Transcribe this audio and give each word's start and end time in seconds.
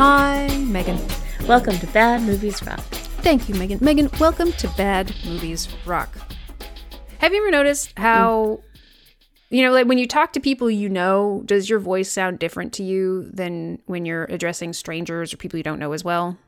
Hi, 0.00 0.46
Megan. 0.68 0.96
Welcome 1.48 1.76
to 1.80 1.86
Bad 1.88 2.22
Movies 2.22 2.62
Rock. 2.64 2.78
Thank 3.22 3.48
you, 3.48 3.56
Megan. 3.56 3.78
Megan, 3.82 4.08
welcome 4.20 4.52
to 4.52 4.68
Bad 4.76 5.12
Movies 5.26 5.68
Rock. 5.84 6.16
Have 7.18 7.32
you 7.34 7.42
ever 7.42 7.50
noticed 7.50 7.92
how, 7.98 8.60
you 9.50 9.62
know, 9.64 9.72
like 9.72 9.86
when 9.88 9.98
you 9.98 10.06
talk 10.06 10.32
to 10.34 10.40
people 10.40 10.70
you 10.70 10.88
know, 10.88 11.42
does 11.46 11.68
your 11.68 11.80
voice 11.80 12.12
sound 12.12 12.38
different 12.38 12.72
to 12.74 12.84
you 12.84 13.28
than 13.32 13.80
when 13.86 14.06
you're 14.06 14.24
addressing 14.26 14.72
strangers 14.72 15.34
or 15.34 15.36
people 15.36 15.56
you 15.56 15.64
don't 15.64 15.80
know 15.80 15.90
as 15.92 16.04
well? 16.04 16.38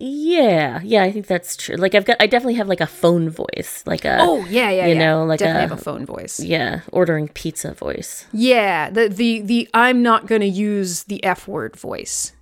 Yeah, 0.00 0.80
yeah, 0.82 1.02
I 1.02 1.12
think 1.12 1.26
that's 1.26 1.56
true. 1.56 1.76
Like 1.76 1.94
I've 1.94 2.06
got, 2.06 2.16
I 2.20 2.26
definitely 2.26 2.54
have 2.54 2.68
like 2.68 2.80
a 2.80 2.86
phone 2.86 3.28
voice, 3.28 3.82
like 3.84 4.06
a 4.06 4.16
Oh, 4.20 4.46
yeah, 4.46 4.70
yeah, 4.70 4.86
you 4.86 4.94
yeah. 4.94 4.98
know, 4.98 5.24
like 5.26 5.40
Definitely 5.40 5.64
a- 5.64 5.68
have 5.68 5.78
a 5.78 5.82
phone 5.82 6.06
voice. 6.06 6.40
yeah, 6.40 6.80
ordering 6.92 7.28
pizza 7.28 7.74
voice. 7.74 8.24
Yeah, 8.32 8.88
the 8.88 9.08
the 9.10 9.40
the 9.42 9.68
I'm 9.74 10.02
not 10.02 10.26
going 10.26 10.40
to 10.40 10.46
use 10.46 11.02
the 11.04 11.22
F 11.22 11.46
word 11.46 11.76
voice. 11.76 12.32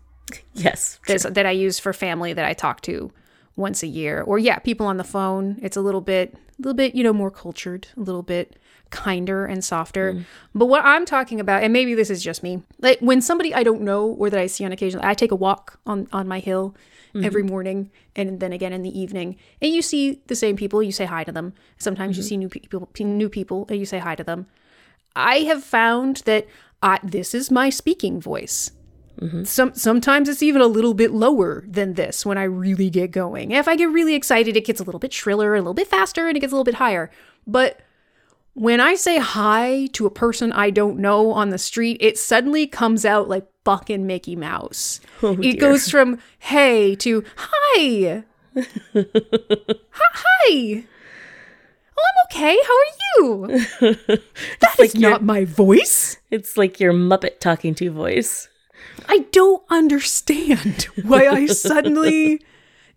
Yes, 0.55 0.99
There's, 1.07 1.23
that 1.23 1.47
I 1.47 1.53
use 1.53 1.79
for 1.79 1.93
family 1.93 2.33
that 2.33 2.45
I 2.45 2.53
talk 2.53 2.81
to 2.83 3.13
once 3.55 3.83
a 3.83 3.87
year, 3.87 4.23
or 4.23 4.39
yeah, 4.39 4.59
people 4.59 4.87
on 4.87 4.97
the 4.97 5.05
phone. 5.05 5.59
It's 5.63 5.77
a 5.77 5.81
little 5.81 6.01
bit, 6.01 6.35
a 6.35 6.63
little 6.63 6.75
bit, 6.75 6.95
you 6.95 7.05
know, 7.05 7.13
more 7.13 7.31
cultured, 7.31 7.89
a 7.97 8.01
little 8.01 8.23
bit 8.23 8.57
kinder 8.91 9.47
and 9.47 9.65
softer. 9.65 10.15
Mm. 10.15 10.25
But 10.55 10.67
what 10.67 10.85
I'm 10.85 11.05
talking 11.05 11.41
about, 11.41 11.63
and 11.63 11.73
maybe 11.73 11.95
this 11.95 12.11
is 12.11 12.23
just 12.23 12.43
me, 12.43 12.63
like 12.81 12.99
when 13.01 13.21
somebody 13.21 13.55
I 13.55 13.63
don't 13.63 13.83
know 13.83 14.07
or 14.07 14.31
that 14.31 14.39
I 14.39 14.47
see 14.47 14.65
on 14.65 14.73
occasion, 14.73 15.01
I 15.03 15.15
take 15.15 15.33
a 15.33 15.37
walk 15.37 15.79
on 15.87 16.09
on 16.13 16.29
my 16.29 16.39
hill 16.39 16.75
mm-hmm. 17.15 17.25
every 17.25 17.43
morning, 17.43 17.91
and 18.15 18.41
then 18.41 18.53
again 18.53 18.73
in 18.73 18.83
the 18.83 18.99
evening, 18.99 19.37
and 19.61 19.73
you 19.73 19.83
see 19.83 20.23
the 20.27 20.37
same 20.37 20.57
people, 20.57 20.83
you 20.83 20.93
say 20.93 21.05
hi 21.05 21.25
to 21.25 21.33
them. 21.33 21.55
Sometimes 21.79 22.17
you 22.17 22.23
mm-hmm. 22.23 22.29
see 22.29 22.37
new 22.37 22.49
people, 22.49 22.89
new 23.01 23.29
people, 23.29 23.67
and 23.69 23.79
you 23.79 23.87
say 23.87 23.99
hi 23.99 24.15
to 24.15 24.25
them. 24.25 24.47
I 25.15 25.41
have 25.41 25.65
found 25.65 26.19
that 26.27 26.47
I, 26.83 26.99
this 27.03 27.35
is 27.35 27.51
my 27.51 27.71
speaking 27.71 28.21
voice. 28.21 28.71
Mm-hmm. 29.21 29.45
Some 29.45 29.75
sometimes 29.75 30.29
it's 30.29 30.43
even 30.43 30.61
a 30.61 30.67
little 30.67 30.95
bit 30.95 31.11
lower 31.13 31.65
than 31.67 31.95
this 31.95 32.27
when 32.27 32.37
I 32.39 32.45
really 32.45 32.91
get 32.91 33.11
going. 33.13 33.51
If 33.53 33.67
I 33.69 33.77
get 33.77 33.91
really 33.91 34.15
excited, 34.15 34.57
it 34.57 34.65
gets 34.67 34.81
a 34.81 34.85
little 34.85 34.99
bit 34.99 35.13
shriller, 35.13 35.55
a 35.55 35.59
little 35.61 35.75
bit 35.75 35.89
faster, 35.89 36.29
and 36.29 36.37
it 36.37 36.41
gets 36.41 36.53
a 36.53 36.57
little 36.57 36.65
bit 36.65 36.75
higher. 36.75 37.11
But 37.47 37.81
when 38.55 38.81
I 38.81 38.95
say 38.95 39.19
hi 39.19 39.87
to 39.93 40.07
a 40.07 40.11
person 40.11 40.53
I 40.53 40.71
don't 40.71 40.99
know 40.99 41.33
on 41.33 41.51
the 41.51 41.59
street, 41.59 41.97
it 42.01 42.19
suddenly 42.19 42.67
comes 42.67 43.05
out 43.05 43.29
like 43.29 43.47
fucking 43.65 44.07
Mickey 44.07 44.37
Mouse. 44.37 45.01
Oh, 45.23 45.33
it 45.33 45.41
dear. 45.43 45.55
goes 45.61 45.89
from 45.91 46.19
hey 46.39 46.95
to 46.97 47.25
hi. 47.37 48.23
hi. 50.03 50.85
Oh, 51.99 52.03
I'm 52.03 52.27
okay. 52.27 52.59
How 52.67 52.75
are 52.75 52.93
you? 53.19 53.47
That 54.61 54.73
is 54.75 54.79
like 54.79 54.95
your- 54.95 55.11
not 55.11 55.25
my 55.25 55.45
voice. 55.47 56.19
it's 56.31 56.57
like 56.59 56.79
your 56.81 56.93
Muppet 56.93 57.41
talking 57.41 57.75
to 57.77 57.91
voice. 57.91 58.49
I 59.09 59.27
don't 59.31 59.63
understand 59.71 60.85
why 61.03 61.27
I 61.29 61.47
suddenly 61.47 62.41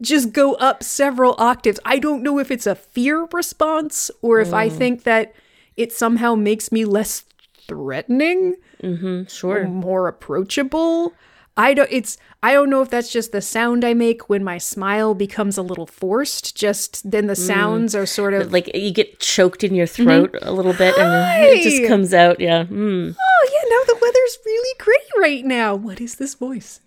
just 0.01 0.31
go 0.31 0.53
up 0.55 0.83
several 0.83 1.35
octaves. 1.37 1.79
I 1.85 1.99
don't 1.99 2.23
know 2.23 2.39
if 2.39 2.51
it's 2.51 2.67
a 2.67 2.75
fear 2.75 3.27
response 3.31 4.09
or 4.21 4.39
if 4.39 4.53
I 4.53 4.69
mm. 4.69 4.77
think 4.77 5.03
that 5.03 5.33
it 5.75 5.91
somehow 5.91 6.35
makes 6.35 6.71
me 6.71 6.85
less 6.85 7.23
threatening, 7.67 8.55
mm-hmm, 8.81 9.23
Sure. 9.27 9.67
more 9.67 10.07
approachable. 10.07 11.13
I 11.59 11.73
don't 11.73 11.89
it's 11.91 12.17
I 12.41 12.53
don't 12.53 12.69
know 12.69 12.81
if 12.81 12.89
that's 12.89 13.11
just 13.11 13.33
the 13.33 13.41
sound 13.41 13.83
I 13.83 13.93
make 13.93 14.29
when 14.29 14.45
my 14.45 14.57
smile 14.57 15.13
becomes 15.13 15.57
a 15.57 15.61
little 15.61 15.85
forced. 15.85 16.55
Just 16.55 17.11
then 17.11 17.27
the 17.27 17.35
sounds 17.35 17.93
are 17.93 18.05
sort 18.05 18.33
of 18.33 18.53
Like 18.53 18.73
you 18.73 18.91
get 18.91 19.19
choked 19.19 19.65
in 19.65 19.75
your 19.75 19.85
throat 19.85 20.33
a 20.41 20.53
little 20.53 20.71
bit, 20.71 20.97
and 20.97 21.11
then 21.11 21.43
it 21.57 21.63
just 21.63 21.85
comes 21.85 22.13
out. 22.13 22.39
Yeah. 22.39 22.63
Mm. 22.63 23.13
oh 23.19 23.49
yeah, 23.53 23.69
now 23.69 23.93
the 23.93 23.99
weather's 24.01 24.37
really 24.45 24.75
great 24.79 25.21
right 25.21 25.45
now. 25.45 25.75
What 25.75 25.99
is 25.99 26.15
this 26.15 26.33
voice? 26.33 26.79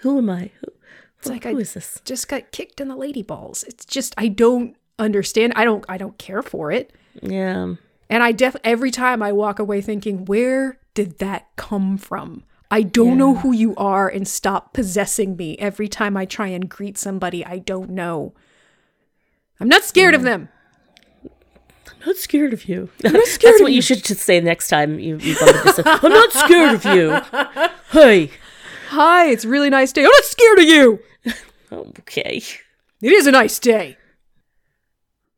Who 0.00 0.16
am 0.16 0.30
I? 0.30 0.50
Who, 0.60 0.72
It's 1.18 1.28
like 1.28 1.44
who 1.44 1.58
I 1.58 1.60
is 1.60 1.74
this? 1.74 2.00
just 2.06 2.26
got 2.26 2.52
kicked 2.52 2.80
in 2.80 2.88
the 2.88 2.96
lady 2.96 3.22
balls. 3.22 3.64
It's 3.64 3.84
just 3.84 4.14
I 4.16 4.28
don't 4.28 4.76
understand. 4.98 5.52
I 5.56 5.64
don't 5.64 5.84
I 5.90 5.98
don't 5.98 6.16
care 6.16 6.42
for 6.42 6.72
it. 6.72 6.90
Yeah. 7.20 7.74
And 8.08 8.22
I 8.22 8.32
def 8.32 8.56
every 8.64 8.90
time 8.90 9.22
I 9.22 9.32
walk 9.32 9.58
away 9.58 9.82
thinking, 9.82 10.24
where 10.24 10.78
did 10.94 11.18
that 11.18 11.48
come 11.56 11.98
from? 11.98 12.44
I 12.74 12.82
don't 12.82 13.16
know 13.16 13.36
who 13.36 13.52
you 13.52 13.72
are 13.76 14.08
and 14.08 14.26
stop 14.26 14.72
possessing 14.72 15.36
me 15.36 15.56
every 15.58 15.86
time 15.86 16.16
I 16.16 16.24
try 16.24 16.48
and 16.48 16.68
greet 16.68 16.98
somebody 16.98 17.46
I 17.46 17.58
don't 17.58 17.90
know. 17.90 18.34
I'm 19.60 19.68
not 19.68 19.84
scared 19.84 20.12
of 20.12 20.22
them. 20.22 20.48
I'm 21.22 22.00
not 22.04 22.16
scared 22.16 22.52
of 22.52 22.64
you. 22.64 22.90
That's 22.98 23.38
what 23.60 23.70
you 23.70 23.80
should 23.80 24.02
just 24.02 24.22
say 24.22 24.40
next 24.40 24.66
time 24.66 24.98
you, 24.98 25.18
you 25.18 25.36
bump 25.38 25.54
into 25.54 25.72
someone. 25.72 26.00
I'm 26.02 26.10
not 26.10 26.32
scared 26.32 26.74
of 26.74 26.84
you. 26.84 27.20
Hey. 27.92 28.32
Hi, 28.88 29.26
it's 29.28 29.44
a 29.44 29.48
really 29.48 29.70
nice 29.70 29.92
day. 29.92 30.02
I'm 30.02 30.10
not 30.10 30.24
scared 30.24 30.58
of 30.58 30.64
you. 30.64 30.98
Okay. 31.72 32.42
It 33.02 33.12
is 33.12 33.28
a 33.28 33.32
nice 33.32 33.60
day. 33.60 33.96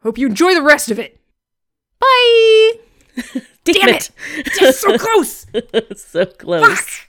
Hope 0.02 0.16
you 0.16 0.26
enjoy 0.26 0.54
the 0.54 0.62
rest 0.62 0.90
of 0.90 0.98
it. 0.98 1.20
Bye. 1.98 2.72
Damn, 3.64 3.88
it. 3.90 4.10
Just 4.58 4.80
so 4.80 4.96
close. 4.96 5.46
so 5.96 6.24
close. 6.26 7.06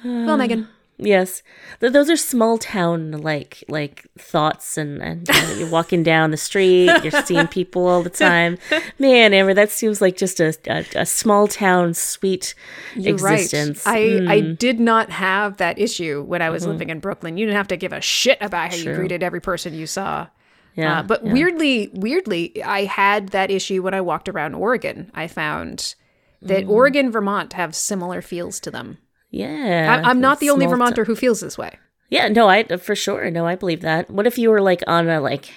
well, 0.26 0.36
Megan. 0.36 0.68
Yes, 1.02 1.42
Th- 1.80 1.94
those 1.94 2.10
are 2.10 2.16
small 2.16 2.58
town 2.58 3.12
like 3.12 3.64
like 3.68 4.06
thoughts, 4.18 4.76
and 4.76 5.00
and 5.02 5.26
you 5.26 5.34
know, 5.34 5.54
you're 5.54 5.70
walking 5.70 6.02
down 6.02 6.30
the 6.30 6.36
street, 6.36 6.90
you're 7.02 7.22
seeing 7.24 7.46
people 7.58 7.86
all 7.86 8.02
the 8.02 8.10
time. 8.10 8.58
Man, 8.98 9.32
Amber, 9.32 9.54
that 9.54 9.70
seems 9.70 10.02
like 10.02 10.18
just 10.18 10.40
a 10.40 10.54
a, 10.66 10.84
a 10.96 11.06
small 11.06 11.48
town 11.48 11.94
sweet 11.94 12.54
You're 12.94 13.14
existence. 13.14 13.86
Right. 13.86 14.28
I, 14.28 14.34
I 14.34 14.40
Hmm. 14.42 14.54
did 14.56 14.78
not 14.78 15.08
have 15.08 15.56
that 15.56 15.78
issue 15.78 16.22
when 16.22 16.42
I 16.42 16.50
was 16.50 16.66
living 16.66 16.90
in 16.90 17.00
Brooklyn. 17.00 17.38
You 17.38 17.46
didn't 17.46 17.56
have 17.56 17.68
to 17.68 17.78
give 17.78 17.94
a 17.94 18.02
shit 18.02 18.36
about 18.42 18.70
how 18.72 18.76
you 18.76 18.94
greeted 18.94 19.22
every 19.22 19.40
person 19.40 19.72
you 19.72 19.86
saw. 19.86 20.26
yeah, 20.74 20.98
Uh, 20.98 21.02
but 21.02 21.24
yeah. 21.24 21.32
weirdly, 21.32 21.88
weirdly, 21.94 22.62
I 22.62 22.84
had 22.84 23.30
that 23.30 23.50
issue 23.50 23.82
when 23.82 23.94
I 23.94 24.02
walked 24.02 24.28
around 24.28 24.54
Oregon. 24.54 25.10
I 25.14 25.28
found 25.28 25.94
that 26.42 26.64
Hmm. 26.64 26.70
Oregon, 26.70 27.10
Vermont 27.10 27.54
have 27.54 27.74
similar 27.74 28.20
feels 28.20 28.60
to 28.60 28.70
them. 28.70 28.98
Yeah, 29.30 30.02
I, 30.04 30.08
I'm 30.08 30.20
not 30.20 30.40
the 30.40 30.50
only 30.50 30.66
Vermonter 30.66 31.04
town- 31.04 31.06
who 31.06 31.16
feels 31.16 31.40
this 31.40 31.56
way. 31.56 31.78
Yeah, 32.08 32.28
no, 32.28 32.48
I 32.48 32.64
for 32.76 32.96
sure, 32.96 33.30
no, 33.30 33.46
I 33.46 33.54
believe 33.54 33.82
that. 33.82 34.10
What 34.10 34.26
if 34.26 34.36
you 34.36 34.50
were 34.50 34.60
like 34.60 34.82
on 34.86 35.08
a 35.08 35.20
like 35.20 35.52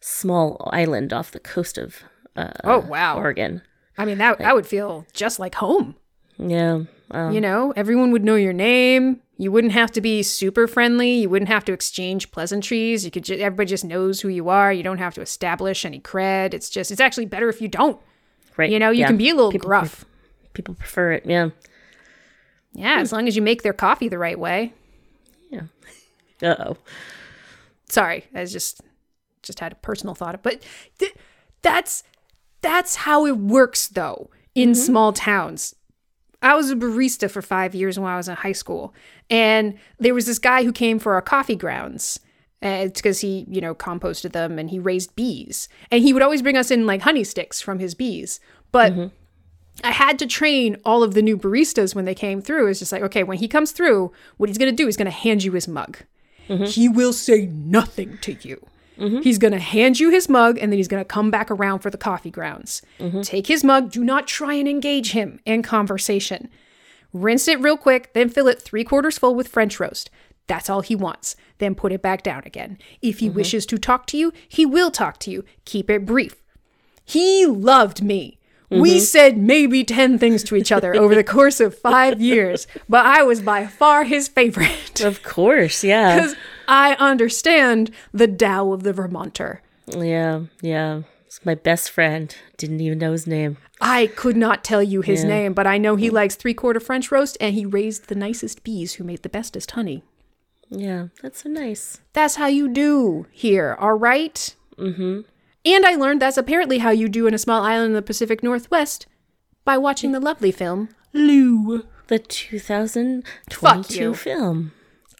small 0.00 0.68
island 0.72 1.12
off 1.12 1.30
the 1.30 1.40
coast 1.40 1.78
of 1.78 2.02
uh, 2.36 2.50
Oh 2.64 2.80
wow! 2.80 3.16
Oregon? 3.16 3.62
I 3.96 4.04
mean, 4.04 4.18
that 4.18 4.38
that 4.38 4.54
would 4.54 4.66
feel 4.66 5.06
just 5.12 5.38
like 5.38 5.54
home. 5.54 5.94
Yeah, 6.38 6.80
um, 7.12 7.32
You 7.32 7.40
know, 7.40 7.72
everyone 7.76 8.10
would 8.10 8.24
know 8.24 8.34
your 8.34 8.52
name. 8.52 9.20
You 9.36 9.50
wouldn't 9.50 9.72
have 9.72 9.90
to 9.92 10.00
be 10.00 10.22
super 10.22 10.66
friendly. 10.66 11.12
You 11.12 11.28
wouldn't 11.28 11.48
have 11.48 11.64
to 11.66 11.72
exchange 11.72 12.30
pleasantries. 12.32 13.04
You 13.04 13.10
could 13.10 13.24
just 13.24 13.40
everybody 13.40 13.68
just 13.68 13.84
knows 13.84 14.20
who 14.20 14.28
you 14.28 14.48
are. 14.48 14.72
You 14.72 14.82
don't 14.82 14.98
have 14.98 15.14
to 15.14 15.20
establish 15.20 15.84
any 15.84 16.00
cred. 16.00 16.54
It's 16.54 16.70
just 16.70 16.90
it's 16.90 17.00
actually 17.00 17.26
better 17.26 17.48
if 17.48 17.60
you 17.60 17.68
don't. 17.68 18.00
right. 18.56 18.70
You 18.70 18.78
know, 18.80 18.90
you 18.90 19.00
yeah. 19.00 19.06
can 19.08 19.16
be 19.16 19.30
a 19.30 19.34
little 19.34 19.52
People 19.52 19.68
gruff. 19.68 20.04
People 20.54 20.74
prefer 20.74 21.12
it. 21.12 21.24
Yeah. 21.26 21.50
Yeah, 22.74 22.98
as 23.00 23.12
long 23.12 23.28
as 23.28 23.36
you 23.36 23.42
make 23.42 23.62
their 23.62 23.72
coffee 23.72 24.08
the 24.08 24.18
right 24.18 24.38
way. 24.38 24.72
Yeah. 25.50 25.62
Uh 26.42 26.56
oh. 26.58 26.76
Sorry, 27.88 28.24
I 28.34 28.44
just 28.44 28.80
just 29.42 29.60
had 29.60 29.72
a 29.72 29.76
personal 29.76 30.14
thought, 30.14 30.42
but 30.42 30.62
th- 30.98 31.14
that's 31.62 32.02
that's 32.60 32.96
how 32.96 33.26
it 33.26 33.36
works 33.36 33.88
though 33.88 34.30
in 34.54 34.74
small 34.74 35.12
towns. 35.12 35.74
I 36.42 36.54
was 36.54 36.70
a 36.70 36.76
barista 36.76 37.30
for 37.30 37.40
five 37.42 37.74
years 37.74 37.98
when 37.98 38.10
I 38.10 38.16
was 38.16 38.28
in 38.28 38.36
high 38.36 38.52
school, 38.52 38.92
and 39.30 39.78
there 39.98 40.14
was 40.14 40.26
this 40.26 40.38
guy 40.38 40.64
who 40.64 40.72
came 40.72 40.98
for 40.98 41.14
our 41.14 41.22
coffee 41.22 41.56
grounds. 41.56 42.20
Uh, 42.62 42.84
it's 42.86 43.00
because 43.00 43.20
he, 43.20 43.44
you 43.48 43.60
know, 43.60 43.74
composted 43.74 44.32
them 44.32 44.58
and 44.58 44.70
he 44.70 44.78
raised 44.78 45.14
bees, 45.14 45.68
and 45.90 46.02
he 46.02 46.12
would 46.12 46.22
always 46.22 46.42
bring 46.42 46.56
us 46.56 46.70
in 46.70 46.86
like 46.86 47.02
honey 47.02 47.24
sticks 47.24 47.60
from 47.60 47.78
his 47.78 47.94
bees. 47.94 48.40
But 48.72 48.92
I 49.82 49.90
had 49.90 50.18
to 50.20 50.26
train 50.26 50.76
all 50.84 51.02
of 51.02 51.14
the 51.14 51.22
new 51.22 51.36
baristas 51.36 51.94
when 51.94 52.04
they 52.04 52.14
came 52.14 52.40
through. 52.40 52.68
It's 52.68 52.78
just 52.78 52.92
like, 52.92 53.02
okay, 53.02 53.24
when 53.24 53.38
he 53.38 53.48
comes 53.48 53.72
through, 53.72 54.12
what 54.36 54.48
he's 54.48 54.58
going 54.58 54.70
to 54.70 54.76
do 54.76 54.86
is 54.86 54.96
going 54.96 55.06
to 55.06 55.10
hand 55.10 55.42
you 55.42 55.52
his 55.52 55.66
mug. 55.66 55.98
Mm-hmm. 56.48 56.64
He 56.64 56.88
will 56.88 57.12
say 57.12 57.46
nothing 57.46 58.18
to 58.18 58.34
you. 58.46 58.64
Mm-hmm. 58.98 59.22
He's 59.22 59.38
going 59.38 59.52
to 59.52 59.58
hand 59.58 59.98
you 59.98 60.10
his 60.10 60.28
mug 60.28 60.58
and 60.58 60.70
then 60.70 60.78
he's 60.78 60.88
going 60.88 61.00
to 61.00 61.08
come 61.08 61.30
back 61.30 61.50
around 61.50 61.80
for 61.80 61.90
the 61.90 61.98
coffee 61.98 62.30
grounds. 62.30 62.82
Mm-hmm. 63.00 63.22
Take 63.22 63.48
his 63.48 63.64
mug. 63.64 63.90
Do 63.90 64.04
not 64.04 64.28
try 64.28 64.54
and 64.54 64.68
engage 64.68 65.12
him 65.12 65.40
in 65.44 65.62
conversation. 65.62 66.48
Rinse 67.12 67.48
it 67.48 67.60
real 67.60 67.76
quick, 67.76 68.12
then 68.12 68.28
fill 68.28 68.48
it 68.48 68.62
three 68.62 68.84
quarters 68.84 69.18
full 69.18 69.34
with 69.34 69.48
French 69.48 69.80
roast. 69.80 70.10
That's 70.46 70.68
all 70.68 70.82
he 70.82 70.94
wants. 70.94 71.36
Then 71.58 71.74
put 71.74 71.92
it 71.92 72.02
back 72.02 72.22
down 72.22 72.42
again. 72.44 72.78
If 73.00 73.20
he 73.20 73.30
wishes 73.30 73.66
to 73.66 73.78
talk 73.78 74.06
to 74.08 74.16
you, 74.16 74.32
he 74.48 74.66
will 74.66 74.90
talk 74.90 75.18
to 75.20 75.30
you. 75.30 75.44
Keep 75.64 75.90
it 75.90 76.04
brief. 76.04 76.42
He 77.04 77.46
loved 77.46 78.02
me. 78.02 78.38
We 78.80 79.00
said 79.00 79.36
maybe 79.38 79.84
10 79.84 80.18
things 80.18 80.42
to 80.44 80.56
each 80.56 80.70
other 80.72 80.94
over 80.96 81.14
the 81.14 81.24
course 81.36 81.60
of 81.60 81.76
five 81.76 82.20
years, 82.20 82.66
but 82.88 83.04
I 83.06 83.22
was 83.22 83.40
by 83.42 83.66
far 83.66 84.04
his 84.04 84.28
favorite 84.28 85.00
Of 85.00 85.22
course, 85.22 85.82
yeah. 85.84 86.16
because 86.16 86.36
I 86.68 86.94
understand 86.94 87.90
the 88.12 88.26
Tao 88.28 88.72
of 88.72 88.82
the 88.82 88.92
Vermonter. 88.92 89.60
Yeah, 89.88 90.42
yeah. 90.62 91.02
It's 91.26 91.44
my 91.44 91.54
best 91.56 91.90
friend. 91.90 92.34
Didn't 92.56 92.80
even 92.80 92.98
know 92.98 93.12
his 93.12 93.26
name. 93.26 93.56
I 93.80 94.06
could 94.06 94.36
not 94.36 94.62
tell 94.62 94.82
you 94.82 95.00
his 95.02 95.22
Yeah. 95.22 95.28
name, 95.30 95.52
but 95.52 95.66
I 95.66 95.78
know 95.78 95.96
he 95.96 96.08
likes 96.08 96.36
three 96.36 96.54
quarter 96.54 96.78
French 96.80 97.10
roast 97.10 97.36
and 97.40 97.54
he 97.54 97.66
raised 97.66 98.06
the 98.08 98.14
nicest 98.14 98.62
bees 98.64 98.94
who 98.94 99.04
made 99.04 99.22
the 99.22 99.28
bestest 99.28 99.72
honey. 99.72 100.04
Yeah, 100.70 101.08
that's 101.22 101.42
so 101.42 101.48
nice. 101.50 102.00
That's 102.14 102.36
how 102.36 102.46
you 102.46 102.68
do 102.68 103.26
here, 103.30 103.76
all 103.78 103.94
right? 103.98 104.54
Mm-hmm. 104.78 105.20
And 105.64 105.86
I 105.86 105.94
learned 105.94 106.20
that's 106.20 106.36
apparently 106.36 106.78
how 106.78 106.90
you 106.90 107.08
do 107.08 107.26
in 107.26 107.34
a 107.34 107.38
small 107.38 107.62
island 107.62 107.88
in 107.88 107.92
the 107.94 108.02
Pacific 108.02 108.42
Northwest 108.42 109.06
by 109.64 109.78
watching 109.78 110.12
the 110.12 110.20
lovely 110.20 110.52
film 110.52 110.90
Lou. 111.12 111.84
The 112.08 112.18
2022 112.18 114.14
film. 114.14 114.72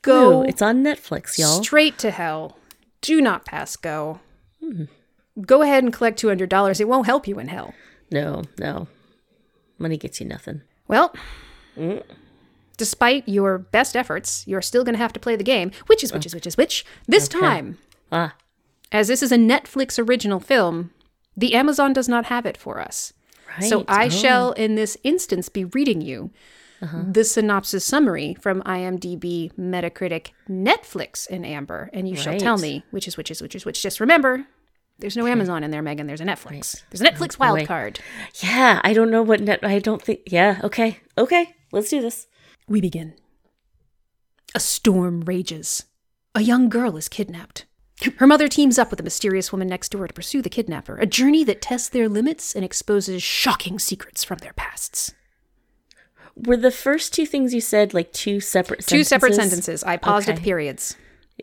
Go 0.03 0.41
Ooh, 0.43 0.45
it's 0.45 0.61
on 0.61 0.83
Netflix, 0.85 1.39
y'all. 1.39 1.63
straight 1.63 1.97
to 1.99 2.11
hell. 2.11 2.59
Do 3.01 3.21
not 3.23 3.47
pass 3.47 3.77
go. 3.77 4.21
Go 5.41 5.63
ahead 5.63 5.83
and 5.83 5.93
collect 5.93 6.21
$200. 6.23 6.81
It 6.81 6.89
won't 6.89 7.07
help 7.07 7.27
you 7.27 7.39
in 7.39 7.49
hell. 7.49 7.73
No, 8.11 8.43
no. 8.59 8.87
Money 9.79 9.97
gets 9.97 10.21
you 10.21 10.27
nothing. 10.27 10.61
Well, 10.89 11.15
despite 12.77 13.27
your 13.29 13.59
best 13.59 13.97
efforts, 13.97 14.45
you're 14.47 14.63
still 14.63 14.85
going 14.85 14.95
to 14.95 14.99
have 15.03 15.13
to 15.15 15.21
play 15.21 15.37
the 15.37 15.45
game, 15.45 15.71
which 15.87 16.05
is 16.05 16.13
which 16.13 16.27
is 16.27 16.35
which 16.35 16.47
is 16.47 16.57
which. 16.57 16.85
This 17.09 17.29
time, 17.29 17.79
Ah, 18.13 18.35
as 18.93 19.09
this 19.09 19.23
is 19.23 19.33
a 19.33 19.37
Netflix 19.37 19.99
original 19.99 20.41
film, 20.41 20.91
the 21.37 21.55
Amazon 21.55 21.93
does 21.93 22.09
not 22.09 22.27
have 22.27 22.47
it 22.47 22.57
for 22.57 22.81
us. 22.81 23.13
right. 23.59 23.69
So 23.69 23.85
I 23.89 24.07
Oh, 24.07 24.09
shall, 24.09 24.53
in 24.53 24.75
this 24.77 24.97
instance, 25.03 25.49
be 25.49 25.65
reading 25.65 26.01
you 26.01 26.31
uh-huh. 26.83 27.05
the 27.11 27.25
synopsis 27.25 27.85
summary 27.85 28.35
from 28.41 28.63
IMDb, 28.63 29.53
Metacritic, 29.55 30.29
Netflix, 30.49 31.27
and 31.29 31.45
Amber, 31.45 31.91
and 31.93 32.09
you 32.09 32.17
shall 32.17 32.39
tell 32.39 32.59
me 32.59 32.85
which 32.91 33.09
is 33.09 33.17
which 33.17 33.31
is 33.31 33.41
which 33.43 33.55
is 33.55 33.65
which. 33.65 33.83
Just 33.83 34.01
remember, 34.01 34.47
there's 34.99 35.17
no 35.17 35.27
Amazon 35.27 35.65
in 35.65 35.71
there, 35.71 35.83
Megan. 35.83 36.07
There's 36.07 36.21
a 36.21 36.25
Netflix. 36.25 36.83
There's 36.91 37.01
a 37.01 37.05
Netflix 37.05 37.35
oh, 37.37 37.39
boy. 37.39 37.55
wild 37.55 37.67
card. 37.69 38.01
Yeah, 38.43 38.81
I 38.85 38.93
don't 38.93 39.11
know 39.11 39.23
what 39.23 39.41
net. 39.41 39.61
I 39.63 39.79
don't 39.79 40.03
think. 40.03 40.21
Yeah, 40.27 40.61
okay. 40.63 40.99
Okay, 41.19 41.55
let's 41.73 41.91
do 41.91 42.01
this. 42.01 42.27
We 42.69 42.81
begin. 42.81 43.15
A 44.55 44.61
storm 44.61 45.23
rages. 45.23 45.85
A 46.35 46.41
young 46.43 46.69
girl 46.69 46.97
is 46.97 47.09
kidnapped. 47.09 47.67
Her 48.17 48.27
mother 48.27 48.49
teams 48.49 48.79
up 48.79 48.91
with 48.91 48.99
a 49.01 49.05
mysterious 49.05 49.53
woman 49.53 49.69
next 49.69 49.91
door 49.91 50.07
to 50.07 50.13
pursue 50.13 50.43
the 50.43 50.51
kidnapper, 50.51 50.97
a 50.99 51.07
journey 51.07 51.45
that 51.45 51.63
tests 51.63 51.89
their 51.89 52.09
limits 52.09 52.55
and 52.55 52.65
exposes 52.65 53.23
shocking 53.23 53.79
secrets 53.79 54.25
from 54.25 54.39
their 54.39 54.53
pasts. 54.53 55.15
Were 56.37 56.57
the 56.57 56.73
first 56.73 57.15
two 57.15 57.25
things 57.27 57.55
you 57.55 57.61
said 57.61 57.95
like 57.95 58.13
two 58.13 58.41
separate 58.41 58.85
Two 58.85 59.05
separate 59.05 59.35
sentences. 59.35 59.85
I 59.85 59.97
paused 59.97 60.29
at 60.29 60.37
the 60.37 60.43
periods. 60.43 60.97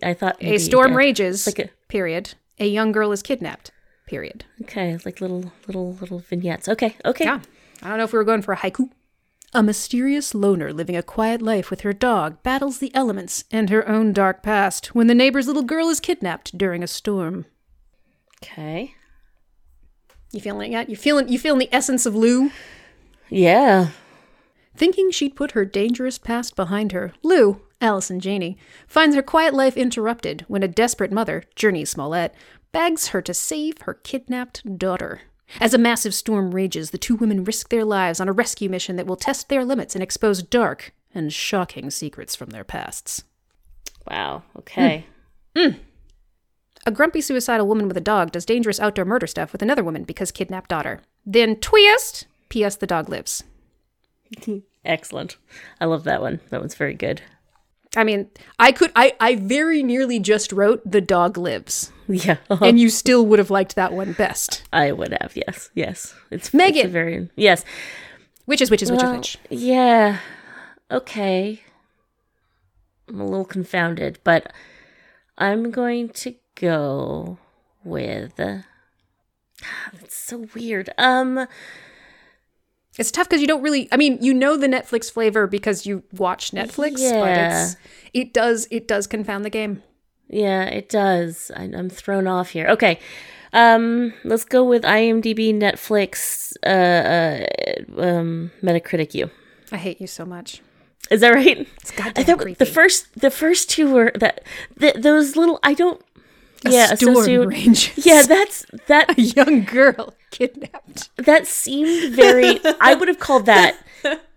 I 0.03 0.13
thought 0.13 0.41
maybe 0.41 0.55
A 0.55 0.59
storm 0.59 0.95
rages, 0.95 1.47
Like 1.47 1.59
a- 1.59 1.69
period. 1.87 2.33
A 2.59 2.67
young 2.67 2.91
girl 2.91 3.11
is 3.13 3.23
kidnapped, 3.23 3.71
period. 4.05 4.43
Okay, 4.63 4.97
like 5.05 5.21
little 5.21 5.51
little 5.67 5.93
little 5.95 6.19
vignettes. 6.19 6.67
Okay, 6.67 6.95
okay. 7.05 7.23
Yeah. 7.23 7.39
I 7.81 7.87
don't 7.87 7.97
know 7.97 8.03
if 8.03 8.11
we 8.13 8.17
were 8.17 8.23
going 8.25 8.41
for 8.41 8.53
a 8.53 8.57
haiku. 8.57 8.89
A 9.53 9.61
mysterious 9.61 10.33
loner 10.33 10.71
living 10.71 10.95
a 10.95 11.03
quiet 11.03 11.41
life 11.41 11.69
with 11.69 11.81
her 11.81 11.91
dog 11.91 12.41
battles 12.41 12.77
the 12.77 12.93
elements 12.95 13.43
and 13.51 13.69
her 13.69 13.87
own 13.87 14.13
dark 14.13 14.41
past 14.41 14.95
when 14.95 15.07
the 15.07 15.15
neighbor's 15.15 15.47
little 15.47 15.63
girl 15.63 15.89
is 15.89 15.99
kidnapped 15.99 16.57
during 16.57 16.81
a 16.81 16.87
storm. 16.87 17.45
Okay. 18.41 18.95
You 20.31 20.39
feeling 20.39 20.71
that? 20.71 20.89
You 20.89 20.95
feeling 20.95 21.27
you 21.27 21.37
feeling 21.37 21.59
the 21.59 21.75
essence 21.75 22.05
of 22.05 22.15
Lou? 22.15 22.51
Yeah. 23.29 23.89
Thinking 24.73 25.11
she'd 25.11 25.35
put 25.35 25.51
her 25.51 25.65
dangerous 25.65 26.17
past 26.17 26.55
behind 26.55 26.93
her, 26.93 27.11
Lou, 27.21 27.61
Allison 27.81 28.21
Janney, 28.21 28.57
finds 28.87 29.17
her 29.17 29.21
quiet 29.21 29.53
life 29.53 29.75
interrupted 29.75 30.45
when 30.47 30.63
a 30.63 30.67
desperate 30.69 31.11
mother, 31.11 31.43
Jurnee 31.57 31.85
Smollett, 31.85 32.33
begs 32.71 33.09
her 33.09 33.21
to 33.21 33.33
save 33.33 33.81
her 33.81 33.95
kidnapped 33.95 34.77
daughter. 34.77 35.21
As 35.59 35.73
a 35.73 35.77
massive 35.77 36.13
storm 36.13 36.53
rages, 36.53 36.91
the 36.91 36.97
two 36.97 37.15
women 37.15 37.43
risk 37.43 37.69
their 37.69 37.85
lives 37.85 38.19
on 38.19 38.29
a 38.29 38.33
rescue 38.33 38.69
mission 38.69 38.95
that 38.95 39.05
will 39.05 39.15
test 39.15 39.49
their 39.49 39.65
limits 39.65 39.95
and 39.95 40.03
expose 40.03 40.41
dark 40.41 40.93
and 41.13 41.33
shocking 41.33 41.89
secrets 41.89 42.35
from 42.35 42.51
their 42.51 42.63
pasts. 42.63 43.23
Wow. 44.09 44.43
Okay. 44.57 45.05
Hmm. 45.55 45.69
Hmm. 45.69 45.77
A 46.85 46.91
grumpy 46.91 47.21
suicidal 47.21 47.67
woman 47.67 47.87
with 47.87 47.97
a 47.97 48.01
dog 48.01 48.31
does 48.31 48.45
dangerous 48.45 48.79
outdoor 48.79 49.05
murder 49.05 49.27
stuff 49.27 49.51
with 49.51 49.61
another 49.61 49.83
woman 49.83 50.03
because 50.03 50.31
kidnapped 50.31 50.69
daughter. 50.69 51.01
Then 51.25 51.57
twist! 51.57 52.25
P.S. 52.49 52.75
The 52.75 52.87
dog 52.87 53.07
lives. 53.07 53.43
Excellent. 54.85 55.37
I 55.79 55.85
love 55.85 56.05
that 56.05 56.21
one. 56.21 56.39
That 56.49 56.59
one's 56.59 56.75
very 56.75 56.95
good. 56.95 57.21
I 57.95 58.03
mean, 58.03 58.29
I 58.57 58.71
could, 58.71 58.91
I, 58.95 59.13
I 59.19 59.35
very 59.35 59.83
nearly 59.83 60.19
just 60.19 60.51
wrote 60.51 60.81
The 60.89 61.01
Dog 61.01 61.37
Lives, 61.37 61.91
Yeah. 62.11 62.37
and 62.49 62.79
you 62.79 62.89
still 62.89 63.25
would 63.25 63.39
have 63.39 63.49
liked 63.49 63.75
that 63.75 63.93
one 63.93 64.13
best. 64.13 64.63
I 64.73 64.91
would 64.91 65.15
have. 65.21 65.33
Yes. 65.35 65.69
Yes. 65.73 66.13
It's 66.29 66.53
Megan. 66.53 66.85
It's 66.85 66.91
very 66.93 67.29
yes. 67.35 67.63
Which 68.45 68.61
is 68.61 68.69
which 68.71 68.81
is 68.81 68.91
which 68.91 69.01
Well, 69.01 69.11
is 69.13 69.17
which. 69.17 69.37
Yeah. 69.49 70.19
Okay. 70.89 71.61
I'm 73.07 73.19
a 73.19 73.25
little 73.25 73.45
confounded, 73.45 74.19
but 74.23 74.51
I'm 75.37 75.71
going 75.71 76.09
to 76.09 76.35
go 76.55 77.37
with. 77.83 78.35
That's 78.35 78.65
so 80.15 80.45
weird. 80.53 80.89
Um. 80.97 81.47
It's 82.97 83.09
tough 83.09 83.29
because 83.29 83.39
you 83.41 83.47
don't 83.47 83.61
really. 83.61 83.87
I 83.91 83.97
mean, 83.97 84.17
you 84.21 84.33
know 84.33 84.57
the 84.57 84.67
Netflix 84.67 85.09
flavor 85.09 85.47
because 85.47 85.85
you 85.85 86.03
watch 86.11 86.51
Netflix, 86.51 86.95
but 86.95 86.99
Yeah. 87.25 87.63
it's 87.63 87.75
it 88.13 88.33
does 88.33 88.67
it 88.69 88.87
does 88.87 89.07
confound 89.07 89.45
the 89.45 89.49
game. 89.49 89.81
Yeah, 90.31 90.63
it 90.63 90.89
does. 90.89 91.51
I, 91.55 91.63
I'm 91.63 91.89
thrown 91.89 92.25
off 92.25 92.51
here. 92.51 92.67
Okay. 92.67 92.99
Um, 93.53 94.13
let's 94.23 94.45
go 94.45 94.63
with 94.63 94.83
IMDb, 94.83 95.53
Netflix, 95.53 96.55
uh, 96.65 97.99
uh 97.99 98.01
um, 98.01 98.51
Metacritic. 98.63 99.13
You 99.13 99.29
I 99.71 99.77
hate 99.77 99.99
you 99.99 100.07
so 100.07 100.25
much. 100.25 100.61
is 101.09 101.19
that 101.19 101.33
right? 101.33 101.67
It's 101.81 101.91
I 101.91 101.95
goddamn 101.95 102.25
thought 102.25 102.39
creepy. 102.39 102.57
the 102.57 102.65
first, 102.65 103.19
the 103.19 103.29
first 103.29 103.69
two 103.69 103.91
were 103.91 104.11
that 104.15 104.43
th- 104.79 104.95
those 104.95 105.35
little. 105.35 105.59
I 105.63 105.73
don't. 105.73 106.01
A 106.63 106.69
yeah, 106.69 106.93
storm 106.93 107.47
ranges. 107.47 108.05
Yeah, 108.05 108.21
that's 108.21 108.65
that. 108.87 109.09
a 109.17 109.21
young 109.21 109.65
girl 109.65 110.13
kidnapped. 110.29 111.09
That 111.17 111.45
seemed 111.45 112.13
very. 112.15 112.61
I 112.79 112.93
would 112.93 113.09
have 113.09 113.19
called 113.19 113.47
that. 113.47 113.77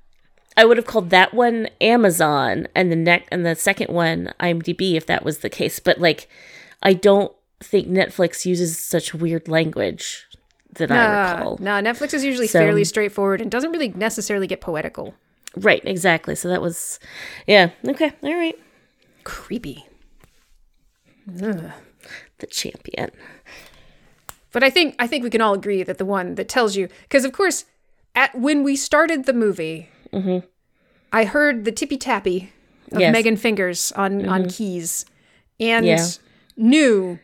I 0.56 0.64
would 0.64 0.76
have 0.76 0.86
called 0.86 1.10
that 1.10 1.34
one 1.34 1.68
Amazon, 1.80 2.68
and 2.74 2.90
the 2.92 2.96
neck 2.96 3.26
and 3.32 3.44
the 3.44 3.54
second 3.56 3.92
one 3.92 4.32
IMDb, 4.40 4.94
if 4.94 5.06
that 5.06 5.24
was 5.24 5.38
the 5.38 5.50
case. 5.50 5.80
But 5.80 5.98
like, 5.98 6.28
I 6.82 6.92
don't 6.92 7.32
think 7.60 7.88
Netflix 7.88 8.44
uses 8.46 8.78
such 8.78 9.14
weird 9.14 9.48
language 9.48 10.24
that 10.74 10.90
I 10.92 10.96
Uh, 11.32 11.36
recall. 11.36 11.58
no, 11.60 11.70
Netflix 11.80 12.14
is 12.14 12.24
usually 12.24 12.46
So- 12.46 12.60
fairly 12.60 12.84
straightforward 12.84 13.40
and 13.40 13.50
doesn't 13.50 13.72
really 13.72 13.88
necessarily 13.88 14.46
get 14.46 14.60
poetical. 14.60 15.14
Right, 15.56 15.82
exactly. 15.84 16.34
So 16.34 16.48
that 16.48 16.60
was, 16.62 16.98
yeah, 17.46 17.70
okay, 17.88 18.12
all 18.22 18.34
right. 18.34 18.58
Creepy. 19.24 19.86
The 21.26 21.72
champion. 22.50 23.10
But 24.52 24.62
I 24.62 24.70
think 24.70 24.94
I 24.98 25.06
think 25.06 25.24
we 25.24 25.30
can 25.30 25.40
all 25.40 25.54
agree 25.54 25.82
that 25.82 25.98
the 25.98 26.04
one 26.04 26.34
that 26.36 26.48
tells 26.48 26.76
you 26.76 26.88
because 27.02 27.24
of 27.24 27.32
course 27.32 27.64
at 28.14 28.34
when 28.38 28.62
we 28.62 28.76
started 28.76 29.24
the 29.24 29.32
movie, 29.32 29.88
I 31.12 31.24
heard 31.24 31.64
the 31.64 31.72
tippy 31.72 31.96
tappy 31.96 32.52
of 32.92 33.00
Yes. 33.00 33.12
Megan 33.12 33.36
Fingers 33.36 33.92
on 33.92 34.28
on 34.28 34.48
keys, 34.48 35.04
and 35.60 35.86
Yeah. 35.86 36.06
knew 36.56 37.18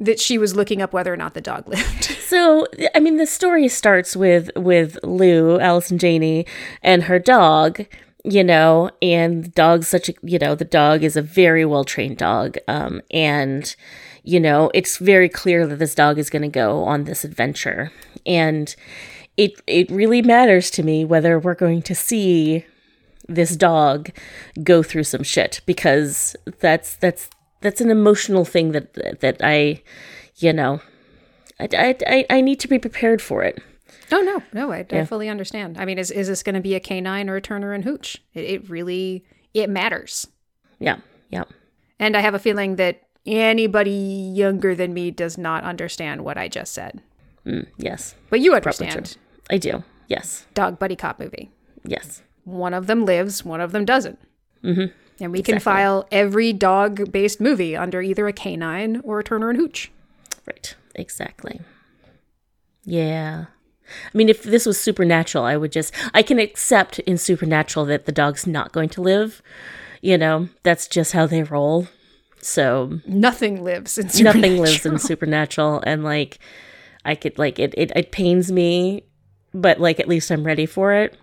that 0.00 0.18
she 0.20 0.36
was 0.38 0.54
looking 0.56 0.82
up 0.82 0.92
whether 0.92 1.12
or 1.12 1.16
not 1.16 1.34
the 1.34 1.40
dog 1.40 1.68
lived. 1.74 2.04
So, 2.04 2.66
I 2.94 3.00
mean, 3.00 3.16
the 3.16 3.26
story 3.26 3.68
starts 3.68 4.16
with 4.16 4.50
with 4.56 4.98
Lou, 5.02 5.58
Allison 5.60 5.98
Janney, 5.98 6.46
and 6.82 7.04
her 7.04 7.18
dog. 7.18 7.86
You 8.26 8.42
know, 8.42 8.90
and 9.02 9.44
the 9.44 9.48
dog's 9.50 9.86
such 9.86 10.08
a 10.08 10.14
you 10.22 10.38
know 10.38 10.54
the 10.54 10.64
dog 10.64 11.02
is 11.02 11.14
a 11.14 11.20
very 11.22 11.66
well 11.66 11.84
trained 11.84 12.16
dog, 12.16 12.56
um, 12.68 13.02
and 13.10 13.76
you 14.22 14.40
know 14.40 14.70
it's 14.72 14.96
very 14.96 15.28
clear 15.28 15.66
that 15.66 15.78
this 15.78 15.94
dog 15.94 16.18
is 16.18 16.30
going 16.30 16.40
to 16.40 16.48
go 16.48 16.84
on 16.84 17.04
this 17.04 17.22
adventure, 17.22 17.92
and 18.24 18.74
it 19.36 19.60
it 19.66 19.90
really 19.90 20.22
matters 20.22 20.70
to 20.72 20.82
me 20.82 21.04
whether 21.04 21.38
we're 21.38 21.54
going 21.54 21.82
to 21.82 21.94
see 21.94 22.64
this 23.26 23.56
dog 23.56 24.10
go 24.62 24.82
through 24.82 25.04
some 25.04 25.22
shit 25.22 25.60
because 25.66 26.36
that's 26.60 26.96
that's 26.96 27.30
that's 27.60 27.80
an 27.80 27.90
emotional 27.90 28.44
thing 28.44 28.72
that 28.72 29.20
that 29.20 29.38
I, 29.42 29.82
you 30.36 30.52
know, 30.52 30.80
I, 31.58 31.96
I, 32.06 32.26
I, 32.28 32.40
need 32.42 32.60
to 32.60 32.68
be 32.68 32.78
prepared 32.78 33.22
for 33.22 33.42
it. 33.42 33.60
oh 34.12 34.20
no, 34.20 34.42
no, 34.52 34.70
I, 34.70 34.84
I 34.90 35.04
fully 35.06 35.28
understand. 35.28 35.78
I 35.78 35.84
mean, 35.86 35.98
is 35.98 36.10
is 36.10 36.28
this 36.28 36.42
going 36.42 36.54
to 36.54 36.60
be 36.60 36.74
a 36.74 36.80
K-9 36.80 37.28
or 37.28 37.36
a 37.36 37.40
Turner 37.40 37.72
and 37.72 37.84
Hooch? 37.84 38.22
It, 38.34 38.44
it 38.44 38.70
really 38.70 39.24
it 39.54 39.70
matters, 39.70 40.26
Yeah, 40.78 40.98
yeah. 41.30 41.44
and 41.98 42.16
I 42.16 42.20
have 42.20 42.34
a 42.34 42.38
feeling 42.38 42.76
that 42.76 43.02
anybody 43.24 44.32
younger 44.36 44.74
than 44.74 44.92
me 44.92 45.10
does 45.10 45.38
not 45.38 45.64
understand 45.64 46.24
what 46.24 46.36
I 46.36 46.48
just 46.48 46.74
said. 46.74 47.00
Mm, 47.46 47.66
yes, 47.78 48.14
But 48.30 48.40
you 48.40 48.50
Probably 48.50 48.88
understand. 48.88 49.16
I 49.50 49.58
do. 49.58 49.82
Yes, 50.08 50.46
Dog 50.54 50.78
buddy 50.78 50.96
cop 50.96 51.18
movie. 51.18 51.50
yes. 51.84 52.22
one 52.44 52.74
of 52.74 52.86
them 52.86 53.04
lives, 53.04 53.44
one 53.44 53.60
of 53.60 53.72
them 53.72 53.84
doesn't. 53.84 54.18
Mm-hmm. 54.62 54.92
And 55.22 55.32
we 55.32 55.42
can 55.42 55.60
file 55.60 56.06
every 56.10 56.52
dog 56.52 57.10
based 57.12 57.40
movie 57.40 57.76
under 57.76 58.02
either 58.02 58.26
a 58.26 58.32
K-9 58.32 59.00
or 59.04 59.20
a 59.20 59.24
Turner 59.24 59.48
and 59.50 59.58
Hooch. 59.58 59.90
Right, 60.46 60.74
exactly. 60.94 61.60
Yeah. 62.84 63.46
I 64.12 64.16
mean, 64.16 64.28
if 64.28 64.42
this 64.42 64.66
was 64.66 64.78
supernatural, 64.80 65.44
I 65.44 65.56
would 65.56 65.72
just, 65.72 65.94
I 66.12 66.22
can 66.22 66.38
accept 66.38 66.98
in 67.00 67.16
supernatural 67.18 67.84
that 67.86 68.06
the 68.06 68.12
dog's 68.12 68.46
not 68.46 68.72
going 68.72 68.88
to 68.90 69.00
live. 69.02 69.42
You 70.02 70.18
know, 70.18 70.48
that's 70.62 70.86
just 70.88 71.12
how 71.12 71.26
they 71.26 71.42
roll. 71.42 71.86
So 72.40 73.00
Nothing 73.06 73.62
lives 73.64 73.96
in 73.96 74.08
supernatural. 74.08 74.42
nothing 74.42 74.62
lives 74.62 74.86
in 74.86 74.98
supernatural. 74.98 75.82
And 75.86 76.02
like, 76.04 76.38
I 77.04 77.14
could, 77.14 77.38
like, 77.38 77.58
it, 77.58 77.72
it, 77.76 77.92
it 77.94 78.10
pains 78.12 78.50
me, 78.50 79.04
but 79.54 79.80
like, 79.80 80.00
at 80.00 80.08
least 80.08 80.30
I'm 80.30 80.44
ready 80.44 80.66
for 80.66 80.92
it. 80.92 81.16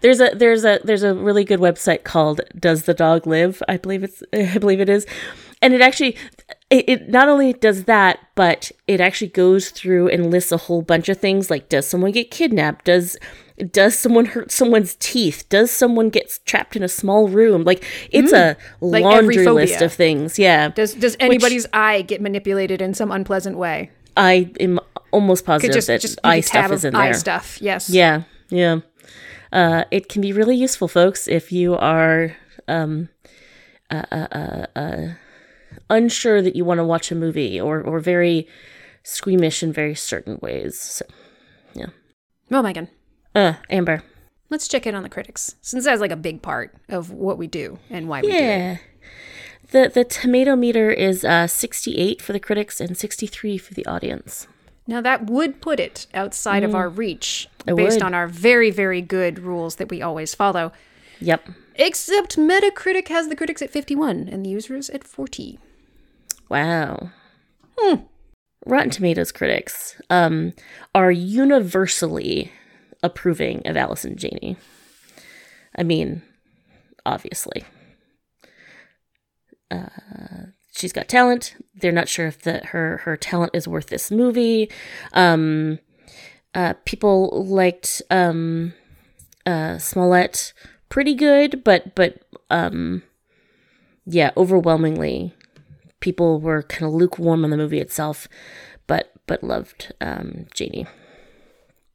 There's 0.00 0.20
a 0.20 0.30
there's 0.34 0.64
a 0.64 0.80
there's 0.84 1.02
a 1.02 1.14
really 1.14 1.44
good 1.44 1.60
website 1.60 2.04
called 2.04 2.40
Does 2.58 2.84
the 2.84 2.94
Dog 2.94 3.26
Live? 3.26 3.62
I 3.68 3.76
believe 3.76 4.02
it's 4.02 4.22
I 4.32 4.58
believe 4.58 4.80
it 4.80 4.88
is. 4.88 5.06
And 5.62 5.74
it 5.74 5.80
actually 5.80 6.16
it, 6.70 6.88
it 6.88 7.08
not 7.08 7.28
only 7.28 7.52
does 7.52 7.84
that, 7.84 8.18
but 8.34 8.72
it 8.86 9.00
actually 9.00 9.28
goes 9.28 9.70
through 9.70 10.08
and 10.08 10.30
lists 10.30 10.52
a 10.52 10.56
whole 10.56 10.82
bunch 10.82 11.08
of 11.08 11.18
things 11.18 11.50
like 11.50 11.68
does 11.68 11.86
someone 11.86 12.12
get 12.12 12.30
kidnapped? 12.30 12.86
Does 12.86 13.16
does 13.70 13.98
someone 13.98 14.26
hurt 14.26 14.50
someone's 14.50 14.96
teeth? 14.96 15.48
Does 15.48 15.70
someone 15.70 16.10
get 16.10 16.38
trapped 16.44 16.76
in 16.76 16.82
a 16.82 16.88
small 16.88 17.28
room? 17.28 17.64
Like 17.64 17.84
it's 18.10 18.30
hmm. 18.30 18.36
a 18.36 18.56
Like 18.80 19.04
laundry 19.04 19.46
list 19.46 19.80
of 19.80 19.92
things. 19.92 20.38
Yeah. 20.38 20.68
Does 20.68 20.94
does 20.94 21.16
anybody's 21.20 21.66
eye 21.72 22.02
get 22.02 22.20
manipulated 22.20 22.82
in 22.82 22.94
some 22.94 23.10
unpleasant 23.10 23.56
way? 23.56 23.90
I 24.16 24.50
am 24.60 24.80
almost 25.12 25.44
positive 25.44 25.74
Just 25.74 25.86
that 25.88 26.00
just 26.00 26.18
eye 26.24 26.36
eye 26.36 26.40
stuff 26.40 26.72
is 26.72 26.84
in 26.84 26.94
eye 26.94 27.06
there. 27.06 27.14
stuff. 27.14 27.58
Yes. 27.60 27.88
Yeah, 27.90 28.22
yeah. 28.50 28.80
Uh, 29.52 29.84
it 29.90 30.08
can 30.08 30.20
be 30.22 30.32
really 30.32 30.56
useful, 30.56 30.88
folks, 30.88 31.28
if 31.28 31.52
you 31.52 31.76
are 31.76 32.36
um, 32.68 33.08
uh, 33.90 34.02
uh, 34.10 34.26
uh, 34.32 34.66
uh, 34.76 35.06
unsure 35.88 36.42
that 36.42 36.56
you 36.56 36.64
want 36.64 36.78
to 36.78 36.84
watch 36.84 37.10
a 37.12 37.14
movie 37.14 37.60
or, 37.60 37.80
or 37.80 38.00
very 38.00 38.46
squeamish 39.04 39.62
in 39.62 39.72
very 39.72 39.94
certain 39.94 40.38
ways. 40.42 40.78
So, 40.80 41.04
Oh 42.50 42.62
my 42.62 42.72
god. 42.72 42.88
uh, 43.34 43.54
Amber. 43.70 44.02
Let's 44.50 44.68
check 44.68 44.86
in 44.86 44.94
on 44.94 45.02
the 45.02 45.08
critics, 45.08 45.56
since 45.60 45.84
that's 45.84 46.00
like 46.00 46.12
a 46.12 46.16
big 46.16 46.40
part 46.42 46.72
of 46.88 47.10
what 47.10 47.38
we 47.38 47.48
do 47.48 47.78
and 47.90 48.08
why 48.08 48.20
we 48.20 48.30
do 48.30 48.36
it. 48.38 48.78
The, 49.72 49.90
the 49.92 50.04
tomato 50.04 50.54
meter 50.54 50.90
is 50.92 51.24
uh, 51.24 51.48
68 51.48 52.22
for 52.22 52.32
the 52.32 52.38
critics 52.38 52.80
and 52.80 52.96
63 52.96 53.58
for 53.58 53.74
the 53.74 53.84
audience. 53.86 54.46
Now 54.86 55.00
that 55.00 55.28
would 55.28 55.60
put 55.60 55.80
it 55.80 56.06
outside 56.14 56.62
of 56.62 56.74
our 56.74 56.88
reach, 56.88 57.48
Mm. 57.66 57.72
It 57.72 57.76
based 57.76 57.96
would. 57.96 58.02
on 58.04 58.14
our 58.14 58.28
very 58.28 58.70
very 58.70 59.02
good 59.02 59.40
rules 59.40 59.76
that 59.76 59.88
we 59.88 60.00
always 60.00 60.34
follow. 60.34 60.72
Yep. 61.20 61.48
Except 61.74 62.36
Metacritic 62.36 63.08
has 63.08 63.28
the 63.28 63.36
critics 63.36 63.60
at 63.60 63.70
51 63.70 64.28
and 64.28 64.44
the 64.44 64.50
users 64.50 64.88
at 64.90 65.02
40. 65.04 65.58
Wow. 66.48 67.10
Rotten 68.64 68.90
Tomatoes 68.90 69.32
critics 69.32 70.00
um, 70.08 70.52
are 70.94 71.10
universally 71.10 72.52
approving 73.02 73.66
of 73.66 73.76
Allison 73.76 74.16
Janney. 74.16 74.56
I 75.76 75.82
mean, 75.82 76.22
obviously. 77.04 77.64
Uh, 79.70 80.46
she's 80.76 80.92
got 80.92 81.08
talent. 81.08 81.56
They're 81.74 81.92
not 81.92 82.08
sure 82.08 82.26
if 82.26 82.42
the, 82.42 82.58
her 82.66 82.98
her 82.98 83.16
talent 83.16 83.52
is 83.54 83.66
worth 83.66 83.86
this 83.86 84.10
movie. 84.10 84.70
Um, 85.12 85.78
uh, 86.54 86.74
people 86.84 87.44
liked 87.44 88.02
um, 88.10 88.74
uh, 89.44 89.78
Smollett 89.78 90.52
pretty 90.88 91.14
good, 91.14 91.64
but 91.64 91.94
but 91.94 92.22
um, 92.50 93.02
yeah, 94.04 94.30
overwhelmingly 94.36 95.34
people 96.00 96.40
were 96.40 96.62
kind 96.62 96.84
of 96.84 96.92
lukewarm 96.92 97.42
on 97.44 97.50
the 97.50 97.56
movie 97.56 97.80
itself, 97.80 98.28
but 98.86 99.12
but 99.26 99.42
loved 99.42 99.92
um, 100.00 100.46
Janie. 100.54 100.86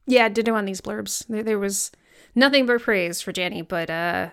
Yeah, 0.06 0.28
ditto 0.28 0.54
on 0.54 0.64
these 0.64 0.80
blurbs. 0.80 1.24
There, 1.28 1.44
there 1.44 1.58
was 1.58 1.92
nothing 2.34 2.66
but 2.66 2.82
praise 2.82 3.20
for 3.20 3.32
Janie, 3.32 3.62
but 3.62 3.88
uh 3.88 4.30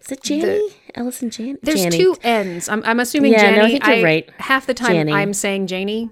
Is 0.00 0.12
it 0.12 0.22
Janie? 0.22 0.68
Allison 0.94 1.30
Jan? 1.30 1.58
there's 1.62 1.82
Janie. 1.82 1.98
two 1.98 2.16
N's. 2.22 2.68
I'm, 2.68 2.82
I'm 2.84 3.00
assuming 3.00 3.32
Yeah, 3.32 3.52
Janny. 3.52 3.56
no, 3.56 3.64
I 3.64 3.70
think 3.70 3.86
you're 3.86 4.02
right. 4.04 4.30
Half 4.38 4.66
the 4.66 4.74
time 4.74 4.92
Janny. 4.94 5.12
I'm 5.12 5.32
saying 5.34 5.66
Janie. 5.66 6.10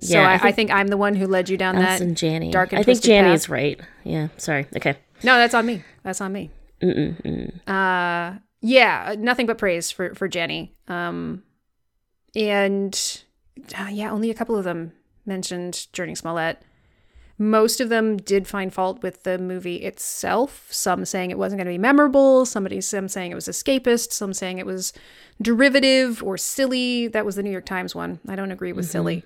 So 0.00 0.14
Yeah, 0.18 0.28
I 0.28 0.32
I, 0.32 0.34
I, 0.34 0.38
think- 0.38 0.56
think, 0.56 0.70
I'm 0.72 0.88
the 0.88 0.96
one 0.96 1.14
who 1.14 1.26
led 1.26 1.48
you 1.48 1.56
down 1.56 1.76
Allison 1.76 2.14
that. 2.14 2.50
Dark 2.52 2.72
and 2.72 2.80
I 2.80 2.82
think 2.82 3.00
Janie 3.02 3.28
path. 3.28 3.34
is 3.36 3.48
right. 3.48 3.80
Yeah, 4.04 4.28
sorry. 4.36 4.66
Okay. 4.76 4.96
No, 5.22 5.36
that's 5.38 5.54
on 5.54 5.64
me. 5.64 5.82
That's 6.02 6.20
on 6.20 6.32
me. 6.32 6.50
Uh, 7.66 8.34
yeah, 8.60 9.14
nothing 9.18 9.46
but 9.46 9.58
praise 9.58 9.90
for 9.90 10.14
for 10.14 10.28
Jenny. 10.28 10.74
Um, 10.88 11.42
and 12.34 13.22
uh, 13.78 13.88
yeah, 13.90 14.10
only 14.10 14.30
a 14.30 14.34
couple 14.34 14.56
of 14.56 14.64
them 14.64 14.92
mentioned 15.24 15.86
Jurnee 15.92 16.16
Smollett. 16.16 16.60
Most 17.38 17.80
of 17.80 17.90
them 17.90 18.16
did 18.16 18.46
find 18.48 18.72
fault 18.72 19.02
with 19.02 19.24
the 19.24 19.36
movie 19.38 19.76
itself. 19.76 20.66
Some 20.70 21.04
saying 21.04 21.30
it 21.30 21.38
wasn't 21.38 21.58
going 21.58 21.66
to 21.66 21.72
be 21.72 21.78
memorable. 21.78 22.46
Somebody, 22.46 22.80
some 22.80 23.08
saying 23.08 23.30
it 23.30 23.34
was 23.34 23.46
escapist. 23.46 24.12
Some 24.12 24.32
saying 24.32 24.58
it 24.58 24.64
was 24.64 24.92
derivative 25.42 26.22
or 26.22 26.38
silly. 26.38 27.08
That 27.08 27.26
was 27.26 27.36
the 27.36 27.42
New 27.42 27.50
York 27.50 27.66
Times 27.66 27.94
one. 27.94 28.20
I 28.26 28.36
don't 28.36 28.52
agree 28.52 28.72
with 28.72 28.86
silly. 28.86 29.22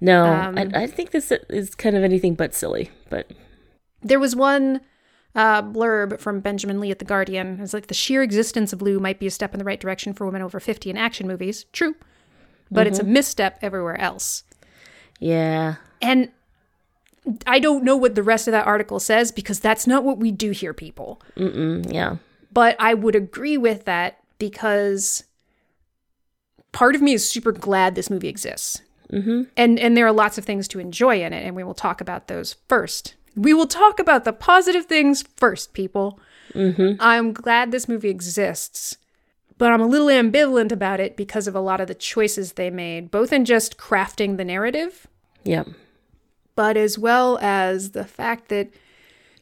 No, 0.00 0.26
Um, 0.26 0.58
I, 0.58 0.82
I 0.82 0.86
think 0.86 1.12
this 1.12 1.32
is 1.48 1.74
kind 1.74 1.96
of 1.96 2.04
anything 2.04 2.34
but 2.34 2.54
silly. 2.54 2.90
But 3.08 3.30
There 4.02 4.20
was 4.20 4.36
one 4.36 4.82
uh, 5.34 5.62
blurb 5.62 6.20
from 6.20 6.40
Benjamin 6.40 6.80
Lee 6.80 6.90
at 6.90 6.98
The 6.98 7.06
Guardian. 7.06 7.60
It's 7.62 7.72
like 7.72 7.86
the 7.86 7.94
sheer 7.94 8.22
existence 8.22 8.74
of 8.74 8.82
Lou 8.82 9.00
might 9.00 9.18
be 9.18 9.26
a 9.26 9.30
step 9.30 9.54
in 9.54 9.58
the 9.58 9.64
right 9.64 9.80
direction 9.80 10.12
for 10.12 10.26
women 10.26 10.42
over 10.42 10.60
50 10.60 10.90
in 10.90 10.98
action 10.98 11.26
movies. 11.26 11.64
True. 11.72 11.94
But 12.70 12.86
it's 12.86 12.98
a 12.98 13.04
misstep 13.04 13.58
everywhere 13.62 13.98
else. 13.98 14.42
yeah, 15.20 15.76
And 16.02 16.30
I 17.46 17.58
don't 17.58 17.84
know 17.84 17.96
what 17.96 18.14
the 18.14 18.22
rest 18.22 18.46
of 18.48 18.52
that 18.52 18.66
article 18.66 19.00
says 19.00 19.32
because 19.32 19.60
that's 19.60 19.86
not 19.86 20.04
what 20.04 20.18
we 20.18 20.30
do 20.30 20.50
here, 20.50 20.74
people. 20.74 21.20
mm 21.36 21.92
yeah, 21.92 22.16
But 22.52 22.76
I 22.78 22.94
would 22.94 23.14
agree 23.14 23.56
with 23.58 23.84
that 23.84 24.18
because 24.38 25.24
part 26.72 26.94
of 26.94 27.02
me 27.02 27.12
is 27.12 27.28
super 27.28 27.52
glad 27.52 27.94
this 27.94 28.10
movie 28.10 28.28
exists. 28.28 28.82
Mm-hmm. 29.12 29.42
And 29.56 29.78
and 29.78 29.96
there 29.96 30.06
are 30.06 30.12
lots 30.12 30.36
of 30.36 30.44
things 30.44 30.66
to 30.68 30.80
enjoy 30.80 31.22
in 31.22 31.32
it, 31.32 31.46
and 31.46 31.54
we 31.54 31.64
will 31.64 31.74
talk 31.74 32.00
about 32.00 32.28
those 32.28 32.56
first. 32.68 33.14
We 33.36 33.54
will 33.54 33.66
talk 33.66 33.98
about 33.98 34.24
the 34.24 34.32
positive 34.32 34.86
things 34.86 35.22
first, 35.36 35.72
people. 35.72 36.18
I'm 37.00 37.32
glad 37.32 37.70
this 37.70 37.88
movie 37.88 38.08
exists, 38.08 38.96
but 39.58 39.72
I'm 39.72 39.80
a 39.80 39.86
little 39.86 40.08
ambivalent 40.08 40.72
about 40.72 41.00
it 41.00 41.16
because 41.16 41.46
of 41.46 41.54
a 41.54 41.60
lot 41.60 41.80
of 41.80 41.86
the 41.86 41.94
choices 41.94 42.52
they 42.52 42.70
made, 42.70 43.10
both 43.10 43.32
in 43.32 43.44
just 43.44 43.76
crafting 43.76 44.36
the 44.36 44.44
narrative 44.44 45.06
yeah, 45.46 45.64
but 46.56 46.76
as 46.76 46.98
well 46.98 47.38
as 47.40 47.92
the 47.92 48.04
fact 48.04 48.48
that 48.48 48.70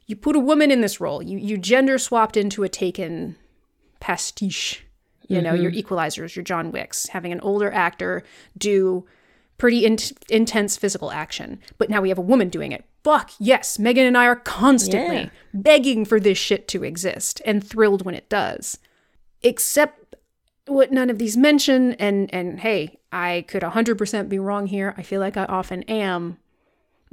you 0.06 0.16
put 0.16 0.36
a 0.36 0.40
woman 0.40 0.70
in 0.70 0.82
this 0.82 1.00
role, 1.00 1.22
you 1.22 1.38
you 1.38 1.56
gender 1.56 1.96
swapped 1.96 2.36
into 2.36 2.62
a 2.62 2.68
taken 2.68 3.36
pastiche. 4.00 4.84
You 5.26 5.40
know, 5.40 5.54
your 5.54 5.70
mm-hmm. 5.70 5.94
equalizers, 5.94 6.36
your 6.36 6.42
John 6.42 6.70
Wicks, 6.70 7.06
having 7.06 7.32
an 7.32 7.40
older 7.40 7.72
actor 7.72 8.22
do 8.58 9.06
pretty 9.56 9.86
in- 9.86 9.96
intense 10.28 10.76
physical 10.76 11.10
action. 11.10 11.60
But 11.78 11.88
now 11.88 12.02
we 12.02 12.10
have 12.10 12.18
a 12.18 12.22
woman 12.22 12.50
doing 12.50 12.72
it. 12.72 12.84
Fuck, 13.02 13.30
yes, 13.38 13.78
Megan 13.78 14.04
and 14.04 14.18
I 14.18 14.26
are 14.26 14.36
constantly 14.36 15.16
Yeah. 15.16 15.28
begging 15.54 16.04
for 16.04 16.20
this 16.20 16.36
shit 16.36 16.68
to 16.68 16.84
exist 16.84 17.40
and 17.46 17.66
thrilled 17.66 18.04
when 18.04 18.14
it 18.14 18.28
does. 18.28 18.76
Except 19.42 20.16
what 20.66 20.92
none 20.92 21.08
of 21.08 21.18
these 21.18 21.38
mention 21.38 21.94
and 21.94 22.32
and 22.32 22.60
hey, 22.60 22.98
I 23.10 23.44
could 23.48 23.62
100% 23.62 24.28
be 24.28 24.38
wrong 24.38 24.66
here. 24.66 24.94
I 24.98 25.02
feel 25.02 25.20
like 25.20 25.38
I 25.38 25.44
often 25.44 25.84
am 25.84 26.36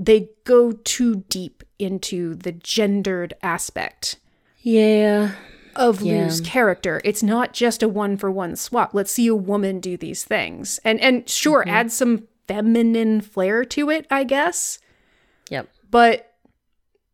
they 0.02 0.30
go 0.46 0.72
too 0.72 1.24
deep 1.30 1.64
into 1.78 2.34
the 2.34 2.52
gendered 2.52 3.36
aspect 3.44 4.18
yeah, 4.64 5.34
of 5.76 6.02
Yeah. 6.02 6.24
Lou's 6.24 6.42
character. 6.42 7.02
It's 7.04 7.24
not 7.24 7.54
just 7.54 7.84
a 7.84 7.88
one 7.88 8.18
for 8.18 8.32
one 8.32 8.56
swap. 8.56 8.94
Let's 8.94 9.12
see 9.12 9.28
a 9.28 9.36
woman 9.36 9.80
do 9.80 9.98
these 9.98 10.24
things. 10.24 10.80
And 10.84 11.00
and 11.00 11.28
sure, 11.30 11.62
mm-hmm. 11.62 11.70
add 11.70 11.92
some 11.92 12.28
feminine 12.48 13.22
flair 13.22 13.64
to 13.66 13.90
it, 13.90 14.08
I 14.10 14.24
guess. 14.24 14.80
yep, 15.50 15.70
But 15.90 16.34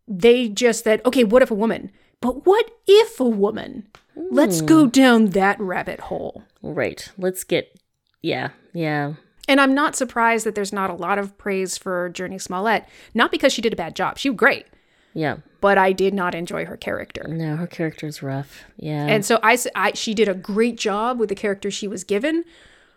they 0.08 0.48
just 0.50 0.84
said, 0.84 1.02
okay, 1.06 1.24
what 1.24 1.42
if 1.42 1.52
a 1.52 1.56
woman? 1.56 1.92
But 2.22 2.46
what 2.46 2.72
if 2.88 3.20
a 3.20 3.26
woman? 3.26 3.88
Let's 4.16 4.62
go 4.62 4.86
hmm. 4.86 4.90
down 4.90 5.26
that 5.28 5.60
rabbit 5.60 6.00
hole. 6.00 6.44
right. 6.64 7.08
Let's 7.18 7.44
get. 7.44 7.80
Yeah, 8.24 8.50
yeah, 8.74 9.14
And 9.48 9.62
I'm 9.62 9.74
not 9.74 9.96
surprised 9.96 10.46
that 10.46 10.56
there's 10.56 10.74
not 10.74 10.90
a 10.90 10.94
lot 10.94 11.18
of 11.18 11.38
praise 11.38 11.78
for 11.78 12.10
Jurnee 12.10 12.42
Smollett. 12.42 12.86
Not 13.14 13.32
because 13.32 13.54
she 13.54 13.62
did 13.62 13.74
a 13.74 13.78
bad 13.78 13.96
job. 13.96 14.18
She 14.18 14.30
was 14.30 14.38
great. 14.38 14.66
yeah. 15.14 15.38
but 15.62 15.78
I 15.78 15.94
did 15.94 16.14
not 16.14 16.36
enjoy 16.36 16.66
her 16.66 16.78
character. 16.78 17.26
No, 17.28 17.56
her 17.56 17.66
character's 17.68 18.22
rough. 18.22 18.66
Yeah, 18.78 19.08
And 19.08 19.26
so 19.26 19.40
I, 19.42 19.58
I 19.74 19.94
she 19.94 20.14
did 20.14 20.28
a 20.28 20.34
great 20.34 20.78
job 20.78 21.20
with 21.20 21.30
the 21.30 21.36
character 21.36 21.72
she 21.72 21.88
was 21.88 22.04
given, 22.04 22.44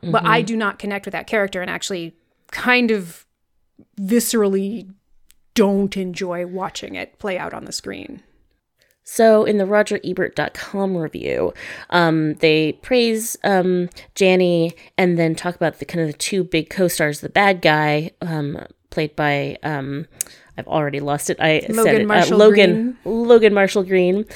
but 0.02 0.24
I 0.24 0.40
mm-hmm. 0.40 0.46
do 0.46 0.56
not 0.56 0.78
connect 0.78 1.06
with 1.06 1.12
that 1.12 1.26
character 1.26 1.60
and 1.62 1.70
actually 1.70 2.14
kind 2.50 2.90
of 2.90 3.26
viscerally 3.98 4.92
don't 5.54 5.96
enjoy 5.96 6.46
watching 6.46 6.94
it 6.94 7.18
play 7.18 7.38
out 7.38 7.54
on 7.54 7.64
the 7.64 7.72
screen. 7.72 8.22
So 9.12 9.44
in 9.44 9.58
the 9.58 9.64
RogerEbert.com 9.64 10.96
review, 10.96 11.52
um, 11.90 12.34
they 12.34 12.74
praise 12.74 13.36
um, 13.42 13.88
Janny 14.14 14.72
and 14.96 15.18
then 15.18 15.34
talk 15.34 15.56
about 15.56 15.80
the 15.80 15.84
kind 15.84 16.02
of 16.02 16.12
the 16.12 16.16
two 16.16 16.44
big 16.44 16.70
co-stars. 16.70 17.20
The 17.20 17.28
bad 17.28 17.60
guy, 17.60 18.12
um, 18.20 18.56
played 18.90 19.16
by 19.16 19.58
um, 19.64 20.06
I've 20.56 20.68
already 20.68 21.00
lost 21.00 21.28
it. 21.28 21.38
I 21.40 21.66
Logan 21.68 21.84
said 21.84 21.94
it. 22.02 22.06
Marshall 22.06 22.34
uh, 22.34 22.38
Logan 22.38 22.98
Logan 23.04 23.52
Marshall 23.52 23.82
Green 23.82 24.26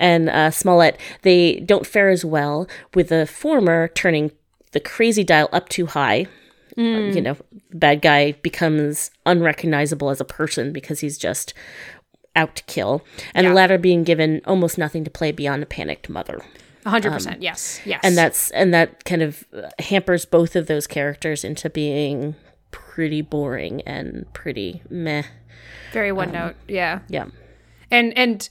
and 0.00 0.28
uh, 0.28 0.50
Smollett. 0.50 0.98
They 1.22 1.60
don't 1.60 1.86
fare 1.86 2.08
as 2.08 2.24
well 2.24 2.66
with 2.92 3.10
the 3.10 3.28
former 3.28 3.86
turning 3.86 4.32
the 4.72 4.80
crazy 4.80 5.22
dial 5.22 5.48
up 5.52 5.68
too 5.68 5.86
high. 5.86 6.26
Uh, 6.76 6.82
you 7.14 7.20
know, 7.20 7.36
bad 7.72 8.02
guy 8.02 8.32
becomes 8.32 9.12
unrecognizable 9.26 10.10
as 10.10 10.20
a 10.20 10.24
person 10.24 10.72
because 10.72 10.98
he's 10.98 11.16
just 11.16 11.54
out 12.36 12.56
to 12.56 12.62
kill, 12.64 13.04
and 13.34 13.46
the 13.46 13.52
latter 13.52 13.78
being 13.78 14.02
given 14.04 14.40
almost 14.44 14.76
nothing 14.78 15.04
to 15.04 15.10
play 15.10 15.32
beyond 15.32 15.62
a 15.62 15.66
panicked 15.66 16.08
mother. 16.08 16.40
100%. 16.84 17.38
yes. 17.40 17.80
Yes. 17.86 18.00
And 18.04 18.16
that's 18.16 18.50
and 18.50 18.74
that 18.74 19.04
kind 19.04 19.22
of 19.22 19.44
uh, 19.56 19.70
hampers 19.78 20.24
both 20.26 20.54
of 20.54 20.66
those 20.66 20.86
characters 20.86 21.42
into 21.44 21.70
being 21.70 22.34
pretty 22.70 23.22
boring 23.22 23.80
and 23.82 24.26
pretty 24.34 24.82
meh. 24.90 25.22
very 25.92 26.12
one 26.12 26.30
note. 26.32 26.56
Yeah. 26.68 27.00
Yeah. 27.08 27.26
And 27.90 28.16
and 28.18 28.48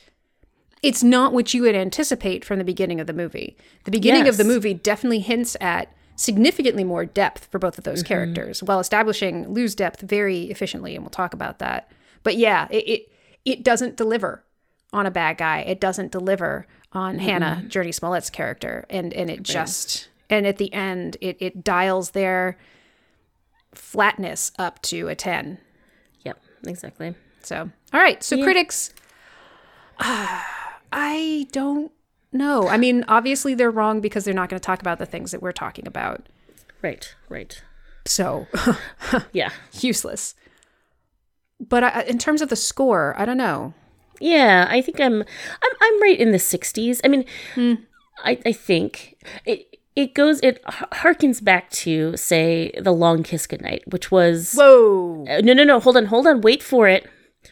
it's 0.82 1.04
not 1.04 1.32
what 1.32 1.54
you 1.54 1.62
would 1.62 1.76
anticipate 1.76 2.44
from 2.44 2.58
the 2.58 2.66
beginning 2.66 3.00
of 3.00 3.06
the 3.08 3.14
movie. 3.14 3.56
The 3.86 3.92
beginning 3.92 4.28
of 4.28 4.38
the 4.38 4.44
movie 4.44 4.74
definitely 4.74 5.20
hints 5.20 5.56
at 5.62 5.90
significantly 6.16 6.84
more 6.84 7.06
depth 7.06 7.46
for 7.52 7.60
both 7.60 7.78
of 7.78 7.84
Mm-hmm. 7.84 7.92
those 7.92 8.04
characters, 8.04 8.64
while 8.64 8.80
establishing 8.80 9.48
Lou's 9.54 9.76
depth 9.76 10.02
very 10.02 10.46
efficiently, 10.46 10.96
and 10.96 11.04
we'll 11.04 11.10
talk 11.12 11.34
about 11.34 11.60
that. 11.60 11.92
But 12.24 12.36
yeah, 12.38 12.68
it 12.72 12.88
it, 12.90 13.12
it 13.46 13.64
doesn't 13.64 13.98
deliver 13.98 14.44
on 14.92 15.06
a 15.06 15.12
bad 15.12 15.38
guy. 15.38 15.60
It 15.60 15.80
doesn't 15.80 16.12
deliver 16.12 16.68
on 16.92 17.16
mm-hmm. 17.16 17.26
Hannah 17.26 17.64
Jurnee 17.68 17.94
Smollett's 17.94 18.30
character, 18.30 18.86
and 18.90 19.14
and 19.14 19.30
it 19.30 19.44
just 19.44 20.10
and 20.30 20.46
at 20.46 20.58
the 20.58 20.74
end 20.74 21.18
it 21.22 21.38
it 21.40 21.64
dials 21.64 22.12
their 22.12 22.58
flatness 23.74 24.52
up 24.58 24.82
to 24.84 25.08
a 25.08 25.16
ten. 25.16 25.58
Yep. 26.24 26.40
Exactly. 26.66 27.16
So, 27.42 27.70
all 27.94 28.00
right. 28.00 28.24
So, 28.24 28.42
critics, 28.42 28.94
I 30.00 31.48
don't 31.52 31.92
know. 32.32 32.68
I 32.68 32.78
mean, 32.78 33.04
obviously, 33.08 33.54
they're 33.54 33.72
wrong 33.72 34.02
because 34.02 34.26
they're 34.26 34.34
not 34.34 34.50
going 34.50 34.60
to 34.60 34.66
talk 34.66 34.80
about 34.80 35.00
the 35.00 35.06
things 35.06 35.32
that 35.32 35.42
we're 35.42 35.52
talking 35.52 35.88
about. 35.88 36.28
Right. 36.82 37.14
Right. 37.30 37.62
So, 38.06 38.48
Yeah. 39.34 39.50
useless. 39.80 40.36
But 41.70 41.84
I, 41.84 42.02
in 42.04 42.18
terms 42.18 42.42
of 42.42 42.50
the 42.50 42.56
score, 42.56 43.14
I 43.18 43.26
don't 43.26 43.38
know. 43.38 43.74
Yeah. 44.20 44.68
I 44.70 44.82
think 44.82 45.00
I'm 45.00 45.22
I'm 45.22 45.72
I'm 45.82 46.02
right 46.02 46.20
in 46.20 46.32
the 46.32 46.38
60s. 46.38 47.00
I 47.04 47.08
mean, 47.08 47.26
I 48.24 48.40
I 48.46 48.52
think 48.52 49.18
it 49.46 49.68
it 49.96 50.14
goes 50.14 50.40
it 50.42 50.64
harkens 50.66 51.44
back 51.44 51.70
to 51.70 52.18
say 52.18 52.72
the 52.82 52.92
long 52.92 53.22
kiss 53.24 53.46
goodnight 53.46 53.84
which 53.88 54.10
was 54.12 54.54
Whoa. 54.56 55.24
Uh, 55.30 55.42
no 55.44 55.54
no 55.54 55.64
no 55.64 55.80
hold 55.80 55.98
on 55.98 56.06
hold 56.06 56.26
on 56.26 56.42
wait 56.42 56.64
for 56.64 56.88
it 56.88 57.08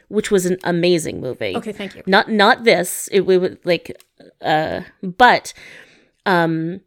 which 0.07 0.31
was 0.31 0.45
an 0.47 0.57
amazing 0.63 1.21
movie 1.21 1.55
Okay, 1.57 1.71
thank 1.71 1.95
you. 1.95 2.01
not 2.07 2.31
not 2.31 2.63
this 2.63 3.07
it, 3.11 3.27
we 3.27 3.37
would 3.37 3.59
like 3.63 3.95
uh 4.41 4.81
but 5.03 5.53
um 6.25 6.81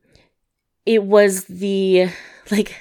it 0.87 1.05
was 1.05 1.45
the 1.45 2.09
like 2.51 2.75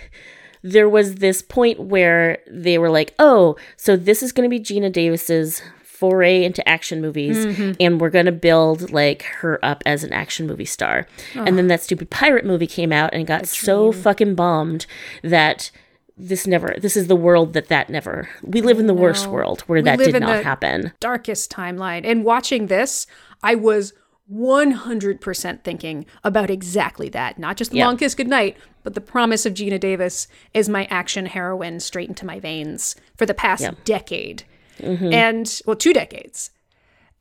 there 0.63 0.88
was 0.89 1.15
this 1.15 1.41
point 1.41 1.79
where 1.79 2.39
they 2.50 2.77
were 2.77 2.89
like 2.89 3.13
oh 3.19 3.56
so 3.78 3.95
this 3.95 4.23
is 4.23 4.32
going 4.32 4.49
to 4.49 4.49
be 4.49 4.63
geena 4.63 4.91
davis's 4.91 5.62
foray 5.84 6.43
into 6.43 6.67
action 6.67 7.02
movies 7.02 7.45
Mm-hmm. 7.45 7.71
and 7.80 8.02
we're 8.02 8.10
going 8.10 8.26
to 8.26 8.32
build 8.32 8.91
like 8.91 9.23
her 9.23 9.63
up 9.63 9.84
as 9.86 10.04
an 10.04 10.12
action 10.12 10.47
movie 10.47 10.65
star. 10.65 11.08
And 11.34 11.58
then 11.58 11.67
that 11.67 11.82
stupid 11.82 12.10
pirate 12.10 12.45
movie 12.45 12.67
came 12.67 12.91
out 12.91 13.13
and 13.13 13.26
got 13.26 13.47
so 13.47 13.91
fucking 13.93 14.36
bombed 14.36 14.86
that 15.21 15.71
this 16.17 16.45
never 16.45 16.76
this 16.82 16.97
is 16.97 17.08
the 17.08 17.15
world 17.15 17.54
that 17.54 17.69
that 17.69 17.89
never 17.89 18.28
we 18.43 18.62
live 18.62 18.80
in 18.80 18.88
the 18.88 18.93
worst 18.93 19.28
world 19.28 19.62
where 19.62 19.82
that 19.82 19.97
live 19.97 20.12
did 20.12 20.19
not 20.19 20.43
happen. 20.43 20.91
Darkest 20.99 21.49
timeline. 21.52 22.02
And 22.04 22.26
watching 22.26 22.67
this, 22.67 23.08
I 23.41 23.56
was 23.56 23.93
100% 24.31 25.63
thinking 25.63 26.05
about 26.23 26.49
exactly 26.49 27.09
that. 27.09 27.38
Not 27.38 27.57
just 27.57 27.71
the 27.71 27.77
Yeah. 27.77 27.88
long 27.88 27.97
kiss 27.97 28.15
goodnight, 28.15 28.57
but 28.83 28.93
the 28.93 29.01
promise 29.01 29.45
of 29.45 29.53
Geena 29.53 29.79
Davis 29.79 30.27
as 30.55 30.69
my 30.69 30.86
action 30.86 31.25
heroine 31.25 31.79
straight 31.79 32.09
into 32.09 32.25
my 32.25 32.39
veins 32.39 32.95
for 33.17 33.25
the 33.25 33.33
past 33.33 33.69
decade. 33.86 34.43
Mm-hmm. 34.79 35.13
And, 35.13 35.62
well, 35.65 35.75
two 35.75 35.93
decades. 35.93 36.51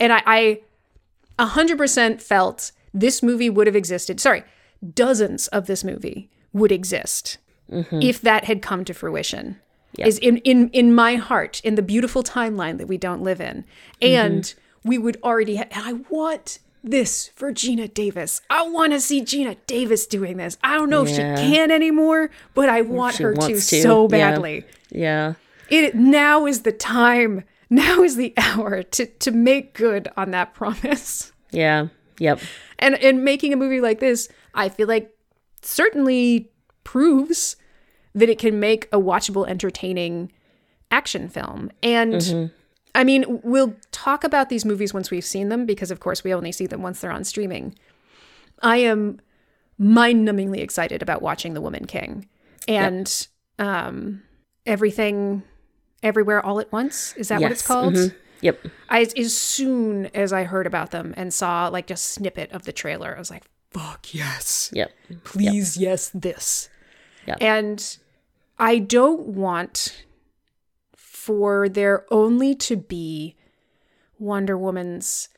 And 0.00 0.12
I, 0.12 0.22
I 0.26 0.60
100% 1.38 2.22
felt 2.22 2.72
this 2.94 3.22
movie 3.22 3.50
would 3.50 3.66
have 3.66 3.76
existed. 3.76 4.20
Sorry, 4.20 4.44
dozens 4.94 5.48
of 5.48 5.66
this 5.66 5.84
movie 5.84 6.30
would 6.52 6.72
exist 6.72 7.38
mm-hmm. 7.70 8.00
if 8.00 8.20
that 8.20 8.44
had 8.44 8.62
come 8.62 8.84
to 8.84 8.94
fruition. 8.94 9.60
Is 9.98 10.18
in, 10.18 10.38
in 10.38 10.70
in 10.70 10.94
my 10.94 11.16
heart, 11.16 11.60
in 11.64 11.74
the 11.74 11.82
beautiful 11.82 12.22
timeline 12.22 12.78
that 12.78 12.88
we 12.88 12.96
don't 12.96 13.22
live 13.22 13.42
in. 13.42 13.64
Mm-hmm. 14.00 14.06
And 14.06 14.54
we 14.82 14.96
would 14.96 15.18
already 15.22 15.56
ha- 15.56 15.66
I 15.74 15.92
want 16.08 16.60
this 16.82 17.28
for 17.34 17.52
Geena 17.52 17.92
Davis. 17.92 18.40
I 18.50 18.68
want 18.68 18.92
to 18.92 19.00
see 19.00 19.22
Geena 19.22 19.56
Davis 19.66 20.06
doing 20.06 20.36
this. 20.36 20.58
I 20.64 20.74
don't 20.74 20.90
know 20.90 21.04
Yeah. 21.06 21.10
if 21.34 21.38
she 21.38 21.52
can 21.52 21.70
anymore, 21.70 22.30
but 22.54 22.68
I 22.68 22.82
want 22.82 23.16
she 23.16 23.22
her 23.22 23.34
to, 23.34 23.54
to, 23.54 23.60
so 23.60 24.08
badly 24.08 24.64
yeah 24.94 25.34
it 25.70 25.94
now 25.94 26.46
is 26.46 26.62
the 26.62 26.72
time 26.72 27.44
now 27.70 28.02
is 28.02 28.16
the 28.16 28.34
hour 28.36 28.82
to 28.82 29.06
to 29.06 29.30
make 29.30 29.74
good 29.74 30.08
on 30.16 30.30
that 30.32 30.54
promise 30.54 31.32
Yeah. 31.50 31.88
Yep. 32.18 32.40
and 32.78 32.94
and 32.96 33.24
making 33.24 33.52
a 33.52 33.56
movie 33.56 33.80
like 33.80 33.98
this 33.98 34.28
i 34.54 34.68
feel 34.68 34.86
like 34.86 35.16
certainly 35.62 36.50
proves 36.84 37.56
that 38.14 38.28
it 38.28 38.38
can 38.38 38.60
make 38.60 38.84
a 38.92 38.98
watchable 38.98 39.48
entertaining 39.48 40.30
action 40.90 41.28
film 41.28 41.70
and 41.82 42.14
mm-hmm. 42.14 42.54
I 42.94 43.02
mean 43.04 43.24
we'll 43.42 43.74
talk 43.90 44.24
about 44.24 44.48
these 44.48 44.64
movies 44.64 44.92
once 44.94 45.10
we've 45.10 45.24
seen 45.24 45.48
them 45.48 45.66
because 45.66 45.90
of 45.90 46.00
course 46.00 46.22
we 46.24 46.32
only 46.34 46.52
see 46.52 46.66
them 46.66 46.82
once 46.82 47.00
they're 47.00 47.12
on 47.12 47.24
streaming 47.24 47.74
i 48.62 48.76
am 48.76 49.20
mind-numbingly 49.78 50.58
excited 50.58 51.02
about 51.02 51.22
watching 51.22 51.54
the 51.54 51.60
woman 51.60 51.86
king 51.86 52.28
and 52.68 53.26
um 53.58 54.22
everything 54.66 55.42
everywhere 56.02 56.44
all 56.44 56.60
at 56.60 56.70
once 56.72 57.14
is 57.16 57.28
that 57.28 57.40
what 57.40 57.50
it's 57.52 57.62
Yes. 57.62 57.66
called 57.66 57.94
Mhm. 57.94 58.14
Yep. 58.42 58.58
I, 58.90 59.06
as 59.16 59.38
soon 59.38 60.06
as 60.14 60.32
I 60.32 60.42
heard 60.42 60.66
about 60.66 60.90
them 60.90 61.14
and 61.16 61.32
saw 61.32 61.68
like 61.68 61.92
a 61.92 61.96
snippet 61.96 62.50
of 62.50 62.64
the 62.64 62.72
trailer, 62.72 63.14
I 63.14 63.18
was 63.20 63.30
like, 63.30 63.44
fuck 63.70 64.12
yes. 64.12 64.68
Yep. 64.72 64.90
Please, 65.22 65.76
yes, 65.76 66.10
this. 66.12 66.68
Yep. 67.28 67.38
And 67.40 67.96
I 68.58 68.80
don't 68.80 69.20
want 69.28 70.04
for 71.22 71.68
there 71.68 72.04
only 72.10 72.52
to 72.52 72.76
be 72.76 73.36
Wonder 74.18 74.58
Woman's 74.58 75.28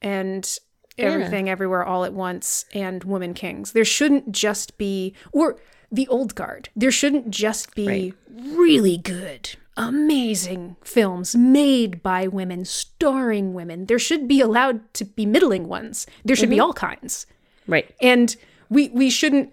and 0.00 0.58
everything 0.96 1.50
everywhere 1.50 1.84
all 1.84 2.04
at 2.04 2.14
once 2.14 2.64
and 2.72 3.04
Woman 3.04 3.34
Kings. 3.34 3.72
There 3.72 3.84
shouldn't 3.84 4.32
just 4.32 4.78
be, 4.78 5.14
or 5.32 5.58
the 5.92 6.08
old 6.08 6.34
guard, 6.34 6.70
there 6.74 6.90
shouldn't 6.90 7.30
just 7.30 7.74
be 7.74 7.86
Right. 7.86 8.14
really 8.56 8.96
good, 8.96 9.50
amazing 9.76 10.76
films 10.82 11.36
made 11.36 12.02
by 12.02 12.26
women, 12.26 12.64
starring 12.64 13.52
women. 13.52 13.84
There 13.84 13.98
should 13.98 14.26
be 14.26 14.40
allowed 14.40 14.94
to 14.94 15.04
be 15.04 15.26
middling 15.26 15.68
ones. 15.68 16.06
There 16.24 16.36
should 16.36 16.48
be 16.48 16.56
mm-hmm. 16.56 16.64
all 16.64 16.72
kinds 16.72 17.26
Right. 17.66 17.94
and 18.00 18.34
we 18.70 18.88
we 18.94 19.10
shouldn't 19.10 19.52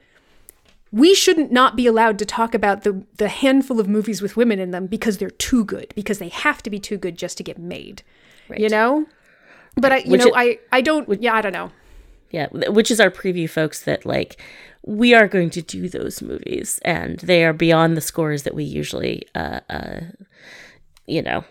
we 0.92 1.14
shouldn't 1.16 1.52
not 1.52 1.76
be 1.76 1.88
allowed 1.88 2.20
to 2.20 2.26
talk 2.26 2.54
about 2.54 2.84
the 2.84 3.04
the 3.18 3.30
handful 3.30 3.80
of 3.80 3.88
movies 3.88 4.22
with 4.22 4.36
women 4.36 4.60
in 4.60 4.72
them 4.72 4.88
because 4.88 5.18
they're 5.18 5.30
too 5.30 5.64
good 5.66 5.94
because 5.96 6.20
they 6.20 6.30
have 6.30 6.62
to 6.64 6.70
be 6.70 6.80
too 6.80 6.98
good 6.98 7.18
just 7.18 7.38
to 7.38 7.44
get 7.44 7.58
made 7.58 8.04
Right. 8.50 8.60
you 8.60 8.70
know 8.70 9.06
but 9.78 9.92
i 9.94 9.98
you 10.00 10.12
Which 10.12 10.22
know 10.22 10.28
it- 10.28 10.34
i 10.36 10.60
i 10.72 10.82
don't 10.82 11.22
yeah 11.22 11.34
i 11.36 11.42
don't 11.42 11.54
know 11.54 11.72
Yeah. 12.32 12.48
Which 12.52 12.92
is 12.92 13.00
our 13.02 13.12
preview, 13.12 13.50
folks, 13.50 13.82
that 13.84 14.06
like 14.06 14.42
we 14.86 15.14
are 15.14 15.28
going 15.28 15.50
to 15.52 15.62
do 15.62 15.90
those 15.90 16.22
movies 16.22 16.80
and 16.86 17.20
they 17.20 17.44
are 17.44 17.54
beyond 17.54 17.96
the 17.98 18.02
scores 18.02 18.44
that 18.44 18.54
we 18.56 18.64
usually, 18.64 19.24
uh, 19.36 19.60
uh, 19.70 20.00
you 21.08 21.22
know, 21.22 21.44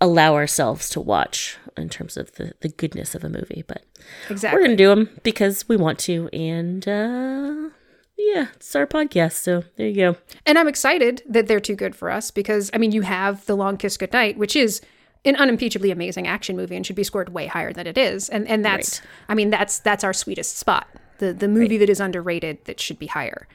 allow 0.00 0.34
ourselves 0.34 0.90
to 0.90 1.00
watch 1.00 1.56
in 1.76 1.88
terms 1.88 2.16
of 2.18 2.32
the, 2.36 2.52
the 2.60 2.68
goodness 2.68 3.14
of 3.14 3.24
a 3.24 3.28
movie. 3.30 3.64
But 3.66 3.82
exactly 4.28 4.54
we're 4.58 4.66
going 4.66 4.76
to 4.76 4.84
do 4.84 4.88
them 4.90 5.08
because 5.22 5.66
we 5.70 5.76
want 5.76 5.98
to. 6.00 6.28
And, 6.34 6.86
uh, 6.86 7.70
yeah, 8.18 8.48
it's 8.54 8.74
our 8.74 8.86
podcast. 8.86 9.32
So 9.34 9.64
there 9.76 9.88
you 9.88 9.94
go. 9.94 10.16
and 10.46 10.58
i'm 10.58 10.68
excited 10.68 11.22
that 11.28 11.46
they're 11.46 11.60
too 11.60 11.76
good 11.76 11.94
for 11.94 12.10
us 12.10 12.30
because 12.30 12.70
i 12.74 12.78
mean 12.78 12.92
you 12.92 13.02
have 13.02 13.44
the 13.46 13.56
long 13.56 13.76
kiss 13.76 13.96
goodnight 13.96 14.36
which 14.36 14.56
is 14.56 14.80
an 15.24 15.36
unimpeachably 15.36 15.90
amazing 15.90 16.26
action 16.28 16.56
movie 16.56 16.76
and 16.76 16.86
should 16.86 16.94
be 16.96 17.02
scored 17.04 17.30
way 17.30 17.46
higher 17.46 17.72
than 17.72 17.86
it 17.86 17.98
is. 17.98 18.28
And 18.28 18.46
and 18.48 18.64
that's 18.64 19.00
i 19.28 19.34
mean 19.34 19.50
that's 19.50 19.80
that's 19.80 20.04
our 20.04 20.12
sweetest 20.12 20.56
spot 20.56 20.86
the 21.18 21.32
the 21.32 21.48
movie 21.48 21.78
that 21.78 21.88
is 21.90 22.00
underrated 22.00 22.64
that 22.66 22.78
should 22.80 22.98
be 22.98 23.06
higher. 23.06 23.48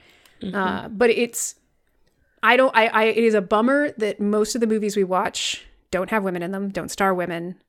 Uh, 0.53 0.87
but 0.89 1.09
it's 1.11 1.55
i 2.43 2.57
don't 2.57 2.75
I, 2.75 2.87
I 2.87 3.03
it 3.05 3.23
is 3.23 3.33
a 3.35 3.41
bummer 3.41 3.91
that 3.97 4.19
most 4.19 4.55
of 4.55 4.61
the 4.61 4.67
movies 4.67 4.97
we 4.97 5.03
watch 5.03 5.63
don't 5.91 6.09
have 6.09 6.23
women 6.23 6.41
in 6.41 6.51
them 6.51 6.69
don't 6.69 6.89
star 6.89 7.13
women 7.13 7.61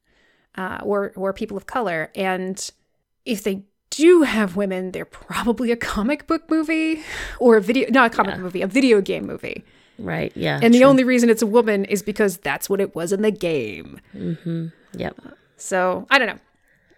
uh, 0.56 0.78
or 0.82 1.12
or 1.16 1.32
people 1.32 1.56
of 1.56 1.66
color. 1.66 2.10
And 2.14 2.70
if 3.24 3.42
they 3.42 3.64
do 3.96 4.22
have 4.22 4.56
women 4.56 4.90
they're 4.92 5.04
probably 5.04 5.70
a 5.70 5.76
comic 5.76 6.26
book 6.26 6.42
movie 6.50 7.02
or 7.38 7.56
a 7.56 7.60
video 7.60 7.88
not 7.90 8.12
a 8.12 8.16
comic 8.16 8.34
book 8.34 8.42
movie 8.42 8.62
a 8.62 8.66
video 8.66 9.00
game 9.00 9.26
movie 9.26 9.64
Right. 9.98 10.32
Yeah. 10.34 10.58
And 10.60 10.72
the 10.74 10.80
true. 10.80 10.88
only 10.88 11.04
reason 11.04 11.28
it's 11.30 11.42
a 11.42 11.46
woman 11.46 11.84
is 11.84 12.02
because 12.02 12.38
that's 12.38 12.68
what 12.68 12.80
it 12.80 12.94
was 12.96 13.12
in 13.12 13.20
the 13.22 13.30
game. 13.30 14.00
Mm-hmm, 14.16 14.68
yep. 14.96 15.14
So 15.58 16.06
I 16.10 16.18
don't 16.18 16.26
know. 16.28 16.38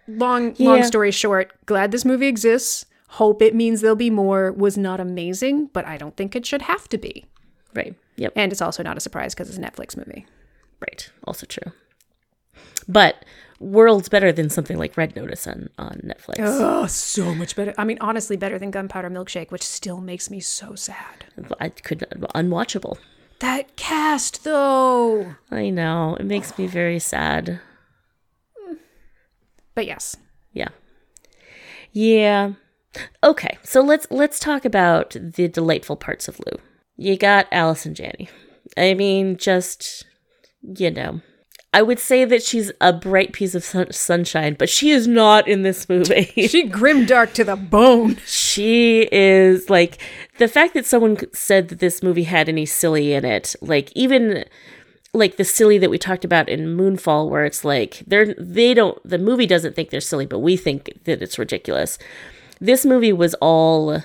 Long 0.07 0.55
long 0.59 0.77
Yeah. 0.77 0.83
story 0.83 1.11
short, 1.11 1.51
glad 1.67 1.91
this 1.91 2.05
movie 2.05 2.25
exists. 2.27 2.85
Hope 3.09 3.41
it 3.41 3.53
means 3.53 3.81
there'll 3.81 3.97
be 3.97 4.09
more. 4.09 4.51
Was 4.53 4.77
not 4.77 4.99
amazing, 5.01 5.69
but 5.73 5.85
I 5.85 5.97
don't 5.97 6.15
think 6.15 6.35
it 6.35 6.45
should 6.47 6.63
have 6.63 6.87
to 6.89 6.97
be. 6.97 7.25
Right. 7.75 7.93
Yep. 8.15 8.31
And 8.35 8.51
it's 8.51 8.61
also 8.61 8.81
not 8.81 8.97
a 8.97 9.01
surprise 9.01 9.35
because 9.35 9.49
it's 9.49 9.57
a 9.57 9.61
Netflix 9.61 9.97
movie. 9.97 10.25
Right. 10.79 11.09
Also 11.25 11.45
true. 11.45 11.73
But 12.87 13.23
worlds 13.59 14.09
better 14.09 14.31
than 14.31 14.49
something 14.49 14.77
like 14.77 14.97
Red 14.97 15.15
Notice 15.15 15.47
on 15.47 15.69
on 15.77 16.01
Netflix. 16.03 16.35
Oh, 16.39 16.87
so 16.87 17.33
much 17.35 17.55
better. 17.55 17.73
I 17.77 17.83
mean, 17.83 17.97
honestly, 18.01 18.37
better 18.37 18.59
than 18.59 18.71
Gunpowder 18.71 19.09
Milkshake, 19.09 19.51
which 19.51 19.63
still 19.63 20.01
makes 20.01 20.29
me 20.29 20.39
so 20.39 20.75
sad. 20.75 21.25
I 21.59 21.69
could 21.69 21.99
unwatchable. 22.35 22.97
That 23.39 23.75
cast, 23.75 24.43
though. 24.43 25.35
I 25.51 25.69
know 25.69 26.15
it 26.19 26.25
makes 26.25 26.57
me 26.57 26.67
very 26.67 26.99
sad. 26.99 27.59
But 29.73 29.85
yes, 29.85 30.15
Yeah. 30.53 30.69
Yeah. 31.91 32.53
Okay, 33.23 33.57
so 33.61 33.81
let's 33.81 34.07
let's 34.09 34.39
talk 34.39 34.63
about 34.63 35.17
the 35.19 35.49
delightful 35.49 35.97
parts 35.97 36.29
of 36.29 36.39
Lou. 36.39 36.59
You 36.95 37.17
got 37.17 37.47
Allison 37.51 37.93
Janney. 37.93 38.29
I 38.77 38.93
mean, 38.93 39.35
just 39.37 40.05
you 40.61 40.91
know, 40.91 41.21
I 41.75 41.81
would 41.81 41.99
say 41.99 42.23
that 42.23 42.41
she's 42.41 42.71
a 42.79 42.93
bright 42.93 43.33
piece 43.33 43.53
of 43.53 43.61
sun- 43.61 43.91
sunshine, 43.91 44.55
but 44.57 44.69
she 44.69 44.91
is 44.91 45.09
not 45.09 45.45
in 45.45 45.63
this 45.63 45.89
movie. 45.89 46.23
she 46.47 46.69
grimdark 46.69 47.33
to 47.33 47.43
the 47.43 47.57
bone. 47.57 48.15
she 48.25 49.09
is 49.11 49.69
like 49.69 49.97
the 50.37 50.47
fact 50.47 50.73
that 50.75 50.85
someone 50.85 51.17
said 51.33 51.67
that 51.67 51.79
this 51.79 52.01
movie 52.01 52.23
had 52.23 52.47
any 52.47 52.65
silly 52.65 53.11
in 53.11 53.25
it, 53.25 53.57
like 53.59 53.91
even 53.93 54.45
like 55.13 55.35
the 55.35 55.43
silly 55.43 55.77
that 55.77 55.89
we 55.89 55.97
talked 55.97 56.23
about 56.23 56.47
in 56.47 56.77
Moonfall, 56.77 57.29
where 57.29 57.43
it's 57.43 57.65
like 57.65 58.03
they're 58.07 58.33
they 58.35 58.73
don't 58.73 58.97
the 59.03 59.19
movie 59.19 59.45
doesn't 59.45 59.75
think 59.75 59.89
they're 59.89 59.99
silly, 59.99 60.25
but 60.25 60.39
we 60.39 60.55
think 60.55 60.89
that 61.03 61.21
it's 61.21 61.37
ridiculous. 61.37 61.97
This 62.61 62.85
movie 62.85 63.11
was 63.11 63.33
all 63.41 64.01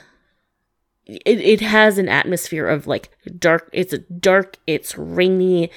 it, 1.06 1.40
it 1.40 1.60
has 1.60 1.98
an 1.98 2.08
atmosphere 2.08 2.66
of 2.66 2.88
like 2.88 3.10
dark 3.38 3.68
it's 3.72 3.94
dark 4.18 4.56
it's 4.66 4.98
rainy 4.98 5.70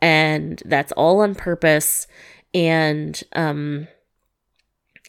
and 0.00 0.62
that's 0.64 0.92
all 0.92 1.20
on 1.20 1.34
purpose. 1.34 2.06
And 2.54 3.22
um 3.34 3.88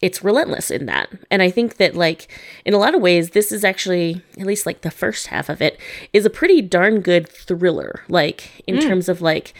it's 0.00 0.22
relentless 0.22 0.70
in 0.70 0.86
that. 0.86 1.08
And 1.30 1.42
i 1.42 1.50
think 1.50 1.76
that 1.78 1.94
like 1.96 2.28
in 2.64 2.72
a 2.74 2.78
lot 2.78 2.94
of 2.94 3.00
ways 3.02 3.30
this 3.30 3.50
is 3.52 3.64
actually 3.64 4.22
at 4.38 4.46
least 4.46 4.66
like 4.66 4.82
the 4.82 4.90
first 4.90 5.26
half 5.28 5.48
of 5.48 5.60
it 5.60 5.78
is 6.12 6.24
a 6.24 6.30
pretty 6.30 6.62
darn 6.62 7.00
good 7.00 7.28
thriller 7.28 8.02
like 8.08 8.62
in 8.66 8.76
terms 8.88 9.08
of 9.08 9.20
like 9.20 9.54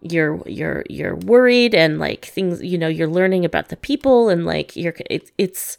you're 0.00 0.40
you're 0.46 0.84
you're 0.88 1.16
worried 1.16 1.74
and 1.74 1.98
like 1.98 2.24
things 2.24 2.62
you 2.62 2.78
know 2.78 2.88
you're 2.88 3.08
learning 3.08 3.44
about 3.44 3.68
the 3.68 3.76
people 3.76 4.28
and 4.28 4.44
like 4.46 4.76
you're 4.76 4.94
it, 5.10 5.30
it's 5.38 5.76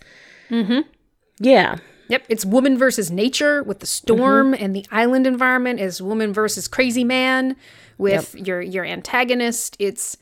yeah 1.40 1.78
Yep, 2.10 2.26
it's 2.28 2.44
woman 2.46 2.78
versus 2.78 3.10
nature 3.12 3.64
with 3.64 3.80
the 3.80 3.86
storm 3.86 4.54
and 4.54 4.76
the 4.76 4.86
island 4.92 5.26
environment 5.28 5.80
is 5.80 6.02
woman 6.02 6.34
versus 6.34 6.68
crazy 6.68 7.04
man 7.04 7.56
with 7.98 8.36
your 8.36 8.62
your 8.62 8.84
antagonist. 8.84 9.76
It's 9.80 10.18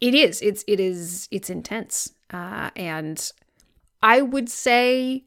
it 0.00 0.14
is 0.14 0.40
it's 0.42 0.62
it 0.68 0.78
is 0.78 1.28
it's 1.30 1.48
intense. 1.50 2.12
Uh, 2.30 2.70
and 2.76 3.32
I 4.02 4.20
would 4.22 4.48
say 4.50 5.24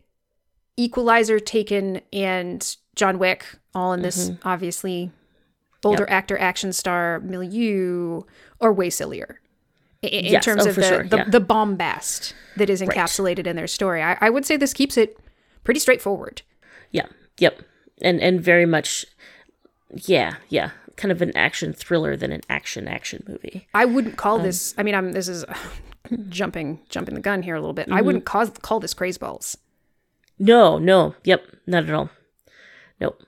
Equalizer, 0.77 1.39
Taken, 1.39 2.01
and 2.13 2.75
John 2.95 3.17
Wick 3.19 3.45
all 3.73 3.93
in 3.93 4.01
this 4.01 4.31
obviously 4.43 5.11
older 5.83 6.09
actor 6.09 6.37
action 6.37 6.71
star 6.73 7.19
milieu 7.21 8.21
are 8.61 8.73
way 8.73 8.89
sillier. 8.89 9.39
i- 10.03 10.07
In, 10.07 10.25
Yes, 10.25 10.45
terms 10.45 10.65
oh, 10.65 10.69
of 10.69 10.75
the, 10.75 10.83
sure, 10.83 11.03
the, 11.03 11.17
yeah. 11.17 11.29
the 11.29 11.39
bombast 11.39 12.33
that 12.57 12.69
is 12.69 12.81
encapsulated 12.81 13.45
in 13.47 13.55
their 13.55 13.67
story. 13.67 14.01
I, 14.01 14.17
I 14.21 14.29
would 14.29 14.45
say 14.45 14.57
this 14.57 14.73
keeps 14.73 14.97
it 14.97 15.17
pretty 15.65 15.81
straightforward. 15.81 16.41
Yeah. 16.91 17.07
Yep. 17.39 17.61
And 18.01 18.21
and 18.21 18.39
very 18.41 18.65
much 18.65 19.05
yeah, 19.93 20.35
yeah. 20.49 20.69
Kind 20.95 21.11
of 21.11 21.21
an 21.21 21.35
action 21.35 21.73
thriller 21.73 22.15
than 22.15 22.31
an 22.31 22.41
action 22.49 22.87
action 22.87 23.23
movie. 23.27 23.67
I 23.73 23.83
wouldn't 23.83 24.13
Um, 24.13 24.17
call 24.17 24.39
this. 24.39 24.73
I 24.77 24.83
mean, 24.83 24.95
I'm. 24.95 25.11
This 25.11 25.27
is 25.27 25.43
jumping 26.29 26.79
jumping 26.89 27.15
the 27.15 27.21
gun 27.21 27.43
here 27.43 27.55
a 27.55 27.59
little 27.59 27.73
bit. 27.73 27.87
I 27.89 27.95
Mm-hmm. 27.97 28.05
wouldn't 28.05 28.25
call 28.25 28.47
call 28.47 28.79
this 28.79 28.93
craze 28.93 29.17
balls. 29.17 29.57
No, 30.39 30.77
no. 30.77 31.15
Yep, 31.25 31.43
not 31.67 31.83
at 31.83 31.93
all. 31.93 32.09
Nope. 33.01 33.21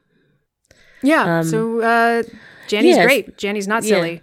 Yeah. 1.02 1.42
so 1.42 1.80
uh, 1.82 2.24
Janny's 2.68 2.98
Um, 2.98 3.04
great. 3.06 3.38
Janny's 3.38 3.68
not 3.68 3.84
Yeah. 3.84 3.96
silly. 3.96 4.22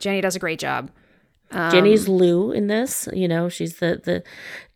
Janny 0.00 0.20
does 0.22 0.36
a 0.36 0.38
great 0.38 0.58
job. 0.58 0.90
Um, 1.50 1.70
Jenny's 1.70 2.08
Lou 2.08 2.50
in 2.50 2.66
this, 2.66 3.08
you 3.12 3.28
know, 3.28 3.48
she's 3.48 3.76
the 3.76 4.00
the 4.02 4.22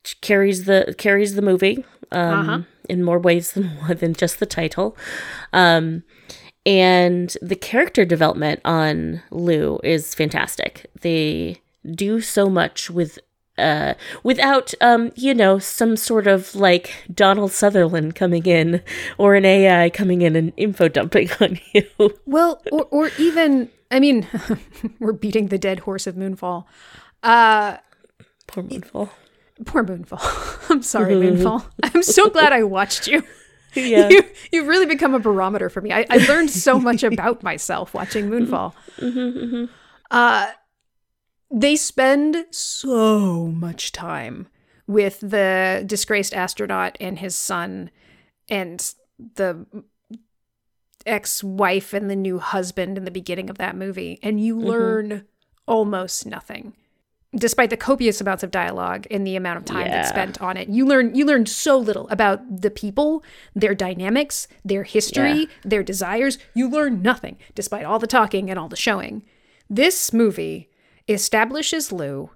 she 0.04 0.16
carries 0.20 0.64
the 0.64 0.94
carries 0.98 1.34
the 1.34 1.42
movie 1.42 1.84
um 2.12 2.32
Uh-huh. 2.48 2.60
In 2.90 3.02
more 3.02 3.18
ways 3.18 3.52
than 3.52 3.64
one 3.78 3.96
than 3.96 4.14
just 4.14 4.38
the 4.40 4.46
title. 4.46 4.96
Um 5.52 6.02
and 6.66 7.34
the 7.40 7.56
character 7.56 8.04
development 8.04 8.60
on 8.64 9.22
Lou 9.30 9.80
is 9.82 10.14
fantastic. 10.14 10.90
They 11.00 11.62
do 11.94 12.20
so 12.20 12.50
much 12.50 12.90
with 12.90 13.18
uh 13.56 13.94
without 14.22 14.74
um 14.80 15.10
you 15.16 15.34
know 15.34 15.58
some 15.58 15.96
sort 15.96 16.26
of 16.26 16.54
like 16.54 17.04
Donald 17.12 17.52
Sutherland 17.52 18.14
coming 18.14 18.44
in 18.46 18.82
or 19.18 19.34
an 19.34 19.44
AI 19.44 19.90
coming 19.90 20.22
in 20.22 20.36
and 20.36 20.52
info 20.56 20.88
dumping 20.88 21.30
on 21.40 21.58
you. 21.72 21.84
Well, 22.26 22.62
or 22.70 22.84
or 22.90 23.10
even. 23.18 23.70
I 23.92 23.98
mean, 23.98 24.24
we're 25.00 25.12
beating 25.12 25.48
the 25.48 25.58
dead 25.58 25.80
horse 25.80 26.06
of 26.06 26.14
Moonfall. 26.14 26.64
Uh, 27.24 27.78
Poor 28.46 28.62
Moonfall. 28.62 29.10
Poor 29.64 29.84
Moonfall. 29.84 30.20
I'm 30.70 30.82
sorry, 30.82 31.14
mm-hmm. 31.14 31.42
Moonfall. 31.42 31.64
I'm 31.82 32.02
so 32.02 32.28
glad 32.28 32.52
I 32.52 32.62
watched 32.62 33.06
you. 33.06 33.22
Yeah. 33.72 34.08
You, 34.08 34.24
you've 34.50 34.66
really 34.66 34.86
become 34.86 35.14
a 35.14 35.20
barometer 35.20 35.70
for 35.70 35.80
me. 35.80 35.92
I, 35.92 36.04
I 36.10 36.16
learned 36.26 36.50
so 36.50 36.80
much 36.80 37.04
about 37.04 37.44
myself 37.44 37.94
watching 37.94 38.28
Moonfall. 38.28 38.74
Mm-hmm, 38.96 39.38
mm-hmm, 39.38 39.64
uh, 40.10 40.48
they 41.52 41.76
spend 41.76 42.46
so 42.50 43.46
much 43.46 43.92
time 43.92 44.48
with 44.88 45.20
the 45.20 45.84
disgraced 45.86 46.34
astronaut 46.34 46.96
and 47.00 47.20
his 47.20 47.36
son 47.36 47.92
and 48.48 48.92
the 49.36 49.64
ex-wife 51.06 51.92
and 51.94 52.10
the 52.10 52.16
new 52.16 52.40
husband 52.40 52.98
in 52.98 53.04
the 53.04 53.10
beginning 53.12 53.48
of 53.48 53.58
that 53.58 53.76
movie 53.76 54.18
and 54.22 54.40
you 54.40 54.58
learn 54.58 55.24
almost 55.66 56.26
nothing 56.26 56.74
despite 57.34 57.70
the 57.70 57.76
copious 57.76 58.20
amounts 58.20 58.42
of 58.42 58.50
dialogue 58.50 59.06
and 59.10 59.24
the 59.26 59.36
amount 59.36 59.56
of 59.56 59.64
time 59.64 59.88
that's 59.88 60.08
spent 60.08 60.40
on 60.42 60.56
it 60.56 60.68
you 60.68 60.84
learn 60.84 61.14
you 61.14 61.24
learn 61.24 61.46
so 61.46 61.78
little 61.78 62.08
about 62.08 62.40
the 62.62 62.70
people 62.70 63.22
their 63.54 63.74
dynamics 63.74 64.48
their 64.64 64.82
history 64.82 65.32
Yeah. 65.40 65.46
their 65.64 65.82
desires 65.84 66.38
you 66.54 66.68
learn 66.68 67.02
nothing 67.02 67.36
despite 67.54 67.84
all 67.84 67.98
the 68.00 68.08
talking 68.08 68.50
and 68.50 68.58
all 68.58 68.68
the 68.68 68.76
showing 68.76 69.22
this 69.68 70.12
movie 70.12 70.68
establishes 71.08 71.92
lou 71.92 72.30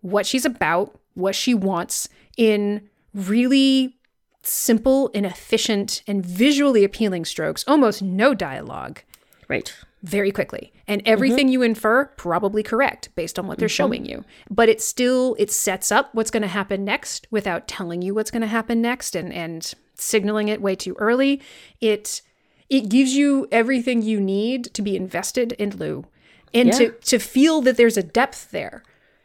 what 0.00 0.26
she's 0.26 0.44
about 0.44 0.98
what 1.14 1.34
she 1.36 1.54
wants 1.54 2.08
in 2.36 2.88
really 3.14 3.96
simple 4.42 5.10
and 5.14 5.26
efficient 5.26 6.02
and 6.06 6.24
visually 6.26 6.82
appealing 6.82 7.24
strokes 7.24 7.64
almost 7.68 8.02
no 8.02 8.34
dialogue 8.34 9.00
Right. 9.48 9.74
Very 10.02 10.32
quickly 10.32 10.72
and 10.86 11.02
everything 11.04 11.46
mm-hmm. 11.46 11.52
you 11.52 11.62
infer 11.62 12.06
probably 12.16 12.62
correct 12.62 13.10
based 13.14 13.38
on 13.38 13.46
what 13.46 13.58
they're 13.58 13.68
mm-hmm. 13.68 13.74
showing 13.74 14.04
you 14.06 14.24
but 14.48 14.68
it 14.68 14.80
still 14.80 15.36
it 15.38 15.50
sets 15.50 15.92
up 15.92 16.14
what's 16.14 16.30
going 16.30 16.42
to 16.42 16.48
happen 16.48 16.84
next 16.84 17.26
without 17.30 17.68
telling 17.68 18.00
you 18.00 18.14
what's 18.14 18.30
going 18.30 18.40
to 18.40 18.48
happen 18.48 18.80
next 18.80 19.14
and 19.14 19.32
and 19.32 19.74
signaling 19.94 20.48
it 20.48 20.62
way 20.62 20.74
too 20.74 20.96
early 20.98 21.40
it 21.80 22.22
it 22.70 22.88
gives 22.88 23.14
you 23.14 23.46
everything 23.52 24.00
you 24.00 24.18
need 24.18 24.64
to 24.72 24.80
be 24.80 24.96
invested 24.96 25.52
in 25.52 25.76
lou 25.76 26.06
and 26.54 26.68
Yeah. 26.68 26.78
to 26.78 26.90
to 26.92 27.18
feel 27.18 27.60
that 27.62 27.76
there's 27.76 27.98
a 27.98 28.02
depth 28.02 28.50
there 28.50 28.82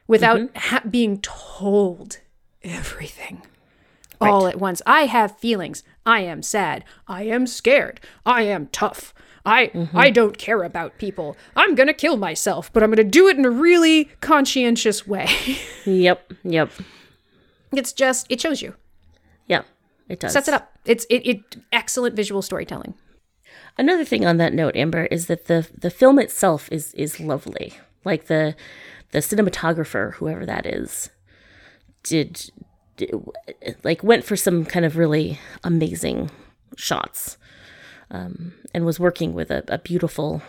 without 0.08 0.40
mm-hmm. 0.40 0.58
ha- 0.58 0.84
being 0.90 1.22
told 1.22 2.20
everything 2.64 3.44
all 4.22 4.48
at 4.48 4.60
once. 4.60 4.82
I 4.86 5.06
have 5.06 5.38
feelings. 5.38 5.84
I 6.06 6.22
am 6.22 6.42
sad. 6.42 6.84
I 7.08 7.24
am 7.24 7.48
scared. 7.48 8.00
I 8.26 8.44
am 8.44 8.68
tough. 8.68 9.14
I 9.46 9.68
mm-hmm. 9.68 9.98
I 9.98 10.10
don't 10.10 10.38
care 10.38 10.64
about 10.64 10.98
people. 10.98 11.38
I'm 11.56 11.76
going 11.76 11.88
to 11.88 11.94
kill 11.94 12.18
myself, 12.18 12.72
but 12.74 12.84
I'm 12.84 12.90
going 12.90 12.98
to 12.98 13.04
do 13.04 13.28
it 13.28 13.38
in 13.38 13.46
a 13.46 13.50
really 13.50 14.06
conscientious 14.22 15.08
way. 15.08 15.30
Yep. 15.86 16.34
Yep. 16.44 16.72
it's 17.72 17.94
just 17.94 18.26
it 18.28 18.42
shows 18.42 18.60
you. 18.60 18.74
Yeah. 19.46 19.62
It 20.10 20.20
does. 20.20 20.34
Sets 20.34 20.48
it 20.48 20.56
up. 20.56 20.72
It's 20.84 21.06
it, 21.12 21.28
it 21.28 21.58
excellent 21.72 22.16
visual 22.16 22.42
storytelling. 22.42 22.96
Another 23.78 24.04
thing 24.04 24.26
on 24.26 24.38
that 24.38 24.54
note, 24.54 24.76
Amber, 24.76 25.06
is 25.06 25.28
that 25.28 25.46
the 25.46 25.68
the 25.78 25.92
film 25.92 26.18
itself 26.18 26.70
is 26.72 26.94
is 26.96 27.20
lovely. 27.20 27.74
Like 28.04 28.26
the 28.26 28.56
the 29.12 29.20
cinematographer, 29.20 30.14
whoever 30.16 30.46
that 30.46 30.66
is, 30.66 31.10
did, 32.04 32.50
did 32.98 33.14
like 33.84 34.04
went 34.04 34.24
for 34.24 34.36
some 34.36 34.66
kind 34.66 34.86
of 34.86 34.98
really 34.98 35.40
amazing 35.64 36.32
shots, 36.78 37.38
um, 38.12 38.54
and 38.74 38.86
was 38.86 39.00
working 39.00 39.34
with 39.34 39.52
a, 39.52 39.64
a 39.68 39.78
beautiful 39.78 40.42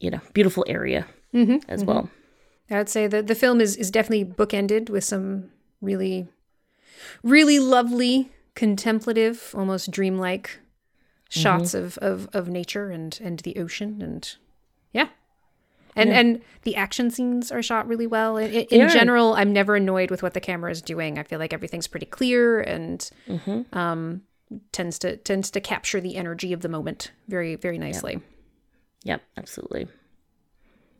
you 0.00 0.10
know, 0.10 0.20
beautiful 0.32 0.64
area 0.66 1.06
as 1.68 1.84
well. 1.84 2.10
I'd 2.70 2.88
say 2.88 3.06
that 3.06 3.26
the 3.26 3.34
film 3.34 3.60
is 3.60 3.76
is 3.76 3.90
definitely 3.90 4.24
bookended 4.24 4.90
with 4.90 5.04
some 5.04 5.50
really, 5.80 6.28
really 7.22 7.58
lovely, 7.58 8.32
contemplative, 8.54 9.54
almost 9.56 9.90
dreamlike 9.90 10.60
shots 11.28 11.74
of, 11.74 11.98
of 11.98 12.28
of 12.32 12.48
nature 12.48 12.90
and 12.90 13.18
and 13.22 13.40
the 13.40 13.56
ocean 13.56 14.00
and 14.02 14.36
yeah. 14.92 15.08
And 15.96 16.10
and 16.10 16.40
the 16.62 16.76
action 16.76 17.10
scenes 17.10 17.52
are 17.52 17.62
shot 17.62 17.86
really 17.86 18.06
well. 18.06 18.36
In, 18.36 18.50
in, 18.50 18.82
are. 18.82 18.88
general, 18.88 19.34
I'm 19.34 19.52
never 19.52 19.76
annoyed 19.76 20.10
with 20.10 20.22
what 20.22 20.34
the 20.34 20.40
camera 20.40 20.70
is 20.70 20.80
doing. 20.80 21.18
I 21.18 21.24
feel 21.24 21.38
like 21.40 21.52
everything's 21.52 21.88
pretty 21.88 22.06
clear 22.06 22.60
and 22.60 23.10
um, 23.72 24.22
tends 24.72 24.98
to 25.00 25.16
tends 25.18 25.50
to 25.52 25.60
capture 25.60 26.00
the 26.00 26.16
energy 26.16 26.52
of 26.52 26.60
the 26.60 26.68
moment 26.68 27.12
very 27.28 27.54
very 27.56 27.78
nicely. 27.78 28.20
Yep, 29.04 29.22
absolutely. 29.36 29.86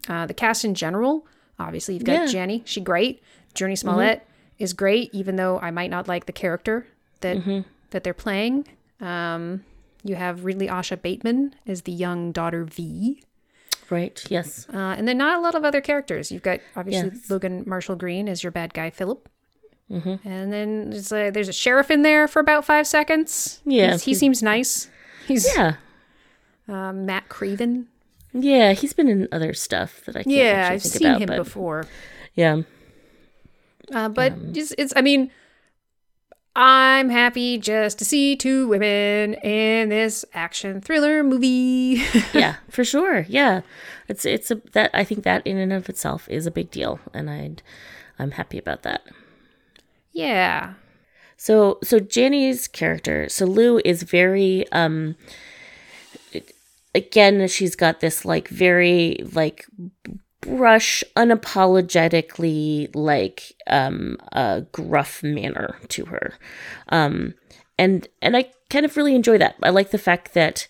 Uh, 0.08 0.26
the 0.26 0.34
cast 0.34 0.64
in 0.64 0.74
general, 0.74 1.26
obviously, 1.58 1.94
you've 1.94 2.04
got 2.04 2.32
Yeah. 2.32 2.46
Janny, 2.46 2.62
she 2.64 2.80
great. 2.80 3.22
Jurnee 3.54 3.76
Smollett 3.76 4.26
is 4.58 4.72
great, 4.72 5.12
even 5.12 5.36
though 5.36 5.58
I 5.58 5.70
might 5.70 5.90
not 5.90 6.08
like 6.08 6.26
the 6.26 6.32
character 6.32 6.86
that 7.20 7.64
that 7.90 8.04
they're 8.04 8.14
playing. 8.14 8.66
Um, 9.00 9.64
you 10.02 10.14
have 10.14 10.44
Ridley 10.44 10.68
Asha 10.68 11.00
Bateman 11.00 11.54
as 11.66 11.82
the 11.82 11.92
young 11.92 12.32
daughter 12.32 12.64
V, 12.64 13.22
Right. 13.90 14.24
Yes. 14.30 14.66
uh, 14.72 14.76
and 14.96 15.06
then 15.08 15.18
not 15.18 15.36
a 15.36 15.40
lot 15.40 15.54
of 15.54 15.64
other 15.64 15.80
characters. 15.80 16.30
You've 16.32 16.42
got 16.42 16.60
obviously 16.76 17.10
Yes. 17.12 17.28
Logan 17.28 17.64
Marshall 17.66 17.96
Green 17.96 18.28
as 18.28 18.42
your 18.42 18.52
bad 18.52 18.72
guy 18.72 18.88
Philip. 18.90 19.28
And 19.90 20.52
then 20.52 20.90
there's 20.90 21.10
a, 21.12 21.30
there's 21.30 21.48
a 21.48 21.52
sheriff 21.52 21.90
in 21.90 22.02
there 22.02 22.28
for 22.28 22.38
about 22.38 22.64
five 22.64 22.86
seconds. 22.86 23.60
Yeah, 23.64 23.86
He's- 23.88 24.04
he 24.04 24.14
seems 24.14 24.42
nice. 24.42 24.88
He's 25.26 25.46
Yeah. 25.56 25.74
uh, 26.68 26.92
Matt 26.92 27.28
Craven. 27.28 27.88
Yeah. 28.32 28.72
He's 28.72 28.92
been 28.92 29.08
in 29.08 29.26
other 29.32 29.52
stuff 29.52 30.02
that 30.06 30.14
I 30.16 30.22
can't 30.22 30.34
Yeah, 30.34 30.68
I've 30.70 30.82
seen 30.82 31.08
about, 31.08 31.20
him 31.22 31.26
but 31.26 31.36
before. 31.38 31.86
yeah. 32.34 32.62
Uh, 33.92 34.08
but 34.08 34.32
it's, 34.54 34.72
it's, 34.78 34.92
I 34.94 35.00
mean, 35.02 35.32
I'm 36.54 37.08
happy 37.10 37.58
just 37.58 37.98
to 37.98 38.04
see 38.04 38.36
two 38.36 38.68
women 38.68 39.34
in 39.34 39.88
this 39.88 40.24
action 40.34 40.80
thriller 40.80 41.24
movie. 41.24 42.02
yeah, 42.32 42.56
for 42.68 42.84
sure. 42.84 43.24
Yeah, 43.28 43.62
it's 44.08 44.24
it's 44.24 44.50
a 44.50 44.60
that 44.72 44.90
I 44.92 45.02
think 45.04 45.22
that 45.24 45.44
in 45.46 45.56
and 45.58 45.72
of 45.72 45.88
itself 45.88 46.28
is 46.28 46.46
a 46.46 46.50
big 46.50 46.70
deal, 46.70 46.98
and 47.14 47.30
I 47.30 47.50
I'm 48.18 48.32
happy 48.32 48.58
about 48.58 48.82
that. 48.82 49.02
Yeah. 50.12 50.74
So 51.36 51.78
so 51.82 51.98
Janny's 51.98 52.68
character, 52.68 53.28
so 53.28 53.46
Lou 53.46 53.80
is 53.84 54.02
very 54.02 54.70
um 54.72 55.16
again 56.94 57.46
she's 57.48 57.76
got 57.76 58.00
this 58.00 58.24
like 58.24 58.48
very 58.48 59.24
like 59.32 59.66
brush 60.40 61.04
unapologetically 61.16 62.90
like 62.94 63.52
um 63.66 64.16
a 64.32 64.62
gruff 64.72 65.22
manner 65.22 65.78
to 65.88 66.06
her. 66.06 66.34
Um 66.88 67.34
and 67.78 68.06
and 68.20 68.36
I 68.36 68.50
kind 68.68 68.84
of 68.84 68.96
really 68.96 69.14
enjoy 69.14 69.38
that. 69.38 69.56
I 69.62 69.70
like 69.70 69.90
the 69.90 69.98
fact 69.98 70.34
that 70.34 70.68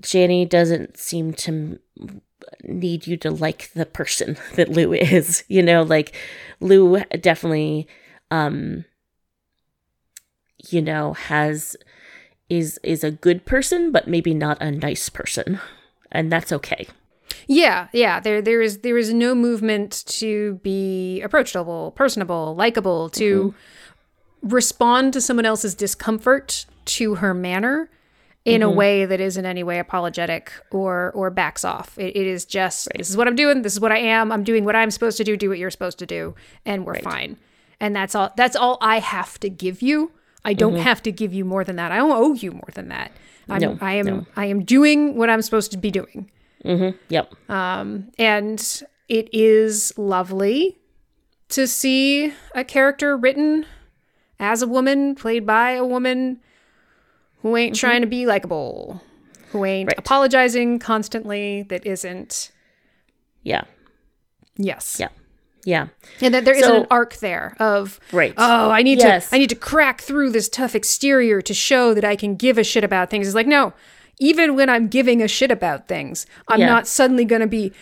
Janny 0.00 0.48
doesn't 0.48 0.96
seem 0.96 1.32
to 1.34 1.78
need 2.64 3.06
you 3.06 3.16
to 3.18 3.30
like 3.30 3.72
the 3.72 3.86
person 3.86 4.36
that 4.54 4.68
Lou 4.68 4.92
is. 4.92 5.44
You 5.48 5.62
know, 5.62 5.82
like 5.82 6.14
Lou 6.60 7.00
definitely 7.20 7.88
um 8.32 8.84
you 10.70 10.80
know 10.80 11.12
has 11.12 11.76
is 12.48 12.78
is 12.82 13.04
a 13.04 13.10
good 13.10 13.44
person 13.44 13.92
but 13.92 14.08
maybe 14.08 14.32
not 14.34 14.56
a 14.60 14.70
nice 14.70 15.08
person 15.08 15.60
and 16.10 16.32
that's 16.32 16.52
okay 16.52 16.86
Yeah, 17.48 17.88
yeah. 17.92 18.20
There, 18.20 18.40
there 18.42 18.60
is, 18.62 18.78
there 18.78 18.98
is 18.98 19.12
no 19.12 19.34
movement 19.34 20.04
to 20.20 20.60
be 20.62 21.20
approachable, 21.22 21.92
personable, 21.96 22.54
likable, 22.54 23.08
to 23.10 23.54
respond 24.42 25.12
to 25.14 25.20
someone 25.20 25.46
else's 25.46 25.74
discomfort 25.74 26.66
to 26.96 27.16
her 27.16 27.34
manner 27.34 27.88
in 28.44 28.62
a 28.62 28.70
way 28.70 29.06
that 29.06 29.20
is 29.20 29.36
in 29.36 29.46
any 29.46 29.62
way 29.62 29.78
apologetic 29.78 30.52
or 30.70 31.10
or 31.14 31.30
backs 31.30 31.64
off. 31.64 31.96
It, 31.98 32.16
it 32.16 32.26
is 32.26 32.44
just 32.44 32.88
this 32.96 33.08
is 33.10 33.16
what 33.16 33.26
I'm 33.28 33.36
doing. 33.36 33.62
This 33.62 33.72
is 33.72 33.80
what 33.80 33.92
I 33.92 33.98
am. 33.98 34.30
I'm 34.30 34.44
doing 34.44 34.64
what 34.64 34.76
I'm 34.76 34.90
supposed 34.90 35.16
to 35.18 35.24
do. 35.24 35.36
Do 35.36 35.48
what 35.48 35.58
you're 35.58 35.70
supposed 35.70 35.98
to 36.00 36.06
do, 36.06 36.34
and 36.66 36.84
we're 36.84 37.00
fine. 37.00 37.36
And 37.82 37.94
that's 37.94 38.14
all. 38.14 38.32
That's 38.36 38.56
all 38.56 38.78
I 38.80 39.00
have 39.00 39.38
to 39.40 39.50
give 39.50 39.82
you. 39.82 40.12
I 40.44 40.54
don't 40.54 40.72
mm-hmm. 40.72 40.82
have 40.82 41.02
to 41.02 41.12
give 41.12 41.34
you 41.34 41.44
more 41.44 41.64
than 41.64 41.76
that. 41.76 41.92
I 41.92 41.96
don't 41.96 42.10
owe 42.10 42.32
you 42.34 42.52
more 42.52 42.70
than 42.74 42.88
that. 42.88 43.12
I'm, 43.48 43.60
No, 43.60 43.78
I 43.80 43.94
am. 43.94 44.06
no. 44.06 44.26
I 44.36 44.46
am 44.46 44.64
doing 44.64 45.16
what 45.16 45.30
I'm 45.30 45.42
supposed 45.42 45.72
to 45.72 45.78
be 45.78 45.90
doing 45.90 46.30
mm-hmm. 46.64 46.96
yep 47.08 47.32
um, 47.50 48.10
and 48.18 48.82
it 49.08 49.28
is 49.32 49.96
lovely 49.98 50.78
to 51.48 51.66
see 51.66 52.32
a 52.54 52.64
character 52.64 53.16
written 53.16 53.66
as 54.38 54.62
a 54.62 54.66
woman 54.66 55.14
played 55.14 55.46
by 55.46 55.72
a 55.72 55.84
woman 55.84 56.40
who 57.42 57.56
ain't 57.56 57.74
mm-hmm. 57.74 57.80
trying 57.80 58.00
to 58.00 58.06
be 58.06 58.26
likable 58.26 59.02
who 59.50 59.64
ain't 59.64 59.88
Right. 59.88 59.98
apologizing 59.98 60.78
constantly 60.78 61.62
that 61.64 61.86
isn't 61.86 62.50
yeah 63.42 63.64
yes 64.56 64.98
yeah 65.00 65.08
yeah 65.64 65.88
and 66.20 66.34
that 66.34 66.44
there 66.44 66.54
not 66.54 66.64
So- 66.64 66.80
an 66.82 66.86
arc 66.90 67.16
there 67.16 67.56
of 67.60 68.00
Right. 68.12 68.34
oh 68.36 68.70
i 68.70 68.82
need 68.82 68.98
Yes. 68.98 69.30
to 69.30 69.36
i 69.36 69.38
need 69.38 69.50
to 69.50 69.56
crack 69.56 70.00
through 70.00 70.30
this 70.30 70.48
tough 70.48 70.74
exterior 70.74 71.40
to 71.42 71.54
show 71.54 71.94
that 71.94 72.04
i 72.04 72.16
can 72.16 72.34
give 72.36 72.58
a 72.58 72.64
shit 72.64 72.84
about 72.84 73.10
things 73.10 73.26
it's 73.28 73.34
like 73.34 73.46
no 73.46 73.72
even 74.18 74.54
when 74.56 74.68
i'm 74.68 74.88
giving 74.88 75.22
a 75.22 75.28
shit 75.28 75.50
about 75.50 75.88
things 75.88 76.26
i'm 76.48 76.60
Yeah. 76.60 76.66
not 76.66 76.86
suddenly 76.86 77.24
going 77.24 77.42
to 77.42 77.46
be 77.46 77.72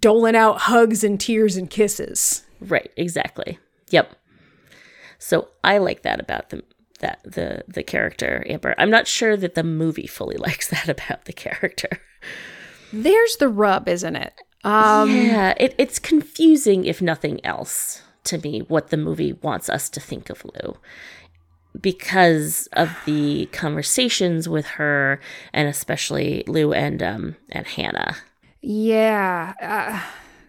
doling 0.00 0.34
out 0.36 0.58
hugs 0.62 1.04
and 1.04 1.20
tears 1.20 1.56
and 1.56 1.70
kisses 1.70 2.44
right 2.60 2.90
exactly 2.96 3.58
yep 3.90 4.14
so 5.18 5.48
i 5.64 5.78
like 5.78 6.02
that 6.02 6.20
about 6.20 6.50
the 6.50 6.62
that 7.00 7.20
the 7.24 7.62
the 7.68 7.82
character 7.84 8.44
amber 8.48 8.74
i'm 8.78 8.90
not 8.90 9.06
sure 9.06 9.36
that 9.36 9.54
the 9.54 9.62
movie 9.62 10.06
fully 10.08 10.36
likes 10.48 10.68
that 10.68 10.88
about 10.88 11.24
the 11.26 11.32
character 11.32 11.88
There's 12.90 13.36
the 13.36 13.48
rub, 13.50 13.86
isn't 13.86 14.16
it? 14.16 14.32
Um, 14.64 15.10
yeah 15.10 15.54
it, 15.58 15.74
it's 15.78 15.98
confusing 15.98 16.84
if 16.84 17.00
nothing 17.00 17.44
else 17.44 18.02
to 18.24 18.38
me 18.38 18.60
what 18.60 18.88
the 18.88 18.96
movie 18.96 19.32
wants 19.34 19.68
us 19.68 19.88
to 19.90 20.00
think 20.00 20.30
of 20.30 20.44
lou 20.44 20.76
because 21.80 22.68
of 22.72 22.90
the 23.06 23.46
conversations 23.52 24.48
with 24.48 24.66
her 24.66 25.20
and 25.52 25.68
especially 25.68 26.42
lou 26.46 26.72
and 26.72 27.02
um 27.02 27.36
and 27.50 27.66
hannah 27.66 28.16
yeah. 28.60 29.54
Uh, 29.60 30.00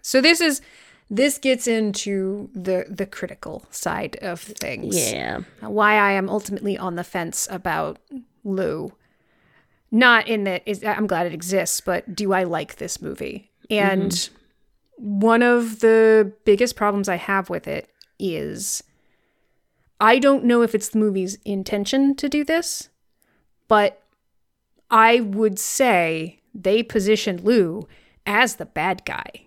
so 0.02 0.22
this 0.22 0.42
is 0.42 0.62
this 1.10 1.38
gets 1.38 1.68
into 1.68 2.50
the 2.54 2.86
the 2.90 3.06
critical 3.06 3.66
side 3.70 4.18
of 4.22 4.40
things. 4.40 5.12
yeah 5.12 5.40
Why 5.62 5.94
I 5.94 6.12
am 6.12 6.30
ultimately 6.30 6.78
on 6.78 6.96
the 6.96 7.04
fence 7.04 7.48
about 7.52 8.00
Lou. 8.44 8.94
Not 9.92 10.28
in 10.28 10.44
that 10.44 10.64
is 10.66 10.84
I'm 10.84 11.08
glad 11.08 11.28
it 11.28 11.34
exists, 11.34 11.82
but 11.82 12.16
do 12.16 12.34
I 12.34 12.44
like 12.44 12.76
this 12.76 13.02
movie? 13.02 13.49
And 13.70 14.30
one 14.98 15.42
of 15.44 15.80
the 15.80 16.34
biggest 16.46 16.76
problems 16.76 17.08
I 17.08 17.16
have 17.16 17.50
with 17.50 17.68
it 17.68 17.90
is 18.20 18.84
I 20.02 20.20
don't 20.20 20.44
know 20.46 20.62
if 20.62 20.74
it's 20.74 20.90
the 20.90 20.98
movie's 20.98 21.36
intention 21.46 22.16
to 22.16 22.30
do 22.30 22.44
this, 22.44 22.90
but 23.68 24.02
I 24.90 25.20
would 25.20 25.60
say 25.60 26.40
they 26.54 26.84
positioned 26.84 27.42
Lou 27.42 27.88
as 28.26 28.56
the 28.56 28.66
bad 28.66 29.04
guy 29.06 29.46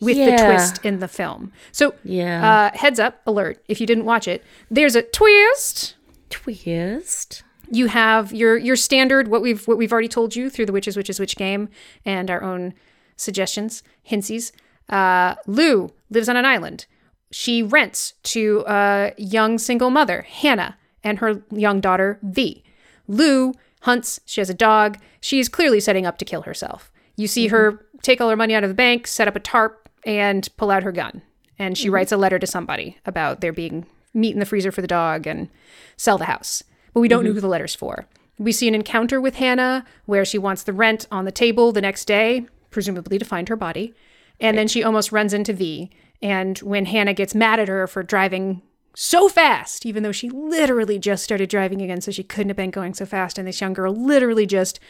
with 0.00 0.16
the 0.16 0.36
twist 0.44 0.84
in 0.84 0.98
the 1.00 1.08
film. 1.08 1.52
So, 1.70 1.94
Yeah. 2.04 2.70
uh, 2.72 2.76
heads 2.76 2.98
up, 2.98 3.20
alert, 3.26 3.62
if 3.68 3.80
you 3.80 3.86
didn't 3.86 4.04
watch 4.04 4.26
it, 4.26 4.42
there's 4.70 4.96
a 4.96 5.02
twist. 5.02 5.94
twist 6.30 7.42
You 7.70 7.86
have 7.86 8.32
your 8.32 8.56
your 8.56 8.76
standard 8.76 9.28
what 9.28 9.42
we've 9.42 9.66
what 9.68 9.76
we've 9.78 9.92
already 9.92 10.08
told 10.08 10.34
you 10.34 10.50
through 10.50 10.66
the 10.66 10.72
witches 10.72 10.96
witches 10.96 11.20
witch 11.20 11.36
game 11.36 11.68
and 12.04 12.30
our 12.30 12.42
own 12.42 12.74
suggestions, 13.16 13.82
hintsies. 14.08 14.52
Uh, 14.88 15.36
Lou 15.46 15.92
lives 16.10 16.28
on 16.28 16.36
an 16.36 16.44
island. 16.44 16.86
She 17.30 17.62
rents 17.62 18.14
to 18.24 18.64
a 18.66 19.14
young 19.16 19.58
single 19.58 19.90
mother, 19.90 20.22
Hannah, 20.22 20.76
and 21.02 21.18
her 21.18 21.42
young 21.50 21.80
daughter, 21.80 22.18
V. 22.22 22.62
Lou 23.08 23.54
hunts. 23.82 24.20
She 24.26 24.40
has 24.40 24.50
a 24.50 24.54
dog. 24.54 24.98
She 25.20 25.40
is 25.40 25.48
clearly 25.48 25.80
setting 25.80 26.06
up 26.06 26.18
to 26.18 26.24
kill 26.24 26.42
herself. 26.42 26.92
You 27.16 27.26
see 27.26 27.48
her 27.48 27.86
take 28.02 28.20
all 28.20 28.30
her 28.30 28.36
money 28.36 28.54
out 28.54 28.64
of 28.64 28.70
the 28.70 28.74
bank, 28.74 29.06
set 29.06 29.28
up 29.28 29.36
a 29.36 29.40
tarp, 29.40 29.88
and 30.04 30.48
pull 30.56 30.70
out 30.70 30.82
her 30.82 30.92
gun. 30.92 31.22
And 31.58 31.78
she 31.78 31.88
writes 31.88 32.12
a 32.12 32.16
letter 32.16 32.38
to 32.38 32.46
somebody 32.46 32.98
about 33.06 33.40
there 33.40 33.52
being 33.52 33.86
meat 34.14 34.32
in 34.32 34.40
the 34.40 34.46
freezer 34.46 34.72
for 34.72 34.82
the 34.82 34.88
dog 34.88 35.26
and 35.26 35.48
sell 35.96 36.18
the 36.18 36.24
house. 36.24 36.62
But 36.92 37.00
we 37.00 37.08
don't 37.08 37.24
know 37.24 37.32
who 37.32 37.40
the 37.40 37.48
letter's 37.48 37.74
for. 37.74 38.06
We 38.38 38.52
see 38.52 38.68
an 38.68 38.74
encounter 38.74 39.20
with 39.20 39.36
Hannah 39.36 39.84
where 40.06 40.24
she 40.24 40.38
wants 40.38 40.62
the 40.62 40.72
rent 40.72 41.06
on 41.10 41.24
the 41.24 41.32
table 41.32 41.72
the 41.72 41.80
next 41.80 42.06
day, 42.06 42.46
presumably 42.72 43.18
to 43.18 43.24
find 43.24 43.48
her 43.48 43.56
body. 43.56 43.94
And 44.40 44.58
then 44.58 44.66
she 44.66 44.82
almost 44.82 45.12
runs 45.12 45.32
into 45.32 45.52
V. 45.52 45.90
And 46.20 46.58
when 46.58 46.86
Hannah 46.86 47.14
gets 47.14 47.34
mad 47.34 47.60
at 47.60 47.68
her 47.68 47.86
for 47.86 48.02
driving 48.02 48.62
so 48.94 49.28
fast, 49.28 49.86
even 49.86 50.02
though 50.02 50.12
she 50.12 50.28
literally 50.30 50.98
just 50.98 51.22
started 51.24 51.48
driving 51.48 51.80
again, 51.80 52.00
so 52.00 52.10
she 52.10 52.22
couldn't 52.24 52.50
have 52.50 52.56
been 52.56 52.70
going 52.70 52.94
so 52.94 53.06
fast, 53.06 53.38
and 53.38 53.46
this 53.46 53.60
young 53.60 53.72
girl 53.72 53.94
literally 53.94 54.46
just 54.46 54.80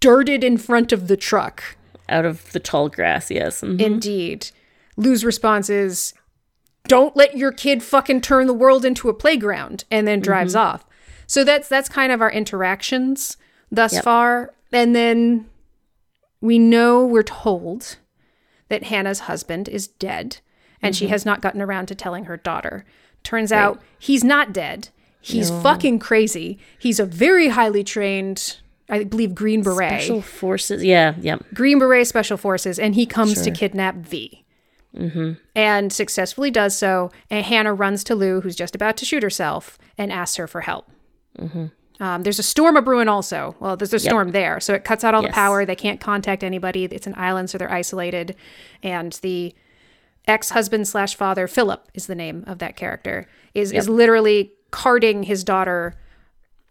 darted 0.00 0.44
in 0.44 0.56
front 0.58 0.92
of 0.92 1.08
the 1.08 1.16
truck 1.16 1.76
out 2.08 2.24
of 2.24 2.52
the 2.52 2.60
tall 2.60 2.88
grass. 2.88 3.30
Yes. 3.30 3.62
Mhm. 3.62 3.80
Indeed. 3.80 4.48
Lou's 4.96 5.24
response 5.24 5.68
is, 5.68 6.14
"Don't 6.86 7.16
let 7.16 7.36
your 7.36 7.50
kid 7.52 7.82
fucking 7.82 8.20
turn 8.20 8.46
the 8.46 8.52
world 8.54 8.84
into 8.84 9.08
a 9.08 9.14
playground," 9.14 9.84
and 9.90 10.06
then 10.06 10.20
drives 10.20 10.54
off. 10.54 10.84
So 11.26 11.42
that's 11.42 11.68
that's 11.68 11.88
kind 11.88 12.12
of 12.12 12.20
our 12.22 12.30
interactions 12.30 13.36
thus 13.72 13.94
Yep. 13.94 14.04
far, 14.04 14.54
and 14.72 14.94
then 14.94 15.46
we 16.46 16.58
know 16.58 17.04
we're 17.04 17.22
told 17.22 17.96
that 18.68 18.84
Hannah's 18.84 19.20
husband 19.20 19.68
is 19.68 19.86
dead, 19.86 20.38
and 20.80 20.96
she 20.96 21.04
mm-hmm. 21.04 21.12
has 21.12 21.26
not 21.26 21.42
gotten 21.42 21.60
around 21.60 21.86
to 21.86 21.94
telling 21.94 22.24
her 22.24 22.36
daughter. 22.36 22.84
Turns 23.22 23.52
out 23.52 23.82
he's 23.98 24.24
not 24.24 24.52
dead. 24.52 24.88
He's 25.20 25.50
fucking 25.50 25.98
crazy. 25.98 26.58
He's 26.78 27.00
a 27.00 27.04
very 27.04 27.48
highly 27.48 27.82
trained, 27.82 28.58
I 28.88 29.02
believe, 29.02 29.34
Green 29.34 29.62
Beret. 29.62 30.00
Special 30.00 30.22
forces. 30.22 30.84
Yeah. 30.84 31.14
Yeah. 31.20 31.38
Green 31.52 31.80
Beret 31.80 32.06
Special 32.06 32.36
Forces, 32.36 32.78
and 32.78 32.94
he 32.94 33.06
comes 33.06 33.42
to 33.42 33.50
kidnap 33.50 33.96
V. 33.96 34.44
Mm-hmm. 34.96 35.32
And 35.56 35.92
successfully 35.92 36.52
does 36.52 36.78
so. 36.78 37.10
And 37.28 37.44
Hannah 37.44 37.74
runs 37.74 38.04
to 38.04 38.14
Lou, 38.14 38.40
who's 38.40 38.54
just 38.54 38.76
about 38.76 38.96
to 38.98 39.04
shoot 39.04 39.24
herself, 39.24 39.78
and 39.98 40.12
asks 40.12 40.36
her 40.36 40.46
for 40.46 40.60
help. 40.60 40.88
Mm-hmm. 41.36 41.66
Um, 41.98 42.22
there's 42.22 42.38
a 42.38 42.42
storm 42.42 42.76
a 42.76 42.82
brewing 42.82 43.08
also. 43.08 43.56
Well, 43.58 43.76
there's 43.76 43.94
a 43.94 43.98
storm 43.98 44.32
there, 44.32 44.60
so 44.60 44.74
it 44.74 44.84
cuts 44.84 45.02
out 45.02 45.14
all 45.14 45.22
the 45.22 45.28
power. 45.28 45.64
They 45.64 45.76
can't 45.76 46.00
contact 46.00 46.44
anybody. 46.44 46.84
It's 46.84 47.06
an 47.06 47.14
island, 47.16 47.50
so 47.50 47.58
they're 47.58 47.72
isolated. 47.72 48.36
And 48.82 49.12
the 49.22 49.54
ex-husband 50.28 50.86
slash 50.88 51.14
father, 51.14 51.46
Philip 51.46 51.88
is 51.94 52.06
the 52.06 52.14
name 52.14 52.44
of 52.46 52.58
that 52.58 52.76
character, 52.76 53.26
is 53.54 53.72
is 53.72 53.88
literally 53.88 54.52
carting 54.70 55.22
his 55.22 55.44
daughter 55.44 55.94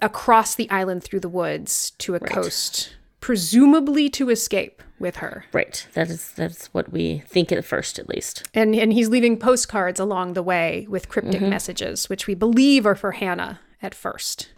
across 0.02 0.56
the 0.56 0.70
island 0.70 1.04
through 1.04 1.22
the 1.22 1.30
woods 1.30 1.92
to 1.98 2.14
a 2.16 2.20
coast, 2.20 2.96
presumably 3.20 4.10
to 4.10 4.30
escape 4.30 4.84
with 5.00 5.18
her. 5.18 5.46
Right. 5.52 5.88
That 5.94 6.10
is 6.10 6.32
that's 6.34 6.68
what 6.68 6.92
we 6.92 7.24
think 7.28 7.52
at 7.52 7.66
first, 7.66 7.98
at 7.98 8.08
least. 8.08 8.48
And 8.54 8.76
and 8.76 8.94
he's 8.94 9.10
leaving 9.10 9.38
postcards 9.38 10.00
along 10.00 10.34
the 10.34 10.44
way 10.44 10.86
with 10.90 11.10
cryptic 11.10 11.42
messages, 11.42 12.10
which 12.10 12.28
we 12.28 12.36
believe 12.36 12.86
are 12.86 12.96
for 12.96 13.14
Hannah 13.14 13.60
at 13.82 13.96
first. 13.96 14.50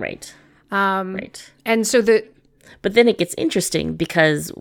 Right. 0.00 0.34
Um. 0.70 1.14
Right. 1.14 1.50
And 1.64 1.86
so 1.86 2.00
the 2.00 2.26
But 2.82 2.94
then 2.94 3.08
it 3.08 3.18
gets 3.18 3.34
interesting 3.36 3.94
because 3.94 4.52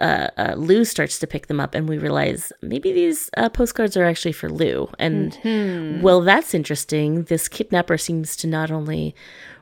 uh, 0.00 0.28
uh, 0.36 0.54
Lou 0.56 0.84
starts 0.84 1.18
to 1.18 1.26
pick 1.26 1.46
them 1.46 1.60
up, 1.60 1.74
and 1.74 1.88
we 1.88 1.98
realize 1.98 2.52
maybe 2.62 2.92
these 2.92 3.30
uh, 3.36 3.48
postcards 3.48 3.96
are 3.96 4.04
actually 4.04 4.32
for 4.32 4.48
Lou. 4.48 4.88
And 4.98 6.02
well, 6.02 6.20
that's 6.20 6.54
interesting. 6.54 7.24
This 7.24 7.48
kidnapper 7.48 7.98
seems 7.98 8.36
to 8.36 8.46
not 8.46 8.70
only 8.70 9.14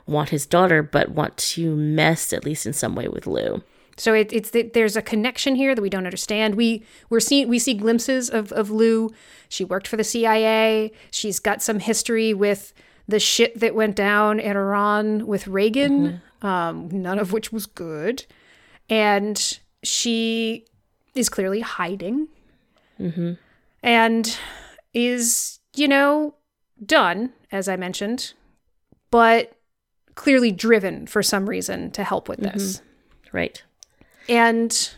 want 0.05 0.29
his 0.29 0.45
daughter, 0.45 0.83
but 0.83 1.09
want 1.09 1.37
to 1.37 1.75
mess, 1.75 2.33
at 2.33 2.45
least 2.45 2.65
in 2.65 2.73
some 2.73 2.95
way, 2.95 3.07
with 3.07 3.27
Lou. 3.27 3.63
So 3.95 4.13
it, 4.13 4.33
it's 4.33 4.49
that 4.51 4.73
there's 4.73 4.95
a 4.95 5.01
connection 5.01 5.55
here 5.55 5.75
that 5.75 5.81
we 5.81 5.89
don't 5.89 6.05
understand. 6.05 6.55
We 6.55 6.83
we're 7.09 7.19
seeing 7.19 7.47
we 7.47 7.59
see 7.59 7.73
glimpses 7.73 8.29
of 8.29 8.51
of 8.51 8.71
Lou. 8.71 9.11
She 9.49 9.63
worked 9.63 9.87
for 9.87 9.97
the 9.97 10.03
CIA. 10.03 10.91
She's 11.11 11.39
got 11.39 11.61
some 11.61 11.79
history 11.79 12.33
with 12.33 12.73
the 13.07 13.19
shit 13.19 13.59
that 13.59 13.75
went 13.75 13.95
down 13.95 14.39
in 14.39 14.55
Iran 14.55 15.27
with 15.27 15.47
Reagan, 15.47 16.21
mm-hmm. 16.41 16.47
um, 16.47 16.89
none 16.89 17.19
of 17.19 17.33
which 17.33 17.51
was 17.51 17.65
good, 17.65 18.25
and 18.89 19.59
she 19.83 20.65
is 21.15 21.29
clearly 21.29 21.61
hiding, 21.61 22.27
mm-hmm. 22.99 23.33
and 23.81 24.37
is 24.93 25.59
you 25.75 25.87
know 25.87 26.35
done 26.85 27.33
as 27.53 27.69
I 27.69 27.77
mentioned, 27.77 28.33
but 29.11 29.53
clearly 30.15 30.51
driven 30.51 31.07
for 31.07 31.23
some 31.23 31.47
reason 31.47 31.91
to 31.91 32.03
help 32.03 32.27
with 32.27 32.39
this. 32.39 32.77
Mm-hmm. 32.77 33.37
Right. 33.37 33.63
and 34.29 34.91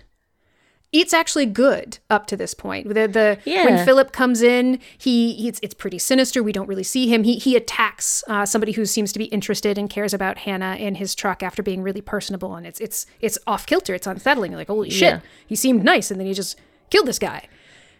it's 1.01 1.13
actually 1.13 1.45
good 1.45 1.99
up 2.09 2.27
to 2.27 2.37
this 2.37 2.53
point. 2.53 2.87
The 2.89 3.07
the 3.07 3.37
Yeah. 3.45 3.65
when 3.65 3.85
Philip 3.85 4.11
comes 4.11 4.41
in, 4.41 4.79
he, 4.97 5.33
he 5.33 5.47
it's, 5.47 5.59
it's 5.63 5.73
pretty 5.73 5.99
sinister. 5.99 6.41
We 6.43 6.51
don't 6.51 6.67
really 6.67 6.83
see 6.83 7.07
him. 7.07 7.23
He 7.23 7.35
he 7.37 7.55
attacks 7.55 8.23
uh, 8.27 8.45
somebody 8.45 8.71
who 8.73 8.85
seems 8.85 9.11
to 9.13 9.19
be 9.19 9.25
interested 9.25 9.77
and 9.77 9.89
cares 9.89 10.13
about 10.13 10.39
Hannah 10.39 10.75
in 10.75 10.95
his 10.95 11.15
truck 11.15 11.41
after 11.43 11.61
being 11.63 11.81
really 11.81 12.01
personable, 12.01 12.55
and 12.55 12.65
it's 12.67 12.79
it's 12.79 13.05
it's 13.21 13.37
off 13.47 13.65
kilter. 13.65 13.93
It's 13.93 14.07
unsettling. 14.07 14.51
You're 14.51 14.59
Like 14.59 14.67
holy 14.67 14.89
shit, 14.89 15.13
Yeah. 15.13 15.19
he 15.47 15.55
seemed 15.55 15.83
nice, 15.83 16.11
and 16.11 16.19
then 16.19 16.27
he 16.27 16.33
just 16.33 16.59
killed 16.89 17.07
this 17.07 17.19
guy. 17.19 17.47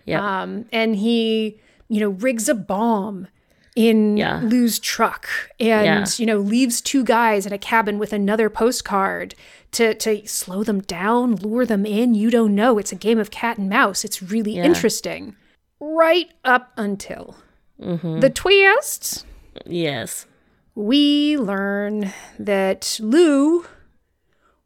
Yeah. 0.05 0.41
Um, 0.43 0.65
and 0.71 0.95
he 0.95 1.59
you 1.87 1.99
know 1.99 2.09
rigs 2.09 2.49
a 2.49 2.55
bomb 2.55 3.27
in 3.75 4.15
Yeah. 4.17 4.39
Lou's 4.41 4.79
truck 4.79 5.27
and 5.59 5.85
Yeah. 5.85 6.05
you 6.17 6.25
know 6.25 6.37
leaves 6.37 6.81
two 6.81 7.03
guys 7.03 7.45
in 7.45 7.53
a 7.53 7.57
cabin 7.57 7.99
with 7.99 8.13
another 8.13 8.49
postcard 8.49 9.35
to 9.71 9.93
to 9.95 10.25
slow 10.25 10.63
them 10.63 10.81
down, 10.81 11.35
lure 11.35 11.65
them 11.65 11.85
in. 11.85 12.15
You 12.15 12.31
don't 12.31 12.55
know. 12.55 12.77
It's 12.77 12.91
a 12.91 12.95
game 12.95 13.19
of 13.19 13.31
cat 13.31 13.57
and 13.57 13.69
mouse. 13.69 14.05
It's 14.05 14.23
really 14.23 14.55
interesting. 14.55 15.35
Right 15.79 16.29
up 16.45 16.71
until 16.77 17.35
mm-hmm. 17.79 18.21
the 18.21 18.29
twist, 18.29 19.25
yes. 19.65 20.25
we 20.73 21.37
learn 21.37 22.13
that 22.39 22.97
Lou 23.01 23.65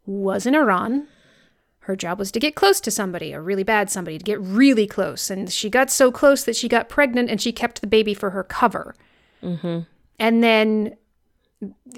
was 0.06 0.45
in 0.45 0.54
Iran. 0.56 1.08
Her 1.89 1.95
job 1.95 2.19
was 2.19 2.32
to 2.34 2.39
get 2.39 2.54
close 2.54 2.80
to 2.82 2.91
somebody, 2.91 3.32
a 3.32 3.41
really 3.41 3.63
bad 3.63 3.89
somebody, 3.89 4.19
to 4.19 4.23
get 4.23 4.39
really 4.39 4.86
close. 4.86 5.32
And 5.32 5.52
she 5.52 5.71
got 5.71 5.89
so 5.89 6.12
close 6.12 6.43
that 6.43 6.56
she 6.56 6.67
got 6.67 6.88
pregnant 6.88 7.32
and 7.32 7.41
she 7.41 7.52
kept 7.52 7.82
the 7.82 7.88
baby 7.88 8.13
for 8.13 8.30
her 8.30 8.43
cover. 8.43 8.93
Mm-hmm. 9.41 9.80
And 10.19 10.43
then 10.43 10.95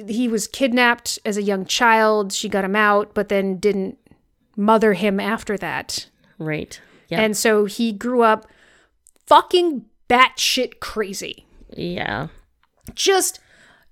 he 0.07 0.29
was 0.29 0.47
kidnapped 0.47 1.19
as 1.25 1.35
a 1.35 1.41
young 1.41 1.65
child. 1.65 2.31
She 2.31 2.47
got 2.47 2.63
him 2.63 2.77
out, 2.77 3.13
but 3.13 3.27
then 3.27 3.57
didn't 3.57 3.97
mother 4.55 4.93
him 4.93 5.19
after 5.19 5.57
that. 5.57 6.07
Right. 6.39 6.79
Yeah. 7.09 7.19
And 7.19 7.35
so 7.35 7.65
he 7.65 7.91
grew 7.91 8.21
up 8.21 8.47
fucking 9.25 9.83
batshit 10.09 10.79
crazy 10.79 11.45
yeah. 11.75 12.27
just 12.95 13.41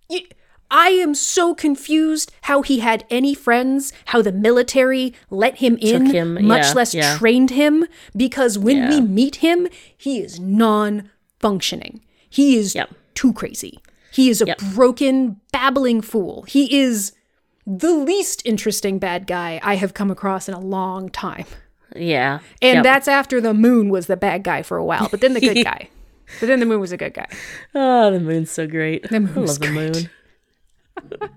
y- 0.09 0.27
I 0.71 0.89
am 0.89 1.15
so 1.15 1.55
confused 1.55 2.32
how 2.43 2.62
he 2.62 2.79
had 2.79 3.03
any 3.10 3.34
friends, 3.34 3.91
how 4.05 4.21
the 4.21 4.32
military 4.32 5.13
let 5.29 5.58
him 5.58 5.77
in, 5.82 6.08
him, 6.08 6.45
much 6.45 6.67
yeah, 6.67 6.73
less 6.73 6.93
yeah. 6.93 7.17
trained 7.17 7.49
him, 7.51 7.86
because 8.15 8.58
when 8.60 8.88
we 8.89 9.01
meet 9.01 9.38
him, 9.38 9.67
he 9.97 10.19
is 10.21 10.39
non 10.39 11.10
functioning. 11.39 12.01
He 12.29 12.55
is 12.58 12.75
Yep. 12.75 12.91
too 13.15 13.34
crazy. 13.34 13.79
He 14.12 14.29
is 14.29 14.41
a 14.41 14.45
Yep. 14.47 14.60
broken, 14.75 15.38
babbling 15.51 16.01
fool. 16.01 16.43
He 16.47 16.79
is 16.79 17.13
the 17.65 17.91
least 17.93 18.41
interesting 18.45 18.99
bad 18.99 19.25
guy 19.27 19.60
I 19.63 19.75
have 19.75 19.93
come 19.93 20.12
across 20.12 20.47
in 20.47 20.53
a 20.55 20.60
long 20.60 21.10
time. 21.10 21.45
Yeah. 21.95 22.39
And 22.62 22.75
Yep. 22.77 22.84
that's 22.84 23.08
after 23.08 23.41
the 23.41 23.53
moon 23.55 23.89
was 23.89 24.05
the 24.08 24.17
bad 24.17 24.43
guy 24.43 24.62
for 24.62 24.77
a 24.77 24.86
while, 24.86 25.08
but 25.10 25.21
then 25.21 25.34
the 25.34 25.39
good 25.41 25.63
guy. 25.63 25.89
But 26.39 26.45
then 26.47 26.60
the 26.60 26.65
moon 26.67 26.79
was 26.79 26.91
a 26.91 26.97
good 26.97 27.15
guy. 27.15 27.27
Oh, 27.73 28.12
the 28.12 28.19
moon's 28.19 28.51
so 28.51 28.67
great. 28.67 29.10
The 29.10 29.19
moon 29.19 29.34
I 29.36 29.41
love 29.41 29.60
the 29.60 29.69
moon. 29.71 30.10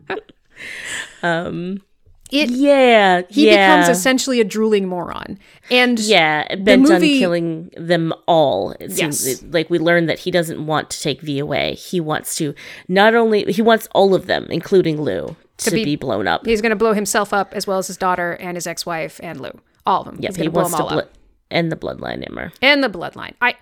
um. 1.23 1.83
It 2.31 2.49
Yeah. 2.49 3.23
he 3.29 3.47
yeah. 3.51 3.77
becomes 3.83 3.95
essentially 3.99 4.41
a 4.41 4.45
drooling 4.45 4.89
moron. 4.89 5.39
And 5.71 5.99
Yeah, 6.01 6.47
bent 6.57 6.81
movie- 6.83 6.95
on 7.17 7.19
killing 7.19 7.71
them 7.77 8.15
all. 8.27 8.71
It 8.81 8.93
seems 8.93 9.27
Yes. 9.29 9.43
like 9.51 9.69
we 9.69 9.79
learned 9.79 10.09
that 10.09 10.21
he 10.21 10.31
doesn't 10.31 10.65
want 10.65 10.89
to 10.91 11.01
take 11.03 11.21
V 11.21 11.39
away. 11.39 11.75
He 11.75 12.01
wants 12.01 12.35
to 12.37 12.55
not 12.89 13.15
only 13.15 13.45
he 13.53 13.61
wants 13.61 13.87
all 13.95 14.15
of 14.15 14.25
them, 14.29 14.47
including 14.49 15.03
Lou, 15.03 15.37
to, 15.59 15.71
be- 15.71 15.85
be, 15.85 15.97
blown 15.97 16.27
up. 16.27 16.47
he's 16.47 16.63
going 16.63 16.71
to 16.71 16.77
blow 16.77 16.95
himself 16.95 17.35
up 17.35 17.53
as 17.53 17.67
well 17.67 17.77
as 17.77 17.89
his 17.89 17.99
daughter 17.99 18.33
and 18.41 18.57
his 18.57 18.67
ex-wife 18.67 19.21
and 19.23 19.39
Lou. 19.39 19.51
All 19.85 20.01
of 20.01 20.07
them. 20.07 20.17
Yep, 20.21 20.37
he 20.37 20.49
wants 20.49 20.71
to 20.75 20.83
bl- 20.85 20.89
up. 21.01 21.13
end 21.51 21.71
the 21.71 21.77
bloodline 21.77 22.27
Amber. 22.27 22.51
And 22.63 22.83
the 22.83 22.89
bloodline. 22.89 23.35
I 23.43 23.57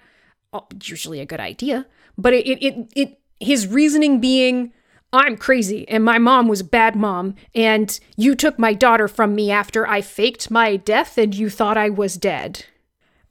oh, 0.53 0.67
usually 0.85 1.19
a 1.19 1.27
good 1.27 1.41
idea, 1.41 1.87
but 2.17 2.35
it, 2.35 2.47
it 2.47 2.63
it 2.65 2.93
it 2.95 3.19
his 3.41 3.67
reasoning 3.67 4.21
being 4.21 4.73
I'm 5.13 5.37
crazy 5.37 5.89
and 5.89 6.05
my 6.05 6.19
mom 6.19 6.47
was 6.47 6.61
a 6.61 6.65
bad 6.65 6.95
mom 6.95 7.35
and 7.55 7.99
you 8.17 8.35
took 8.35 8.59
my 8.59 8.75
daughter 8.75 9.09
from 9.09 9.35
me 9.35 9.51
after 9.51 9.87
I 9.87 10.01
faked 10.03 10.51
my 10.51 10.77
death 10.77 11.19
and 11.19 11.35
you 11.35 11.51
thought 11.51 11.77
I 11.77 11.91
was 11.91 12.17
dead. 12.17 12.65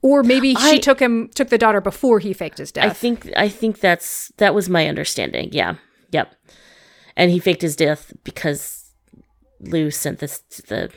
Or 0.02 0.22
maybe 0.22 0.54
she 0.54 0.76
I- 0.76 0.78
took 0.78 1.00
him 1.00 1.28
took 1.34 1.48
the 1.48 1.58
daughter 1.58 1.80
before 1.80 2.18
he 2.18 2.32
faked 2.32 2.58
his 2.58 2.72
death. 2.72 2.84
I 2.84 2.90
think 2.90 3.30
I 3.36 3.48
think 3.48 3.80
that's 3.80 4.32
that 4.36 4.54
was 4.54 4.68
my 4.68 4.86
understanding. 4.88 5.50
Yeah. 5.52 5.76
Yep. 6.12 6.34
And 7.16 7.30
he 7.30 7.38
faked 7.38 7.62
his 7.62 7.76
death 7.76 8.12
because 8.24 8.92
Lou 9.60 9.90
sent 9.90 10.18
this 10.20 10.40
to 10.50 10.62
the 10.62 10.90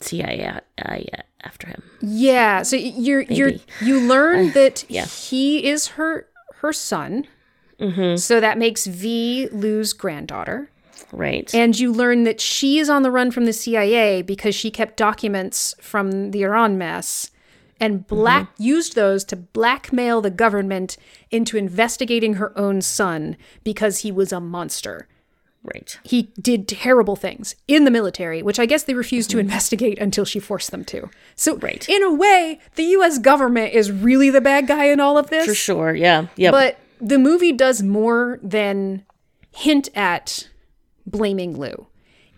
CIA 0.00 0.60
uh, 0.78 0.98
after 1.42 1.66
him. 1.68 1.82
Yeah, 2.00 2.62
so 2.62 2.76
you're 2.76 3.22
you're 3.22 3.52
you 3.80 4.00
learn 4.00 4.50
that 4.54 4.84
yeah. 4.88 5.04
he 5.06 5.66
is 5.66 5.88
her 5.88 6.26
her 6.56 6.72
son. 6.72 7.26
Mm-hmm. 7.80 8.16
So 8.16 8.40
that 8.40 8.58
makes 8.58 8.86
V 8.86 9.48
Lou's 9.50 9.92
granddaughter. 9.92 10.70
Right. 11.12 11.52
And 11.54 11.78
you 11.78 11.92
learn 11.92 12.24
that 12.24 12.40
she 12.40 12.78
is 12.78 12.88
on 12.88 13.02
the 13.02 13.10
run 13.10 13.30
from 13.30 13.44
the 13.46 13.52
CIA 13.52 14.22
because 14.22 14.54
she 14.54 14.70
kept 14.70 14.96
documents 14.96 15.74
from 15.80 16.30
the 16.30 16.42
Iran 16.42 16.78
mess 16.78 17.30
and 17.80 18.06
black 18.06 18.50
used 18.58 18.94
those 18.94 19.24
to 19.24 19.36
blackmail 19.36 20.20
the 20.20 20.30
government 20.30 20.96
into 21.30 21.56
investigating 21.56 22.34
her 22.34 22.56
own 22.56 22.82
son 22.82 23.36
because 23.64 24.00
he 24.00 24.12
was 24.12 24.32
a 24.32 24.40
monster. 24.40 25.08
Right. 25.62 25.98
He 26.04 26.32
did 26.40 26.66
terrible 26.68 27.16
things 27.16 27.54
in 27.68 27.84
the 27.84 27.90
military, 27.90 28.42
which 28.42 28.58
I 28.58 28.64
guess 28.64 28.82
they 28.84 28.94
refused 28.94 29.30
to 29.30 29.38
investigate 29.38 29.98
until 29.98 30.24
she 30.24 30.40
forced 30.40 30.70
them 30.70 30.84
to. 30.86 31.10
So, 31.36 31.56
Right. 31.56 31.86
in 31.88 32.02
a 32.02 32.12
way, 32.12 32.60
the 32.76 32.84
US 32.84 33.18
government 33.18 33.74
is 33.74 33.90
really 33.90 34.30
the 34.30 34.40
bad 34.40 34.66
guy 34.66 34.86
in 34.86 35.00
all 35.00 35.18
of 35.18 35.28
this. 35.28 35.46
For 35.46 35.54
sure. 35.54 35.94
Yeah. 35.94 36.26
Yep. 36.36 36.52
But 36.52 36.78
the 37.00 37.18
movie 37.18 37.52
does 37.52 37.82
more 37.82 38.38
than 38.42 39.04
hint 39.54 39.88
at 39.94 40.48
blaming 41.06 41.56
Lou. 41.58 41.86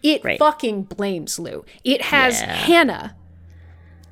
It 0.03 0.25
Right. 0.25 0.39
fucking 0.39 0.85
blames 0.85 1.39
Lou. 1.39 1.65
It 1.85 2.03
has 2.03 2.41
Yeah. 2.41 2.53
Hannah 2.55 3.17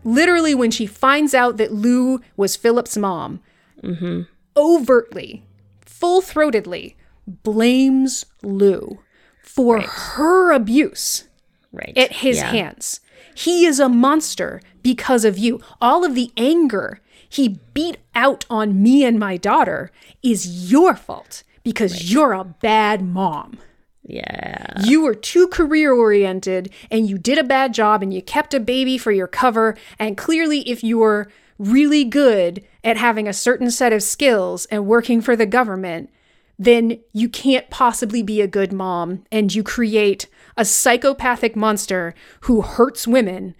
literally 0.04 0.54
when 0.54 0.70
she 0.70 0.86
finds 0.86 1.34
out 1.34 1.56
that 1.58 1.72
Lou 1.72 2.20
was 2.36 2.56
Philip's 2.56 2.96
mom, 2.96 3.40
Mm-hmm. 3.82 4.22
overtly, 4.56 5.44
full 5.84 6.20
throatedly 6.22 6.94
blames 7.26 8.26
Lou 8.42 9.00
for 9.42 9.80
her 9.80 10.52
abuse 10.52 11.24
right. 11.72 11.92
at 11.96 12.12
his 12.16 12.38
Yeah. 12.38 12.50
hands. 12.50 13.00
He 13.34 13.64
is 13.66 13.78
a 13.80 13.88
monster 13.88 14.60
because 14.82 15.24
of 15.24 15.38
you. 15.38 15.60
All 15.80 16.04
of 16.04 16.14
the 16.14 16.30
anger 16.36 17.00
he 17.30 17.60
beat 17.72 17.96
out 18.14 18.44
on 18.50 18.82
me 18.82 19.04
and 19.04 19.18
my 19.18 19.38
daughter 19.38 19.90
is 20.22 20.70
your 20.70 20.94
fault 20.94 21.42
because 21.62 22.12
you're 22.12 22.32
a 22.32 22.44
bad 22.44 23.02
mom. 23.02 23.58
Yeah. 24.02 24.82
You 24.82 25.02
were 25.02 25.14
too 25.14 25.46
career 25.46 25.92
oriented 25.92 26.72
and 26.90 27.08
you 27.08 27.16
did 27.16 27.38
a 27.38 27.44
bad 27.44 27.72
job 27.72 28.02
and 28.02 28.12
you 28.12 28.20
kept 28.20 28.52
a 28.52 28.60
baby 28.60 28.98
for 28.98 29.12
your 29.12 29.28
cover. 29.28 29.76
And 29.98 30.16
clearly, 30.16 30.68
if 30.68 30.82
you 30.82 30.98
were 30.98 31.30
really 31.58 32.04
good 32.04 32.64
at 32.82 32.96
having 32.96 33.28
a 33.28 33.32
certain 33.32 33.70
set 33.70 33.92
of 33.92 34.02
skills 34.02 34.66
and 34.66 34.86
working 34.86 35.20
for 35.20 35.36
the 35.36 35.46
government, 35.46 36.10
then 36.58 36.98
you 37.12 37.28
can't 37.28 37.70
possibly 37.70 38.22
be 38.22 38.40
a 38.40 38.48
good 38.48 38.72
mom 38.72 39.24
and 39.30 39.54
you 39.54 39.62
create 39.62 40.26
a 40.56 40.64
psychopathic 40.64 41.54
monster 41.54 42.14
who 42.40 42.62
hurts 42.62 43.06
women 43.06 43.54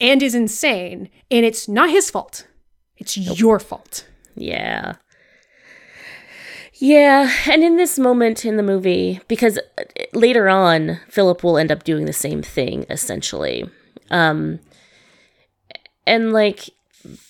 and 0.00 0.22
is 0.22 0.34
insane. 0.34 1.08
And 1.30 1.46
it's 1.46 1.66
not 1.66 1.90
his 1.90 2.10
fault, 2.10 2.46
it's 3.02 3.16
your 3.40 3.58
fault. 3.58 4.06
Yeah. 4.34 4.94
Yeah, 6.74 7.30
and 7.50 7.62
in 7.62 7.76
this 7.76 7.98
moment 7.98 8.44
in 8.44 8.56
the 8.56 8.62
movie, 8.62 9.20
because 9.28 9.58
uh, 9.58 9.84
later 10.14 10.48
on, 10.48 10.98
Philip 11.08 11.44
will 11.44 11.56
end 11.58 11.70
up 11.70 11.84
doing 11.84 12.06
the 12.06 12.12
same 12.12 12.42
thing 12.42 12.86
essentially. 12.90 13.68
Um, 14.10 14.58
and 16.06 16.32
like 16.32 16.70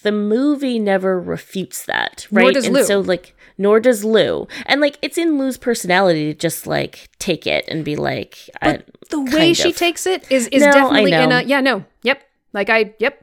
the 0.03 0.13
movie 0.13 0.79
never 0.79 1.21
refutes 1.21 1.85
that, 1.87 2.27
right? 2.31 2.43
Nor 2.45 2.53
does 2.53 2.65
and 2.67 2.75
Lou. 2.75 2.85
so 2.85 3.01
like 3.01 3.35
nor 3.59 3.79
does 3.81 4.05
Lou. 4.05 4.49
And 4.67 4.81
like 4.81 4.97
it's 5.03 5.19
in 5.19 5.39
Lou's 5.39 5.59
personality 5.59 6.33
to 6.33 6.39
just 6.39 6.67
like 6.67 7.09
take 7.19 7.47
it 7.47 7.65
and 7.69 7.85
be 7.85 7.97
like 7.97 8.49
I, 8.63 8.81
The 9.11 9.21
way 9.21 9.53
she 9.53 9.71
of. 9.71 9.77
takes 9.77 10.07
it 10.07 10.31
is, 10.31 10.49
is 10.49 10.63
No, 10.63 10.73
definitely 10.73 11.13
in 11.13 11.31
a, 11.33 11.43
yeah, 11.43 11.61
no, 11.61 11.85
yep. 12.03 12.23
Like 12.55 12.71
I, 12.71 12.95
yep, 12.99 13.23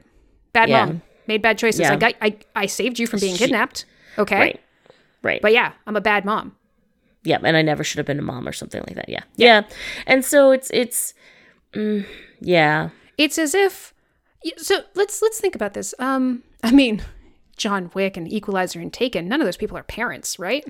bad 0.52 0.68
Yeah. 0.68 0.84
mom, 0.86 1.02
made 1.30 1.40
bad 1.42 1.56
choices. 1.58 1.80
Yeah. 1.80 1.94
Like 1.94 2.16
I, 2.20 2.26
I, 2.26 2.36
I 2.64 2.66
saved 2.66 2.98
you 2.98 3.06
from 3.06 3.20
being 3.20 3.36
She- 3.36 3.44
kidnapped. 3.44 3.86
Okay. 4.18 4.38
Right. 4.38 4.60
Right. 5.22 5.40
But 5.42 5.52
yeah, 5.52 5.72
I'm 5.86 5.96
a 5.96 6.00
bad 6.12 6.24
mom. 6.24 6.56
yeah 7.24 7.38
and 7.44 7.54
i 7.56 7.62
never 7.62 7.84
should 7.84 7.98
have 7.98 8.06
been 8.10 8.18
a 8.18 8.22
mom 8.32 8.48
or 8.48 8.52
something 8.52 8.82
like 8.86 8.96
that 8.96 9.08
yeah 9.16 9.24
yeah, 9.36 9.60
and 10.06 10.24
so 10.24 10.52
it's 10.56 10.70
it's 10.82 11.12
mm, 11.74 12.04
yeah 12.40 12.88
It's 13.18 13.38
as 13.38 13.54
if 13.54 13.92
so 14.56 14.74
let's 14.94 15.20
let's 15.24 15.38
think 15.40 15.54
about 15.54 15.74
this. 15.74 15.94
Um 15.98 16.42
I 16.64 16.70
mean, 16.80 17.02
John 17.58 17.90
Wick 17.94 18.16
and 18.16 18.26
Equalizer 18.32 18.80
and 18.80 18.92
Taken, 18.92 19.28
none 19.28 19.40
of 19.42 19.46
those 19.46 19.58
people 19.62 19.76
are 19.76 19.82
parents, 19.98 20.38
right? 20.38 20.64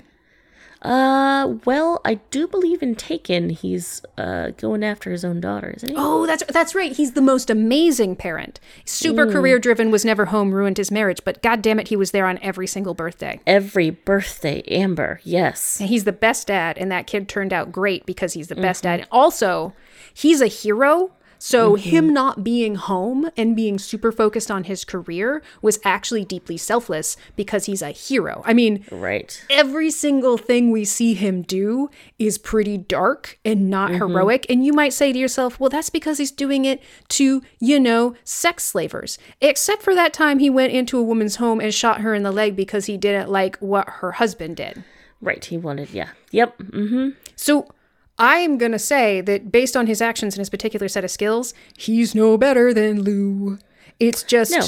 Uh 0.82 1.54
well 1.66 2.00
i 2.06 2.14
do 2.30 2.46
believe 2.48 2.82
in 2.82 2.94
taken 2.94 3.50
he's 3.50 4.00
uh 4.16 4.48
going 4.56 4.82
after 4.82 5.10
his 5.10 5.24
own 5.24 5.38
daughter 5.40 5.74
isn't 5.76 5.90
he 5.90 5.94
Oh, 5.98 6.26
that's 6.26 6.42
that's 6.48 6.74
right. 6.74 6.92
He's 6.92 7.12
the 7.12 7.20
most 7.20 7.50
amazing 7.50 8.16
parent. 8.16 8.58
Super 8.86 9.26
career 9.30 9.58
driven, 9.58 9.90
was 9.90 10.04
never 10.04 10.26
home, 10.26 10.52
ruined 10.54 10.78
his 10.78 10.90
marriage, 10.90 11.20
but 11.24 11.42
god 11.42 11.60
damn 11.60 11.78
it, 11.78 11.88
he 11.88 11.96
was 11.96 12.12
there 12.12 12.26
on 12.26 12.38
every 12.40 12.66
single 12.66 12.94
birthday. 12.94 13.40
every 13.46 13.90
birthday 13.90 14.62
amber 14.62 15.20
yes 15.22 15.80
And 15.80 15.88
he's 15.88 16.04
the 16.04 16.12
best 16.12 16.46
dad, 16.46 16.78
and 16.78 16.90
that 16.90 17.06
kid 17.06 17.28
turned 17.28 17.52
out 17.52 17.70
great 17.72 18.06
because 18.06 18.32
he's 18.32 18.48
the 18.48 18.56
best 18.56 18.84
dad. 18.84 19.06
Also, 19.10 19.74
he's 20.14 20.40
a 20.40 20.46
hero. 20.46 21.10
So 21.42 21.74
him 21.74 22.12
not 22.12 22.44
being 22.44 22.74
home 22.74 23.30
and 23.34 23.56
being 23.56 23.78
super 23.78 24.12
focused 24.12 24.50
on 24.50 24.64
his 24.64 24.84
career 24.84 25.42
was 25.62 25.80
actually 25.84 26.24
deeply 26.24 26.58
selfless 26.58 27.16
because 27.34 27.64
he's 27.64 27.80
a 27.80 27.90
hero. 27.90 28.42
I 28.44 28.52
mean, 28.52 28.84
right 28.90 29.42
every 29.48 29.90
single 29.90 30.36
thing 30.36 30.70
we 30.70 30.84
see 30.84 31.14
him 31.14 31.40
do 31.42 31.88
is 32.18 32.36
pretty 32.36 32.76
dark 32.76 33.38
and 33.44 33.70
not 33.70 33.90
heroic. 33.92 34.44
And 34.50 34.64
you 34.66 34.74
might 34.74 34.92
say 34.92 35.12
to 35.12 35.18
yourself, 35.18 35.58
well, 35.58 35.70
that's 35.70 35.88
because 35.90 36.18
he's 36.18 36.30
doing 36.30 36.66
it 36.66 36.82
to, 37.08 37.42
you 37.58 37.80
know, 37.80 38.14
sex 38.22 38.64
slavers. 38.64 39.18
Except 39.40 39.82
for 39.82 39.94
that 39.94 40.12
time 40.12 40.40
he 40.40 40.50
went 40.50 40.72
into 40.74 40.98
a 40.98 41.02
woman's 41.02 41.36
home 41.36 41.58
and 41.58 41.72
shot 41.72 42.02
her 42.02 42.14
in 42.14 42.22
the 42.22 42.32
leg 42.32 42.54
because 42.54 42.84
he 42.84 42.98
didn't 42.98 43.30
like 43.30 43.56
what 43.58 43.88
her 43.88 44.12
husband 44.12 44.56
did. 44.56 44.84
right 45.22 45.46
he 45.46 45.56
wanted 45.56 45.90
yeah 45.90 46.10
yep 46.30 46.56
mm-hmm 46.58 47.10
So 47.36 47.66
I 48.20 48.36
am 48.36 48.58
going 48.58 48.72
to 48.72 48.78
say 48.78 49.20
that 49.22 49.50
based 49.50 49.76
on 49.76 49.86
his 49.86 50.00
actions 50.02 50.34
and 50.34 50.40
his 50.40 50.50
particular 50.50 50.86
set 50.88 51.02
of 51.04 51.10
skills, 51.10 51.54
he's 51.76 52.14
no 52.14 52.36
better 52.38 52.72
than 52.74 53.02
Lou. 53.02 53.58
It's 53.98 54.22
just 54.22 54.52
No. 54.52 54.64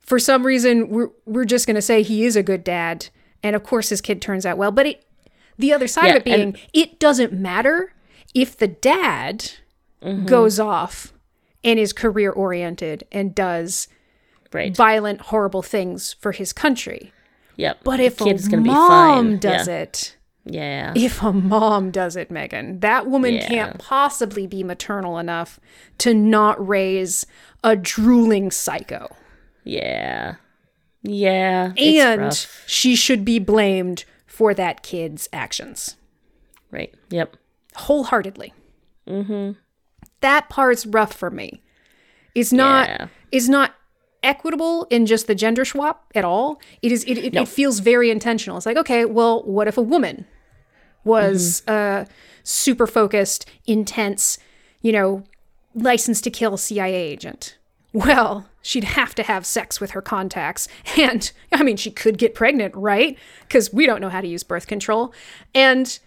for 0.00 0.18
some 0.18 0.44
reason 0.46 0.88
we're 0.88 1.10
we're 1.26 1.44
just 1.44 1.66
going 1.66 1.76
to 1.76 1.82
say 1.82 2.02
he 2.02 2.24
is 2.24 2.34
a 2.36 2.42
good 2.42 2.64
dad 2.64 3.08
and 3.42 3.54
of 3.54 3.62
course 3.62 3.90
his 3.90 4.00
kid 4.00 4.20
turns 4.22 4.44
out 4.46 4.58
well, 4.58 4.72
but 4.72 4.86
it 4.86 5.04
the 5.58 5.72
other 5.72 5.86
side 5.86 6.06
Yeah, 6.06 6.10
of 6.12 6.16
it 6.18 6.24
being 6.24 6.56
it 6.72 6.98
doesn't 6.98 7.32
matter 7.32 7.92
if 8.34 8.56
the 8.56 8.68
dad 8.68 9.52
Mm-hmm. 10.00 10.26
goes 10.26 10.60
off 10.60 11.12
and 11.64 11.76
is 11.76 11.92
career 11.92 12.30
oriented 12.30 13.02
and 13.10 13.34
does 13.34 13.88
right 14.52 14.76
violent 14.76 15.20
horrible 15.22 15.60
things 15.60 16.12
for 16.20 16.30
his 16.30 16.52
country. 16.52 17.12
yep 17.56 17.78
But 17.82 17.98
if 17.98 18.16
the 18.16 18.24
kid 18.26 18.36
a 18.46 18.48
gonna 18.48 18.62
be 18.62 18.70
mom 18.70 18.88
fine 18.88 19.38
does 19.38 19.66
yeah. 19.66 19.74
it, 19.78 20.16
yeah 20.50 20.92
if 20.96 21.22
a 21.22 21.32
mom 21.32 21.90
does 21.90 22.16
it, 22.16 22.30
Megan, 22.30 22.80
that 22.80 23.06
woman 23.06 23.34
Yeah. 23.34 23.48
can't 23.48 23.78
possibly 23.78 24.46
be 24.46 24.64
maternal 24.64 25.18
enough 25.18 25.60
to 25.98 26.14
not 26.14 26.56
raise 26.66 27.26
a 27.62 27.76
drooling 27.76 28.50
psycho. 28.50 29.14
yeah 29.64 30.36
yeah 31.02 31.72
and 31.76 32.46
she 32.66 32.96
should 32.96 33.24
be 33.24 33.38
blamed 33.38 34.04
for 34.26 34.52
that 34.54 34.82
kid's 34.82 35.28
actions 35.32 35.96
right 36.72 36.92
yep 37.10 37.36
wholeheartedly. 37.76 38.52
Mm-hmm. 39.06 39.52
That 40.20 40.48
part's 40.48 40.84
rough 40.84 41.12
for 41.14 41.30
me. 41.30 41.62
It's 42.34 42.52
not. 42.52 42.88
Yeah. 42.88 43.06
It's 43.30 43.48
not 43.48 43.74
equitable 44.22 44.84
in 44.90 45.06
just 45.06 45.28
the 45.28 45.34
gender 45.34 45.64
swap 45.64 46.10
at 46.14 46.24
all. 46.24 46.60
It 46.82 46.90
is. 46.92 47.04
It, 47.04 47.18
it, 47.18 47.34
it 47.36 47.48
feels 47.48 47.78
very 47.78 48.10
intentional. 48.10 48.56
It's 48.56 48.66
like, 48.66 48.76
okay, 48.76 49.04
well, 49.04 49.42
what 49.44 49.68
if 49.68 49.78
a 49.78 49.82
woman 49.82 50.26
was 51.08 51.66
uh, 51.66 52.04
super 52.44 52.86
focused, 52.86 53.48
intense, 53.66 54.38
you 54.80 54.92
know, 54.92 55.24
licensed 55.74 56.24
to 56.24 56.30
kill 56.30 56.56
CIA 56.56 56.94
agent? 56.94 57.56
Well, 57.92 58.46
she'd 58.62 58.84
have 58.84 59.14
to 59.16 59.22
have 59.22 59.46
sex 59.46 59.80
with 59.80 59.92
her 59.92 60.02
contacts. 60.02 60.68
And 60.98 61.30
I 61.52 61.62
mean, 61.62 61.76
she 61.76 61.90
could 61.90 62.18
get 62.18 62.34
pregnant, 62.34 62.74
right? 62.74 63.16
Because 63.42 63.72
we 63.72 63.86
don't 63.86 64.00
know 64.00 64.10
how 64.10 64.20
to 64.20 64.28
use 64.28 64.42
birth 64.42 64.66
control. 64.66 65.12
And 65.54 65.98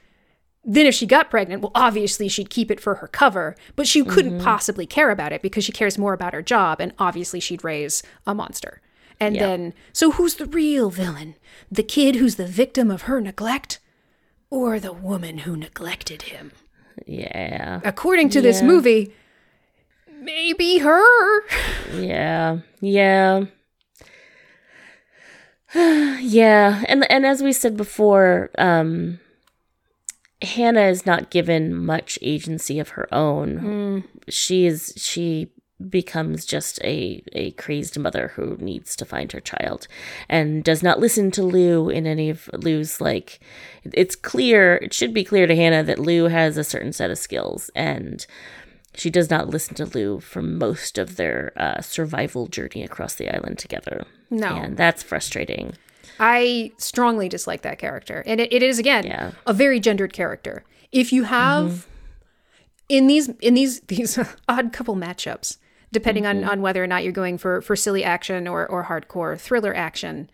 then 0.64 0.86
if 0.86 0.94
she 0.94 1.08
got 1.08 1.32
pregnant, 1.32 1.64
well, 1.64 1.72
obviously 1.74 2.28
she'd 2.28 2.52
keep 2.52 2.70
it 2.70 2.80
for 2.80 2.96
her 2.96 3.08
cover, 3.08 3.56
but 3.76 3.88
she 3.88 4.04
couldn't 4.04 4.42
possibly 4.44 4.86
care 4.86 5.10
about 5.10 5.34
it 5.34 5.42
because 5.42 5.64
she 5.64 5.72
cares 5.72 5.98
more 5.98 6.14
about 6.14 6.34
her 6.34 6.44
job. 6.44 6.80
And 6.80 6.94
obviously 7.00 7.40
she'd 7.40 7.64
raise 7.64 8.04
a 8.28 8.36
monster. 8.36 8.80
And 9.20 9.36
then, 9.36 9.74
so 9.94 10.12
who's 10.12 10.36
the 10.36 10.46
real 10.46 10.90
villain? 10.90 11.36
The 11.72 11.84
kid 11.84 12.16
who's 12.16 12.36
the 12.36 12.46
victim 12.46 12.92
of 12.92 13.04
her 13.04 13.20
neglect? 13.22 13.80
Or 14.52 14.80
the 14.80 14.94
woman 14.94 15.40
who 15.40 15.56
neglected 15.56 16.24
him? 16.24 16.52
yeah 17.08 17.80
According 17.84 18.30
to 18.32 18.42
this 18.42 18.62
movie, 18.62 19.14
maybe 20.22 20.78
her. 20.80 21.42
Yeah, 21.98 22.60
yeah, 22.82 23.46
yeah, 25.76 26.84
and 26.88 27.10
and 27.10 27.26
as 27.26 27.42
we 27.42 27.54
said 27.54 27.78
before, 27.78 28.52
um, 28.58 29.20
Hannah 30.42 30.88
is 30.90 31.06
not 31.06 31.32
given 31.32 31.74
much 31.74 32.20
agency 32.22 32.78
of 32.78 32.90
her 32.90 33.12
own. 33.14 34.04
She 34.28 34.66
is 34.66 34.94
she 34.98 35.50
becomes 35.90 36.46
just 36.46 36.80
a 36.84 37.24
a 37.34 37.52
crazed 37.52 37.98
mother 37.98 38.30
who 38.36 38.56
needs 38.60 38.96
to 38.96 39.06
find 39.06 39.32
her 39.32 39.40
child 39.40 39.88
and 40.30 40.64
does 40.64 40.82
not 40.84 41.00
listen 41.00 41.32
to 41.32 41.44
Lou 41.44 41.90
in 41.90 42.06
any 42.06 42.30
of 42.30 42.50
Lou's 42.54 43.02
like 43.02 43.40
it's 43.84 44.16
clear 44.16 44.76
it 44.78 44.94
should 44.94 45.14
be 45.14 45.24
clear 45.24 45.48
to 45.48 45.56
Hannah 45.56 45.84
that 45.84 46.00
Lou 46.00 46.26
has 46.30 46.58
a 46.58 46.64
certain 46.64 46.94
set 46.94 47.12
of 47.12 47.18
skills 47.18 47.70
and 47.76 48.26
she 48.94 49.10
does 49.10 49.30
not 49.30 49.48
listen 49.50 49.74
to 49.76 49.86
Lou 49.86 50.20
for 50.20 50.42
most 50.42 50.98
of 50.98 51.16
their 51.16 51.54
uh, 51.56 51.80
survival 51.82 52.48
journey 52.48 52.84
across 52.84 53.16
the 53.16 53.34
island 53.34 53.58
together. 53.58 54.04
No. 54.30 54.50
And 54.58 54.76
that's 54.76 55.02
frustrating. 55.02 55.76
I 56.20 56.74
strongly 56.78 57.30
dislike 57.30 57.62
that 57.62 57.80
character. 57.80 58.22
And 58.28 58.42
it, 58.42 58.52
it 58.52 58.62
is, 58.62 58.80
again, 58.80 59.06
Yeah. 59.06 59.32
a 59.48 59.54
very 59.54 59.80
gendered 59.80 60.12
character. 60.12 60.66
If 60.92 61.14
you 61.14 61.24
have 61.24 61.88
in 62.90 63.08
these 63.08 63.30
in 63.40 63.54
these 63.54 63.80
these 63.88 64.20
odd 64.50 64.74
couple 64.74 64.96
matchups, 64.98 65.58
depending 65.92 66.26
on 66.26 66.38
mm-hmm. 66.38 66.50
on 66.50 66.62
whether 66.62 66.84
or 66.84 66.88
not 66.88 67.04
you're 67.04 67.12
going 67.12 67.38
for 67.38 67.62
for 67.62 67.76
silly 67.76 68.04
action 68.04 68.48
or 68.48 68.68
or 68.68 68.86
hardcore 68.86 69.40
thriller 69.40 69.76
action, 69.76 70.30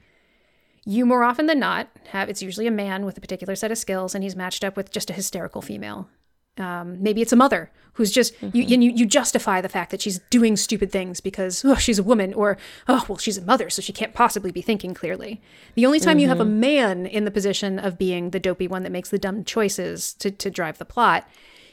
you 0.85 1.05
more 1.05 1.23
often 1.23 1.47
than 1.47 1.59
not 1.59 1.89
have 2.11 2.29
it's 2.29 2.41
usually 2.41 2.67
a 2.67 2.71
man 2.71 3.05
with 3.05 3.17
a 3.17 3.21
particular 3.21 3.55
set 3.55 3.71
of 3.71 3.77
skills, 3.77 4.15
and 4.15 4.23
he's 4.23 4.35
matched 4.35 4.63
up 4.63 4.77
with 4.77 4.91
just 4.91 5.09
a 5.09 5.13
hysterical 5.13 5.61
female. 5.61 6.09
Um, 6.57 7.03
maybe 7.03 7.21
it's 7.21 7.33
a 7.33 7.35
mother 7.35 7.71
who's 7.93 8.11
just 8.11 8.33
you, 8.41 8.63
mm-hmm. 8.63 8.81
you 8.81 8.91
you 8.91 9.05
justify 9.05 9.61
the 9.61 9.69
fact 9.69 9.91
that 9.91 10.01
she's 10.01 10.19
doing 10.29 10.55
stupid 10.55 10.91
things 10.91 11.19
because 11.19 11.63
oh 11.65 11.75
she's 11.75 11.99
a 11.99 12.03
woman 12.03 12.33
or 12.33 12.57
oh 12.87 13.05
well 13.07 13.17
she's 13.17 13.37
a 13.37 13.43
mother 13.43 13.69
so 13.69 13.81
she 13.81 13.93
can't 13.93 14.13
possibly 14.13 14.51
be 14.51 14.61
thinking 14.61 14.93
clearly. 14.93 15.41
The 15.75 15.85
only 15.85 15.99
time 15.99 16.19
you 16.19 16.27
have 16.27 16.39
a 16.39 16.43
mm-hmm. 16.43 16.59
man 16.59 17.05
in 17.05 17.25
the 17.25 17.31
position 17.31 17.79
of 17.79 17.97
being 17.97 18.31
the 18.31 18.39
dopey 18.39 18.67
one 18.67 18.83
that 18.83 18.91
makes 18.91 19.09
the 19.09 19.19
dumb 19.19 19.43
choices 19.43 20.13
to 20.15 20.31
to 20.31 20.49
drive 20.49 20.77
the 20.77 20.85
plot, 20.85 21.27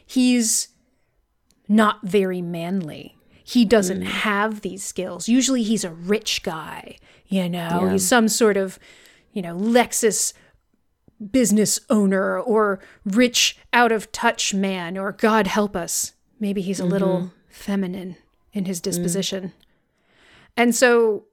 he's 0.04 0.68
not 1.68 2.00
very 2.02 2.42
manly. 2.42 3.16
He 3.46 3.66
doesn't 3.66 4.00
mm. 4.00 4.06
have 4.06 4.62
these 4.62 4.82
skills. 4.82 5.28
Usually 5.28 5.62
he's 5.62 5.84
a 5.84 5.90
rich 5.90 6.42
guy, 6.42 6.96
you 7.28 7.48
know, 7.48 7.88
he's 7.92 8.06
some 8.06 8.26
sort 8.26 8.56
of, 8.56 8.78
you 9.32 9.42
know, 9.42 9.54
Lexus 9.54 10.32
business 11.30 11.78
owner 11.90 12.40
or 12.40 12.80
rich 13.04 13.58
out 13.72 13.92
of 13.92 14.10
touch 14.12 14.54
man 14.54 14.96
or 14.96 15.12
God 15.12 15.46
help 15.46 15.76
us. 15.76 16.14
Maybe 16.40 16.62
he's 16.62 16.80
a 16.80 16.86
little 16.86 17.16
mm-hmm. 17.16 17.28
feminine 17.48 18.16
in 18.54 18.64
his 18.64 18.80
mm. 18.80 18.84
disposition. 18.84 19.52
And 20.56 20.74
so 20.74 21.24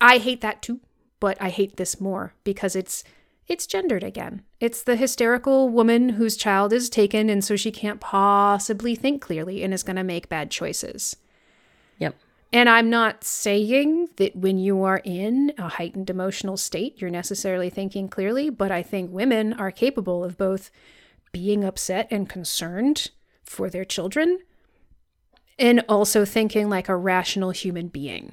I 0.00 0.18
hate 0.18 0.40
that 0.42 0.62
too, 0.62 0.80
but 1.18 1.40
I 1.40 1.48
hate 1.50 1.76
this 1.76 2.00
more 2.00 2.34
because 2.44 2.76
it's 2.76 3.02
it's 3.50 3.66
gendered 3.66 4.04
again. 4.04 4.42
It's 4.60 4.84
the 4.84 4.94
hysterical 4.94 5.68
woman 5.68 6.10
whose 6.10 6.36
child 6.36 6.72
is 6.72 6.88
taken 6.88 7.28
and 7.28 7.44
so 7.44 7.56
she 7.56 7.72
can't 7.72 8.00
possibly 8.00 8.94
think 8.94 9.20
clearly 9.20 9.64
and 9.64 9.74
is 9.74 9.82
going 9.82 9.96
to 9.96 10.04
make 10.04 10.28
bad 10.28 10.52
choices. 10.52 11.16
Yep. 11.98 12.14
And 12.52 12.68
I'm 12.68 12.88
not 12.88 13.24
saying 13.24 14.10
that 14.18 14.36
when 14.36 14.58
you 14.58 14.84
are 14.84 15.02
in 15.04 15.52
a 15.58 15.68
heightened 15.68 16.10
emotional 16.10 16.56
state, 16.56 17.00
you're 17.00 17.10
necessarily 17.10 17.70
thinking 17.70 18.08
clearly, 18.08 18.50
but 18.50 18.70
I 18.70 18.84
think 18.84 19.10
women 19.10 19.52
are 19.54 19.72
capable 19.72 20.22
of 20.22 20.38
both 20.38 20.70
being 21.32 21.64
upset 21.64 22.06
and 22.08 22.28
concerned 22.28 23.10
for 23.42 23.68
their 23.68 23.84
children 23.84 24.38
and 25.58 25.84
also 25.88 26.24
thinking 26.24 26.70
like 26.70 26.88
a 26.88 26.94
rational 26.94 27.50
human 27.50 27.88
being. 27.88 28.32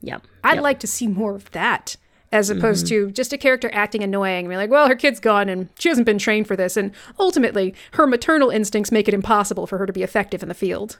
Yep. 0.00 0.22
I'd 0.42 0.60
like 0.60 0.80
to 0.80 0.86
see 0.86 1.08
more 1.08 1.34
of 1.34 1.50
that 1.50 1.98
as 2.32 2.48
opposed 2.48 2.86
mm-hmm. 2.86 3.08
to 3.08 3.12
just 3.12 3.32
a 3.32 3.38
character 3.38 3.70
acting 3.72 4.02
annoying 4.02 4.44
and 4.44 4.50
be 4.50 4.56
like, 4.56 4.70
well, 4.70 4.88
her 4.88 4.94
kid's 4.94 5.18
gone 5.18 5.48
and 5.48 5.68
she 5.78 5.88
hasn't 5.88 6.06
been 6.06 6.18
trained 6.18 6.46
for 6.46 6.54
this. 6.54 6.76
And 6.76 6.92
ultimately, 7.18 7.74
her 7.92 8.06
maternal 8.06 8.50
instincts 8.50 8.92
make 8.92 9.08
it 9.08 9.14
impossible 9.14 9.66
for 9.66 9.78
her 9.78 9.86
to 9.86 9.92
be 9.92 10.02
effective 10.02 10.42
in 10.42 10.48
the 10.48 10.54
field. 10.54 10.98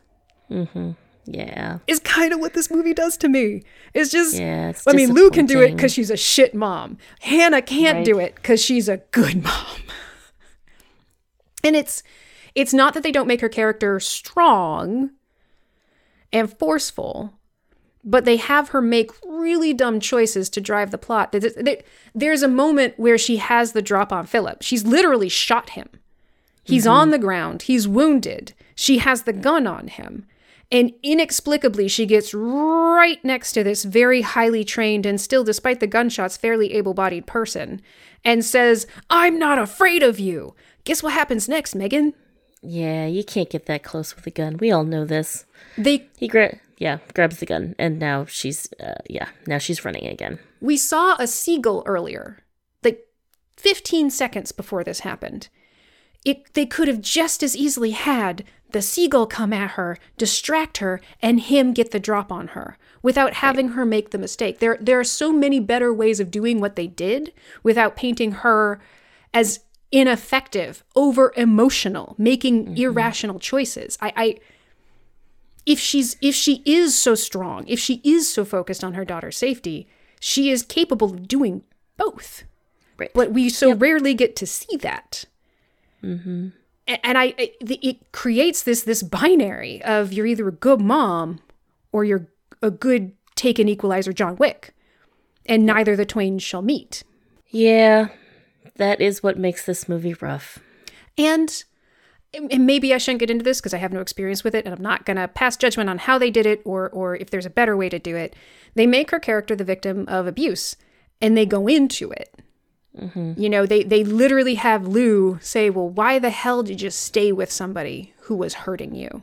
Mm-hmm. 0.51 0.93
Yeah. 1.27 1.79
Is 1.87 2.01
kind 2.01 2.33
of 2.33 2.41
what 2.41 2.55
this 2.55 2.71
movie 2.71 2.95
does 2.95 3.17
to 3.19 3.29
me. 3.29 3.63
It's 3.95 4.11
just, 4.11 4.37
Yeah, 4.37 4.71
it's 4.71 4.87
I 4.87 4.93
mean, 4.93 5.13
Lou 5.13 5.31
can 5.31 5.47
do 5.47 5.61
it 5.61 5.77
because 5.77 5.93
she's 5.93 6.11
a 6.11 6.17
shit 6.17 6.55
mom. 6.55 6.99
Hannah 7.21 7.63
can't 7.63 7.99
Right. 7.99 8.05
do 8.05 8.19
it 8.19 8.35
because 8.35 8.61
she's 8.61 8.89
a 8.89 8.99
good 9.13 9.43
mom. 9.45 9.77
and 11.65 11.77
it's, 11.77 12.03
it's 12.57 12.75
not 12.75 12.95
that 12.95 13.05
they 13.05 13.13
don't 13.13 13.29
make 13.29 13.41
her 13.43 13.49
character 13.49 14.01
strong 14.01 15.11
and 16.33 16.53
forceful, 16.59 17.39
but 18.03 18.25
they 18.25 18.37
have 18.37 18.71
her 18.71 18.81
make 18.81 19.11
really 19.27 19.73
dumb 19.73 20.01
choices 20.01 20.49
to 20.51 20.61
drive 20.61 20.91
the 20.91 20.99
plot. 20.99 21.33
There- 21.33 21.41
there- 21.41 21.83
There's 22.15 22.43
a 22.43 22.49
moment 22.49 22.95
where 22.97 23.19
she 23.19 23.37
has 23.37 23.73
the 23.73 23.83
drop 23.83 24.13
on 24.13 24.27
Philip. 24.27 24.63
She's 24.63 24.85
literally 24.85 25.29
shot 25.29 25.71
him. 25.71 25.89
He's 26.65 26.85
mm-hmm. 26.85 26.93
on 26.93 27.11
the 27.11 27.19
ground. 27.19 27.63
He's 27.63 27.87
wounded. 27.87 28.53
She 28.75 28.99
has 28.99 29.23
the 29.23 29.33
gun 29.33 29.67
on 29.67 29.89
him. 29.89 30.27
And 30.73 30.93
inexplicably, 31.03 31.89
she 31.89 32.07
gets 32.07 32.33
right 32.33 33.23
next 33.25 33.53
to 33.53 33.65
this 33.65 33.85
very 33.85 34.23
highly 34.23 34.65
trained 34.65 35.05
and 35.05 35.21
still, 35.21 35.43
despite 35.43 35.81
the 35.81 35.87
gunshots, 35.89 36.37
fairly 36.37 36.73
able 36.75 36.95
bodied 36.95 37.27
person 37.27 37.83
and 38.25 38.45
says, 38.45 38.87
I'm 39.09 39.39
not 39.39 39.59
afraid 39.59 40.03
of 40.03 40.21
you. 40.21 40.55
Guess 40.85 41.03
what 41.03 41.13
happens 41.13 41.49
next, 41.49 41.75
Megan? 41.75 42.15
Yeah, 42.63 43.07
you 43.07 43.25
can't 43.25 43.51
get 43.51 43.67
that 43.67 43.83
close 43.83 44.15
with 44.15 44.27
a 44.27 44.31
gun. 44.31 44.59
We 44.59 44.71
all 44.71 44.85
know 44.85 45.05
this. 45.05 45.45
They 45.77 46.09
He 46.17 46.29
gra- 46.29 46.59
yeah, 46.81 46.99
grabs 47.15 47.39
the 47.39 47.47
gun 47.47 47.77
and 47.79 47.99
now 47.99 48.25
she's 48.25 48.73
uh, 48.81 48.95
yeah, 49.09 49.29
now 49.47 49.59
she's 49.59 49.85
running 49.85 50.07
again. 50.07 50.41
We 50.61 50.79
saw 50.79 51.15
a 51.19 51.27
seagull 51.27 51.85
earlier, 51.87 52.39
like 52.83 53.07
15 53.59 54.11
seconds 54.11 54.51
before 54.51 54.83
this 54.83 55.01
happened. 55.01 55.51
It, 56.25 56.55
they 56.55 56.67
could 56.67 56.89
have 56.89 57.01
just 57.01 57.43
as 57.43 57.57
easily 57.57 57.93
had 57.93 58.45
the 58.71 58.83
seagull 58.83 59.27
come 59.27 59.53
at 59.53 59.73
her, 59.73 59.99
distract 60.17 60.79
her, 60.79 61.01
and 61.21 61.41
him 61.41 61.73
get 61.73 61.91
the 61.91 62.01
drop 62.01 62.33
on 62.33 62.49
her 62.49 62.79
without 63.03 63.35
having 63.35 63.71
her 63.71 63.85
make 63.85 64.11
the 64.11 64.19
mistake. 64.19 64.59
There, 64.59 64.79
there 64.81 64.99
are 64.99 65.05
so 65.05 65.33
many 65.33 65.61
better 65.61 65.93
ways 65.93 66.19
of 66.19 66.31
doing 66.31 66.61
what 66.61 66.77
they 66.77 66.87
did 66.87 67.33
without 67.63 67.97
painting 67.97 68.33
her 68.33 68.81
as 69.35 69.61
ineffective, 69.93 70.85
over 70.95 71.33
emotional, 71.37 72.15
making 72.17 72.77
irrational 72.79 73.39
choices. 73.39 73.99
I, 74.01 74.13
I 74.17 74.37
if 75.67 75.79
she's 75.79 76.17
if 76.21 76.35
she 76.35 76.63
is 76.65 76.99
so 76.99 77.15
strong, 77.15 77.67
if 77.67 77.79
she 77.79 78.01
is 78.05 78.33
so 78.33 78.45
focused 78.45 78.85
on 78.85 78.95
her 78.95 79.05
daughter's 79.05 79.37
safety, 79.37 79.89
she 80.21 80.51
is 80.51 80.63
capable 80.63 81.13
of 81.13 81.29
doing 81.29 81.63
both. 81.97 82.45
Right. 82.97 83.11
But 83.15 83.33
we 83.33 83.49
so 83.49 83.75
rarely 83.75 84.15
get 84.15 84.37
to 84.37 84.47
see 84.47 84.77
that. 84.79 85.25
Mm-hmm. 86.03 86.49
And 86.87 87.19
I, 87.19 87.35
I 87.39 87.53
it 87.61 88.13
creates 88.13 88.63
this 88.63 88.83
this 88.83 89.03
binary 89.03 89.83
of 89.83 90.13
you're 90.13 90.27
either 90.27 90.49
a 90.49 90.53
good 90.53 90.81
mom 90.81 91.41
or 91.93 92.05
you're 92.05 92.29
a 92.63 92.71
good 92.71 93.13
taken 93.37 93.69
equalizer 93.69 94.13
John 94.13 94.37
Wick, 94.37 94.75
and 95.47 95.65
neither 95.65 95.97
the 95.97 96.05
twain 96.05 96.39
shall 96.39 96.63
meet. 96.63 97.05
Yeah. 97.49 98.09
That 98.77 99.01
is 99.01 99.23
what 99.23 99.39
makes 99.39 99.65
this 99.67 99.89
movie 99.89 100.15
rough. 100.15 100.59
And 101.19 101.65
and 102.33 102.67
maybe 102.67 102.95
I 102.95 102.99
shouldn't 102.99 103.21
get 103.21 103.31
into 103.31 103.45
this 103.45 103.61
because 103.61 103.75
I 103.75 103.79
have 103.79 103.93
no 103.93 104.01
experience 104.01 104.45
with 104.45 104.55
it, 104.55 104.65
and 104.65 104.75
I'm 104.75 104.83
not 104.83 105.05
gonna 105.05 105.29
pass 105.29 105.57
judgment 105.57 105.91
on 105.91 105.99
how 105.99 106.19
they 106.19 106.31
did 106.31 106.47
it 106.47 106.63
or 106.65 106.89
or 106.91 107.17
if 107.17 107.31
there's 107.31 107.47
a 107.47 107.51
better 107.51 107.77
way 107.77 107.89
to 107.89 107.99
do 107.99 108.17
it. 108.17 108.35
They 108.75 108.87
make 108.87 109.11
her 109.11 109.19
character 109.19 109.57
the 109.57 109.65
victim 109.65 110.05
of 110.09 110.27
abuse, 110.27 110.77
and 111.21 111.37
they 111.37 111.47
go 111.47 111.67
into 111.67 112.11
it. 112.13 112.35
You 113.37 113.49
know, 113.49 113.67
they 113.67 113.83
they 113.85 114.05
literally 114.05 114.57
have 114.57 114.87
Lou 114.87 115.39
say, 115.41 115.71
"Well, 115.71 115.89
why 115.89 116.19
the 116.19 116.31
hell 116.31 116.63
did 116.63 116.83
you 116.83 116.91
stay 116.91 117.33
with 117.33 117.51
somebody 117.51 118.13
who 118.23 118.35
was 118.35 118.55
hurting 118.55 118.95
you?" 118.95 119.23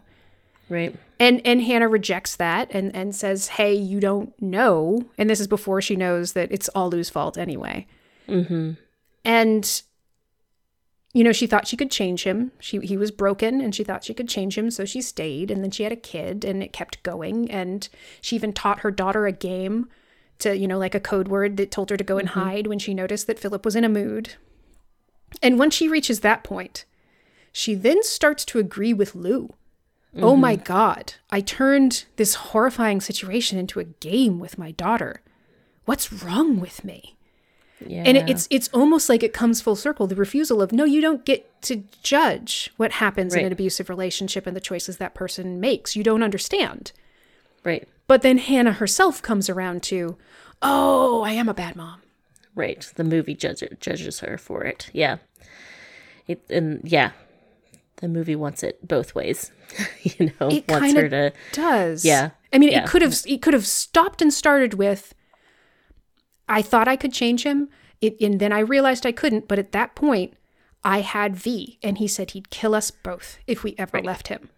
Right. 0.69 0.95
And 1.19 1.41
and 1.45 1.61
Hannah 1.61 1.87
rejects 1.87 2.35
that 2.37 2.69
and 2.71 2.95
and 2.95 3.13
says, 3.13 3.49
"Hey, 3.49 3.73
you 3.73 3.99
don't 3.99 4.39
know." 4.41 5.05
And 5.17 5.29
this 5.29 5.39
is 5.39 5.47
before 5.47 5.81
she 5.81 5.95
knows 5.95 6.33
that 6.33 6.51
it's 6.51 6.69
all 6.69 6.89
Lou's 6.89 7.09
fault 7.09 7.37
anyway. 7.37 7.87
Mm-hmm. 8.27 8.71
And 9.25 9.81
you 11.17 11.23
know, 11.23 11.31
she 11.31 11.47
thought 11.47 11.67
she 11.67 11.75
could 11.75 11.89
change 11.89 12.25
him. 12.25 12.51
She 12.59 12.77
he 12.77 12.95
was 12.95 13.09
broken, 13.09 13.59
and 13.59 13.73
she 13.73 13.83
thought 13.83 14.03
she 14.03 14.13
could 14.13 14.29
change 14.29 14.55
him, 14.55 14.69
so 14.69 14.85
she 14.85 15.01
stayed. 15.01 15.49
And 15.49 15.63
then 15.63 15.71
she 15.71 15.81
had 15.81 15.91
a 15.91 15.95
kid, 15.95 16.45
and 16.45 16.61
it 16.61 16.71
kept 16.71 17.01
going. 17.01 17.49
And 17.49 17.89
she 18.21 18.35
even 18.35 18.53
taught 18.53 18.81
her 18.81 18.91
daughter 18.91 19.25
a 19.25 19.31
game 19.31 19.89
to 20.37 20.55
you 20.55 20.67
know 20.67 20.77
like 20.77 20.93
a 20.93 20.99
code 20.99 21.27
word 21.27 21.57
that 21.57 21.71
told 21.71 21.89
her 21.89 21.97
to 21.97 22.03
go 22.03 22.19
and 22.19 22.29
mm-hmm. 22.29 22.39
hide 22.39 22.67
when 22.67 22.77
she 22.77 22.93
noticed 22.93 23.25
that 23.25 23.39
Philip 23.39 23.65
was 23.65 23.75
in 23.75 23.83
a 23.83 23.89
mood. 23.89 24.35
And 25.41 25.57
when 25.57 25.71
she 25.71 25.89
reaches 25.89 26.19
that 26.19 26.43
point, 26.43 26.85
she 27.51 27.73
then 27.73 28.03
starts 28.03 28.45
to 28.45 28.59
agree 28.59 28.93
with 28.93 29.15
Lou. 29.15 29.55
Oh 30.19 30.35
my 30.35 30.55
mm-hmm. 30.55 30.65
God, 30.65 31.15
I 31.31 31.41
turned 31.41 32.05
this 32.17 32.35
horrifying 32.35 33.01
situation 33.01 33.57
into 33.57 33.79
a 33.79 33.85
game 33.85 34.37
with 34.37 34.59
my 34.59 34.69
daughter. 34.69 35.21
What's 35.85 36.13
wrong 36.13 36.59
with 36.59 36.83
me? 36.83 37.16
Yeah. 37.85 38.03
And 38.05 38.17
it, 38.17 38.29
it's 38.29 38.47
it's 38.49 38.69
almost 38.69 39.07
like 39.09 39.21
it 39.21 39.33
comes 39.33 39.61
full 39.61 39.75
circle. 39.75 40.07
The 40.07 40.15
refusal 40.15 40.61
of 40.61 40.71
no, 40.71 40.83
you 40.83 40.99
don't 41.01 41.23
get 41.25 41.61
to 41.63 41.83
judge 42.01 42.71
what 42.77 42.93
happens 42.93 43.35
in 43.35 43.45
an 43.45 43.51
abusive 43.51 43.87
relationship 43.89 44.47
and 44.47 44.55
the 44.55 44.61
choices 44.61 44.97
that 44.97 45.13
person 45.13 45.59
makes. 45.59 45.95
You 45.95 46.03
don't 46.03 46.23
understand. 46.23 46.91
right. 47.63 47.87
But 48.07 48.21
then 48.21 48.37
Hannah 48.37 48.71
herself 48.73 49.21
comes 49.21 49.49
around 49.49 49.83
to, 49.83 50.17
oh, 50.61 51.23
I 51.23 51.31
am 51.33 51.49
a 51.49 51.53
bad 51.53 51.75
mom. 51.75 52.01
Right. 52.55 52.89
The 52.95 53.03
movie 53.03 53.35
judge, 53.35 53.61
judges 53.81 54.21
her 54.21 54.37
for 54.37 54.63
it. 54.63 54.89
Yeah. 54.93 55.17
It 56.27 56.41
and 56.49 56.79
yeah. 56.83 57.11
The 57.97 58.07
movie 58.07 58.35
wants 58.35 58.63
it 58.63 58.87
both 58.87 59.13
ways. 59.13 59.51
you 60.03 60.27
know, 60.39 60.47
It 60.49 60.67
wants 60.69 60.93
kind 60.93 60.97
her 60.97 61.05
of 61.05 61.11
to 61.11 61.33
does. 61.51 62.05
Yeah. 62.05 62.29
I 62.53 62.57
mean, 62.59 62.71
Yeah. 62.71 62.83
it 62.83 62.87
could 62.89 63.01
have 63.01 63.15
it 63.27 63.41
could 63.41 63.53
have 63.53 63.67
stopped 63.67 64.21
and 64.21 64.33
started 64.33 64.73
with, 64.75 65.13
I 66.49 66.61
thought 66.61 66.87
I 66.87 66.95
could 66.95 67.13
change 67.13 67.43
him, 67.43 67.69
it, 68.01 68.15
and 68.21 68.39
then 68.39 68.51
I 68.53 68.59
realized 68.59 69.05
I 69.05 69.11
couldn't. 69.11 69.47
But 69.47 69.59
at 69.59 69.71
that 69.73 69.95
point, 69.95 70.33
I 70.83 71.01
had 71.01 71.35
V, 71.35 71.77
and 71.83 71.97
he 71.97 72.07
said 72.07 72.31
he'd 72.31 72.49
kill 72.49 72.73
us 72.75 72.91
both 72.91 73.37
if 73.47 73.63
we 73.63 73.75
ever 73.77 74.01
left 74.01 74.27
him, 74.29 74.49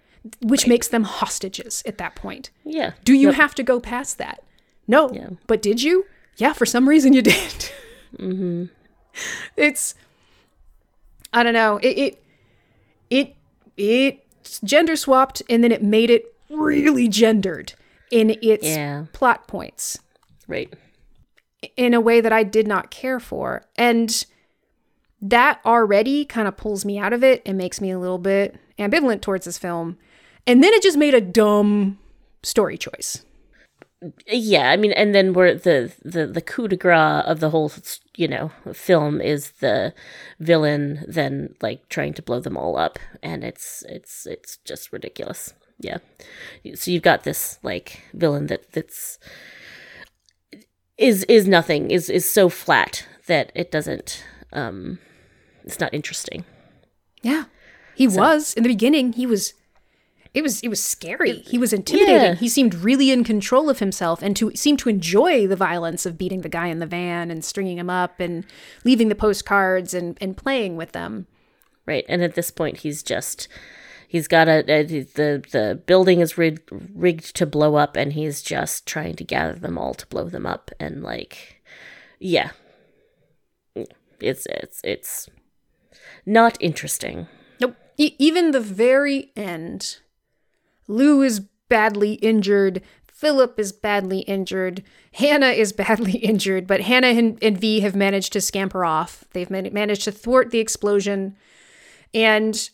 which 0.41 0.67
makes 0.67 0.87
them 0.87 1.03
hostages 1.03 1.81
at 1.85 1.97
that 1.97 2.15
point. 2.15 2.49
Yeah. 2.63 2.91
Do 3.03 3.13
you 3.13 3.29
Yep. 3.29 3.35
have 3.35 3.55
to 3.55 3.63
go 3.63 3.79
past 3.79 4.17
that? 4.19 4.43
No. 4.87 5.11
Yeah. 5.13 5.29
But 5.47 5.61
did 5.61 5.81
you? 5.81 6.05
Yeah, 6.37 6.53
for 6.53 6.65
some 6.65 6.87
reason 6.89 7.13
you 7.13 7.21
did. 7.33 7.71
mm-hmm. 8.17 8.65
It's 9.57 9.95
I 11.33 11.43
don't 11.43 11.53
know. 11.53 11.77
It 11.77 11.97
it 11.97 12.23
it 13.09 13.35
it 13.77 14.25
gender 14.63 14.95
swapped 14.95 15.41
and 15.49 15.63
then 15.63 15.71
it 15.71 15.83
made 15.83 16.09
it 16.09 16.33
really 16.49 17.07
gendered 17.07 17.73
in 18.11 18.31
its 18.41 18.65
Yeah. 18.67 19.05
plot 19.13 19.47
points 19.47 19.99
Right. 20.47 20.73
In 21.75 21.93
a 21.93 22.01
way 22.01 22.21
that 22.21 22.33
I 22.33 22.43
did 22.43 22.67
not 22.67 22.91
care 22.91 23.19
for. 23.19 23.65
And 23.75 24.25
that 25.21 25.59
already 25.65 26.25
kind 26.25 26.47
of 26.47 26.57
pulls 26.57 26.85
me 26.85 26.97
out 26.97 27.13
of 27.13 27.23
it 27.23 27.41
and 27.45 27.57
makes 27.57 27.81
me 27.81 27.91
a 27.91 27.99
little 27.99 28.17
bit 28.17 28.55
ambivalent 28.77 29.21
towards 29.21 29.45
this 29.45 29.57
film. 29.57 29.97
And 30.47 30.63
then 30.63 30.73
it 30.73 30.81
just 30.81 30.97
made 30.97 31.13
a 31.13 31.21
dumb 31.21 31.99
story 32.43 32.77
choice. 32.77 33.23
Yeah, 34.27 34.71
I 34.71 34.77
mean, 34.77 34.93
and 34.93 35.13
then 35.13 35.33
where 35.33 35.55
the 35.55 35.91
the 36.05 36.25
the 36.25 36.41
coup 36.41 36.69
de 36.69 36.77
grace 36.77 37.25
of 37.25 37.41
the 37.41 37.49
whole, 37.49 37.69
you 38.15 38.29
know, 38.29 38.49
film 38.71 39.19
is 39.19 39.51
the 39.59 39.93
villain 40.39 41.03
then 41.05 41.55
like 41.61 41.89
trying 41.89 42.13
to 42.13 42.21
blow 42.21 42.39
them 42.39 42.55
all 42.55 42.77
up, 42.77 42.97
and 43.21 43.43
it's 43.43 43.83
it's 43.89 44.25
it's 44.25 44.57
just 44.63 44.93
ridiculous. 44.93 45.53
Yeah, 45.79 45.97
so 46.75 46.91
you've 46.91 47.03
got 47.03 47.23
this 47.23 47.59
like 47.61 48.03
villain 48.13 48.47
that 48.47 48.71
that's 48.71 49.19
is 50.99 51.23
is 51.23 51.47
nothing 51.47 51.89
is 51.89 52.09
is 52.09 52.29
so 52.29 52.49
flat 52.49 53.07
that 53.25 53.51
it 53.55 53.71
doesn't 53.71 54.23
um 54.53 54.99
it's 55.63 55.79
not 55.79 55.93
interesting. 55.93 56.45
Yeah. 57.21 57.45
He 57.95 58.07
was 58.07 58.53
in 58.53 58.63
the 58.63 58.69
beginning, 58.69 59.13
he 59.13 59.25
was 59.25 59.53
it 60.33 60.43
was 60.43 60.61
it 60.61 60.67
was 60.67 60.83
scary. 60.83 61.39
He 61.39 61.57
was 61.57 61.73
intimidating. 61.73 62.21
Yeah. 62.21 62.35
He 62.35 62.49
seemed 62.49 62.75
really 62.75 63.11
in 63.11 63.23
control 63.23 63.69
of 63.69 63.79
himself 63.79 64.21
and 64.21 64.35
to 64.35 64.55
seemed 64.55 64.79
to 64.79 64.89
enjoy 64.89 65.47
the 65.47 65.55
violence 65.55 66.05
of 66.05 66.17
beating 66.17 66.41
the 66.41 66.49
guy 66.49 66.67
in 66.67 66.79
the 66.79 66.85
van 66.85 67.31
and 67.31 67.43
stringing 67.43 67.77
him 67.77 67.89
up 67.89 68.19
and 68.19 68.45
leaving 68.83 69.09
the 69.09 69.15
postcards 69.15 69.93
and 69.93 70.17
and 70.21 70.37
playing 70.37 70.75
with 70.75 70.91
them. 70.91 71.27
Right, 71.85 72.05
and 72.07 72.21
at 72.21 72.35
this 72.35 72.51
point, 72.51 72.77
he's 72.77 73.01
just 73.01 73.47
he's 74.09 74.27
got 74.27 74.49
a, 74.49 74.59
a 74.69 74.83
the 74.83 75.43
the 75.51 75.81
building 75.85 76.19
is 76.19 76.37
rigged 76.37 76.69
rigged 76.93 77.35
to 77.35 77.45
blow 77.45 77.75
up, 77.75 77.95
and 77.95 78.11
he's 78.11 78.41
just 78.41 78.85
trying 78.85 79.15
to 79.15 79.23
gather 79.23 79.57
them 79.57 79.77
all 79.77 79.93
to 79.93 80.07
blow 80.07 80.27
them 80.27 80.45
up, 80.45 80.71
and 80.79 81.01
like, 81.01 81.61
yeah, 82.19 82.49
it's 84.19 84.45
it's 84.47 84.81
it's 84.83 85.29
not 86.25 86.57
interesting. 86.59 87.27
Nope. 87.61 87.75
E- 87.97 88.15
even 88.17 88.51
the 88.51 88.59
very 88.59 89.31
end, 89.37 89.99
Lou 90.87 91.21
is 91.21 91.41
badly 91.69 92.13
injured. 92.13 92.81
Philip 93.05 93.59
is 93.59 93.71
badly 93.73 94.19
injured. 94.19 94.81
Hannah 95.13 95.49
is 95.49 95.71
badly 95.83 96.17
injured, 96.17 96.65
but 96.65 96.81
Hannah 96.81 97.07
and, 97.07 97.37
and 97.43 97.59
V 97.59 97.81
have 97.81 97.95
managed 97.95 98.33
to 98.33 98.41
scamper 98.41 98.83
off. 98.83 99.25
They've 99.33 99.49
man- 99.49 99.69
managed 99.71 100.05
to 100.05 100.11
thwart 100.11 100.49
the 100.49 100.59
explosion, 100.59 101.37
and 102.13 102.69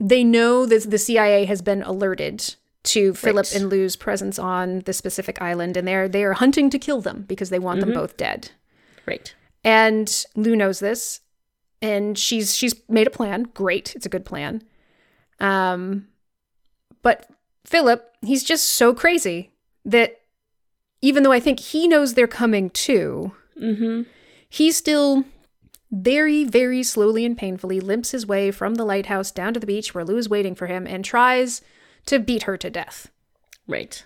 they 0.00 0.22
know 0.24 0.66
that 0.66 0.90
the 0.90 0.98
CIA 0.98 1.44
has 1.44 1.62
been 1.62 1.82
alerted 1.82 2.54
to 2.84 3.12
Philip 3.14 3.46
and 3.54 3.68
Lou's 3.68 3.96
presence 3.96 4.38
on 4.38 4.80
the 4.80 4.92
specific 4.92 5.42
island, 5.42 5.76
and 5.76 5.86
they're 5.86 6.08
they 6.08 6.24
are 6.24 6.34
hunting 6.34 6.70
to 6.70 6.78
kill 6.78 7.00
them 7.00 7.24
because 7.28 7.50
they 7.50 7.58
want 7.58 7.80
them 7.80 7.92
both 7.92 8.16
dead. 8.16 8.50
Right, 9.06 9.34
And 9.64 10.24
Lou 10.36 10.54
knows 10.54 10.80
this, 10.80 11.20
and 11.82 12.16
she's 12.18 12.54
she's 12.54 12.74
made 12.88 13.06
a 13.06 13.10
plan. 13.10 13.44
Great, 13.54 13.94
it's 13.96 14.06
a 14.06 14.10
good 14.10 14.24
plan. 14.24 14.62
Um, 15.40 16.08
but 17.02 17.28
Philip, 17.64 18.14
he's 18.22 18.44
just 18.44 18.66
so 18.66 18.94
crazy 18.94 19.50
that 19.84 20.20
even 21.00 21.22
though 21.22 21.32
I 21.32 21.40
think 21.40 21.60
he 21.60 21.88
knows 21.88 22.14
they're 22.14 22.26
coming 22.26 22.70
too, 22.70 23.32
mm-hmm. 23.60 24.02
he 24.48 24.72
still 24.72 25.24
very, 25.90 26.44
very 26.44 26.82
slowly 26.82 27.24
and 27.24 27.36
painfully 27.36 27.80
limps 27.80 28.10
his 28.10 28.26
way 28.26 28.50
from 28.50 28.74
the 28.74 28.84
lighthouse 28.84 29.30
down 29.30 29.54
to 29.54 29.60
the 29.60 29.66
beach 29.66 29.94
where 29.94 30.04
Lou 30.04 30.16
is 30.18 30.28
waiting 30.28 30.54
for 30.54 30.66
him 30.66 30.86
and 30.86 31.04
tries 31.04 31.62
to 32.06 32.18
beat 32.18 32.44
her 32.44 32.56
to 32.56 32.70
death. 32.70 33.10
right. 33.66 34.02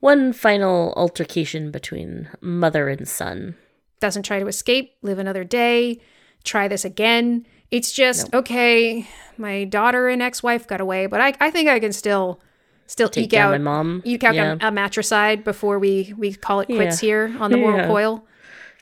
One 0.00 0.32
final 0.32 0.92
altercation 0.96 1.70
between 1.70 2.28
mother 2.40 2.88
and 2.88 3.06
son. 3.06 3.54
doesn't 4.00 4.24
try 4.24 4.40
to 4.40 4.48
escape, 4.48 4.94
live 5.02 5.20
another 5.20 5.44
day, 5.44 6.00
try 6.42 6.66
this 6.66 6.84
again. 6.84 7.46
It's 7.70 7.92
just 7.92 8.34
okay. 8.34 9.06
My 9.38 9.62
daughter 9.62 10.08
and 10.08 10.20
ex-wife 10.20 10.66
got 10.66 10.80
away, 10.80 11.06
but 11.06 11.20
I, 11.20 11.34
I 11.40 11.50
think 11.52 11.68
I 11.68 11.78
can 11.78 11.92
still 11.92 12.40
still 12.88 13.08
Take 13.08 13.26
eke 13.26 13.34
out 13.34 13.52
my 13.52 13.58
mom. 13.58 14.02
eke 14.04 14.24
out 14.24 14.34
yeah, 14.34 14.56
a, 14.60 14.68
a 14.68 14.70
matricide 14.72 15.44
before 15.44 15.78
we 15.78 16.12
we 16.18 16.34
call 16.34 16.58
it 16.58 16.66
quits 16.66 17.00
Yeah. 17.00 17.06
here 17.06 17.36
on 17.38 17.52
the 17.52 17.56
moral 17.58 17.78
Yeah. 17.78 17.86
coil. 17.86 18.26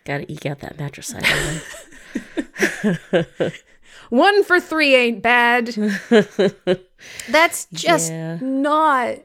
gotta 0.06 0.24
eke 0.32 0.46
out 0.46 0.60
that 0.60 0.78
woman. 1.12 1.60
One 4.10 4.42
for 4.44 4.60
three 4.60 4.94
ain't 4.94 5.22
bad. 5.22 5.68
That's 7.28 7.66
just 7.72 8.10
Yeah. 8.10 8.38
not 8.40 9.18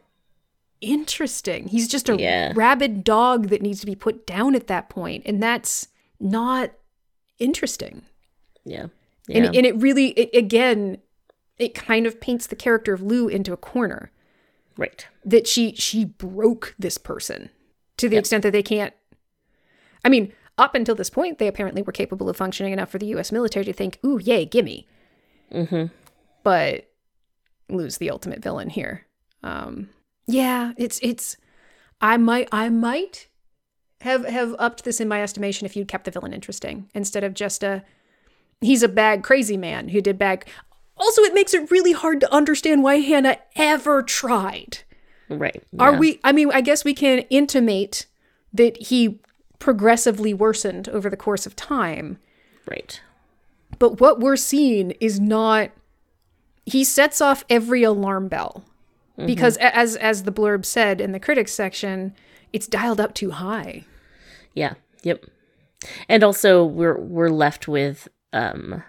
interesting. 0.81 1.67
He's 1.67 1.87
just 1.87 2.09
a 2.09 2.15
Yeah. 2.17 2.53
rabid 2.55 3.03
dog 3.03 3.49
that 3.49 3.61
needs 3.61 3.79
to 3.79 3.85
be 3.85 3.95
put 3.95 4.27
down 4.27 4.55
at 4.55 4.67
that 4.67 4.89
point, 4.89 5.23
and 5.25 5.41
that's 5.41 5.87
not 6.19 6.71
interesting. 7.39 8.03
yeah, 8.63 8.87
yeah, 9.27 9.37
And, 9.37 9.55
and 9.55 9.65
it 9.65 9.75
really, 9.77 10.09
it, 10.11 10.29
again, 10.35 10.99
it 11.57 11.73
kind 11.73 12.05
of 12.07 12.19
paints 12.21 12.47
the 12.47 12.55
character 12.55 12.93
of 12.93 13.01
Lou 13.01 13.27
into 13.27 13.53
a 13.53 13.57
corner 13.57 14.11
right. 14.77 15.07
that 15.23 15.47
she 15.47 15.73
she 15.75 16.05
broke 16.05 16.75
this 16.77 16.97
person 16.97 17.49
to 17.97 18.07
the 18.09 18.17
extent 18.17 18.43
that 18.43 18.51
they 18.51 18.63
can't. 18.63 18.93
I 20.03 20.09
mean, 20.09 20.33
up 20.57 20.75
until 20.75 20.95
this 20.95 21.09
point, 21.09 21.37
they 21.37 21.47
apparently 21.47 21.81
were 21.81 21.91
capable 21.91 22.29
of 22.29 22.37
functioning 22.37 22.73
enough 22.73 22.89
for 22.89 22.97
the 22.97 23.07
U.S. 23.07 23.31
military 23.31 23.65
to 23.65 23.73
think, 23.73 23.99
"Ooh, 24.05 24.19
yay, 24.19 24.45
gimme." 24.45 24.87
Mm-hmm. 25.51 25.85
But 26.43 26.89
Lou's 27.69 27.97
the 27.97 28.09
ultimate 28.09 28.41
villain 28.41 28.69
here. 28.69 29.05
Um, 29.43 29.89
yeah, 30.27 30.73
it's 30.77 30.99
it's. 31.01 31.37
I 32.01 32.17
might 32.17 32.47
I 32.51 32.69
might 32.69 33.29
have 34.01 34.25
have 34.25 34.55
upped 34.59 34.83
this 34.83 34.99
in 34.99 35.07
my 35.07 35.21
estimation 35.21 35.65
if 35.65 35.75
you'd 35.75 35.87
kept 35.87 36.05
the 36.05 36.11
villain 36.11 36.33
interesting 36.33 36.89
instead 36.93 37.23
of 37.23 37.33
just 37.33 37.63
a 37.63 37.83
he's 38.61 38.83
a 38.83 38.87
bad 38.87 39.23
crazy 39.23 39.57
man 39.57 39.89
who 39.89 40.01
did 40.01 40.17
bad. 40.17 40.45
Also, 40.97 41.21
it 41.23 41.33
makes 41.33 41.53
it 41.53 41.69
really 41.69 41.91
hard 41.91 42.21
to 42.21 42.33
understand 42.33 42.81
why 42.81 42.95
Hannah 42.97 43.37
ever 43.55 44.01
tried. 44.01 44.79
Right. 45.27 45.61
Are 45.77 45.97
we? 45.97 46.19
I 46.23 46.31
mean, 46.31 46.51
I 46.53 46.61
guess 46.61 46.85
we 46.85 46.93
can 46.93 47.19
intimate 47.29 48.05
that 48.53 48.77
he 48.77 49.19
progressively 49.65 50.31
worsened 50.31 50.87
over 50.89 51.09
the 51.09 51.17
course 51.17 51.47
of 51.47 51.55
time, 51.55 52.19
right? 52.67 53.01
but 53.79 53.99
what 53.99 54.19
we're 54.19 54.35
seeing 54.35 54.91
is 55.01 55.19
not. 55.19 55.71
He 56.67 56.83
sets 56.83 57.19
off 57.19 57.43
every 57.49 57.81
alarm 57.81 58.27
bell 58.27 58.63
because, 59.17 59.57
as 59.57 59.95
as 59.95 60.21
the 60.21 60.31
blurb 60.31 60.65
said 60.65 61.01
in 61.01 61.13
the 61.13 61.19
critics 61.19 61.51
section, 61.51 62.13
it's 62.53 62.67
dialed 62.67 62.99
up 62.99 63.15
too 63.15 63.31
high. 63.31 63.85
Yeah. 64.53 64.75
Yep. 65.01 65.25
And 66.07 66.23
also 66.23 66.63
we're 66.63 66.99
we're 66.99 67.31
left 67.31 67.67
with 67.67 68.07
um 68.33 68.83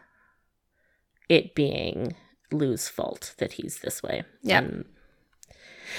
it 1.30 1.54
being 1.54 2.14
Lou's 2.52 2.86
fault 2.86 3.34
that 3.38 3.52
he's 3.52 3.78
this 3.78 4.02
way. 4.02 4.24
Yeah. 4.42 4.58
And 4.58 4.84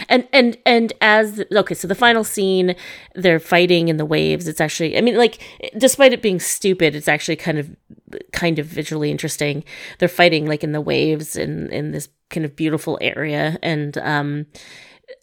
and 0.10 0.28
and, 0.34 0.58
and 0.66 0.94
as 1.02 1.44
okay, 1.52 1.76
so 1.76 1.88
the 1.88 1.96
final 1.96 2.24
scene, 2.24 2.76
they're 3.16 3.40
fighting 3.40 3.88
in 3.88 3.98
the 3.98 4.06
waves. 4.06 4.48
It's 4.48 4.62
actually 4.62 4.98
I 4.98 5.02
mean 5.02 5.18
like 5.18 5.40
despite 5.78 6.14
it 6.14 6.22
being 6.22 6.40
stupid, 6.40 6.96
it's 6.96 7.08
actually 7.08 7.36
kind 7.36 7.58
of 7.58 7.76
kind 8.32 8.60
of 8.60 8.66
visually 8.66 9.12
interesting. 9.12 9.64
They're 10.00 10.08
fighting 10.08 10.46
like 10.46 10.64
in 10.64 10.72
the 10.72 10.82
waves 10.82 11.36
in 11.36 11.72
in 11.72 11.92
this 11.92 12.10
kind 12.30 12.46
of 12.46 12.56
beautiful 12.56 12.98
area 13.02 13.58
and 13.64 13.98
um 14.00 14.46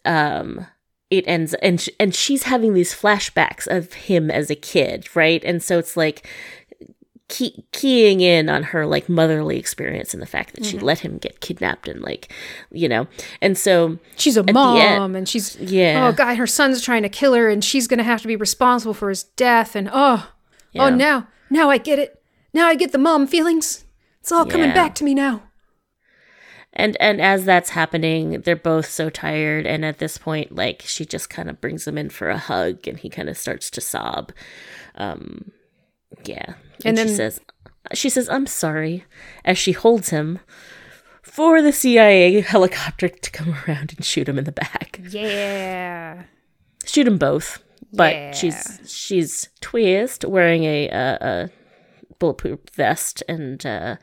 um 0.05 0.65
it 1.11 1.23
ends 1.27 1.53
and 1.55 1.79
sh- 1.79 1.89
and 1.99 2.15
she's 2.15 2.43
having 2.43 2.73
these 2.73 2.93
flashbacks 2.93 3.67
of 3.67 3.93
him 3.93 4.31
as 4.31 4.49
a 4.49 4.55
kid 4.55 5.07
right 5.15 5.43
and 5.43 5.61
so 5.61 5.77
it's 5.77 5.95
like 5.95 6.27
key- 7.27 7.65
keying 7.71 8.21
in 8.21 8.49
on 8.49 8.63
her 8.63 8.85
like 8.85 9.09
motherly 9.09 9.57
experience 9.57 10.13
and 10.13 10.21
the 10.21 10.27
fact 10.27 10.53
that 10.55 10.63
she 10.65 10.77
let 10.79 10.99
him 10.99 11.17
get 11.17 11.41
kidnapped 11.41 11.87
and 11.87 12.01
like 12.01 12.31
you 12.71 12.87
know 12.87 13.07
and 13.41 13.57
so 13.57 13.97
She's 14.15 14.37
a 14.37 14.43
mom, 14.53 14.77
end- 14.77 15.15
and 15.15 15.27
she's 15.29 15.55
yeah 15.57 16.07
oh 16.07 16.11
god, 16.15 16.37
her 16.37 16.47
son's 16.47 16.81
trying 16.81 17.03
to 17.03 17.09
kill 17.09 17.33
her, 17.33 17.49
and 17.49 17.63
she's 17.63 17.87
gonna 17.87 18.03
have 18.03 18.21
to 18.21 18.27
be 18.27 18.35
responsible 18.35 18.93
for 18.93 19.09
his 19.09 19.23
death. 19.23 19.75
And 19.75 19.89
oh, 19.91 20.29
oh 20.75 20.89
now, 20.97 21.27
now 21.49 21.69
I 21.69 21.77
get 21.79 21.97
it. 21.99 22.21
Now 22.53 22.67
I 22.67 22.75
get 22.75 22.91
the 22.91 22.97
mom 22.97 23.27
feelings. 23.27 23.85
It's 24.21 24.31
all 24.31 24.45
coming 24.45 24.69
back 24.73 24.95
to 24.95 25.03
me 25.03 25.13
now. 25.13 25.43
and 26.73 26.97
and 26.99 27.21
as 27.21 27.45
that's 27.45 27.69
happening 27.71 28.41
they're 28.41 28.55
both 28.55 28.85
so 28.89 29.09
tired 29.09 29.65
and 29.65 29.85
at 29.85 29.97
this 29.99 30.17
point 30.17 30.53
like 30.53 30.81
she 30.85 31.05
just 31.05 31.29
kind 31.29 31.49
of 31.49 31.61
brings 31.61 31.87
him 31.87 31.97
in 31.97 32.09
for 32.09 32.29
a 32.29 32.37
hug 32.37 32.85
and 32.87 32.99
he 32.99 33.09
kind 33.09 33.29
of 33.29 33.37
starts 33.37 33.69
to 33.69 33.79
sob 33.79 34.31
um 34.95 35.51
yeah 36.25 36.55
And 36.83 36.97
and, 36.99 37.09
she 37.09 37.15
says 37.15 37.39
she 37.93 38.09
says 38.09 38.27
i'm 38.29 38.47
sorry 38.47 39.05
as 39.45 39.57
she 39.57 39.71
holds 39.71 40.09
him 40.09 40.39
for 41.21 41.61
the 41.61 41.71
cia 41.71 42.41
helicopter 42.41 43.07
to 43.07 43.31
come 43.31 43.55
around 43.67 43.93
and 43.95 44.03
shoot 44.03 44.27
him 44.27 44.37
in 44.39 44.45
the 44.45 44.51
back 44.51 44.99
Yeah. 45.09 46.23
shoot 46.85 47.03
them 47.05 47.17
both 47.17 47.63
but 47.93 48.13
Yeah. 48.13 48.31
she's 48.31 48.79
she's 48.87 49.49
twist 49.61 50.25
wearing 50.25 50.63
a, 50.63 50.87
a, 50.89 51.17
a 51.21 51.49
bulletproof 52.19 52.59
vest 52.73 53.21
and 53.29 53.63
uh 53.65 53.95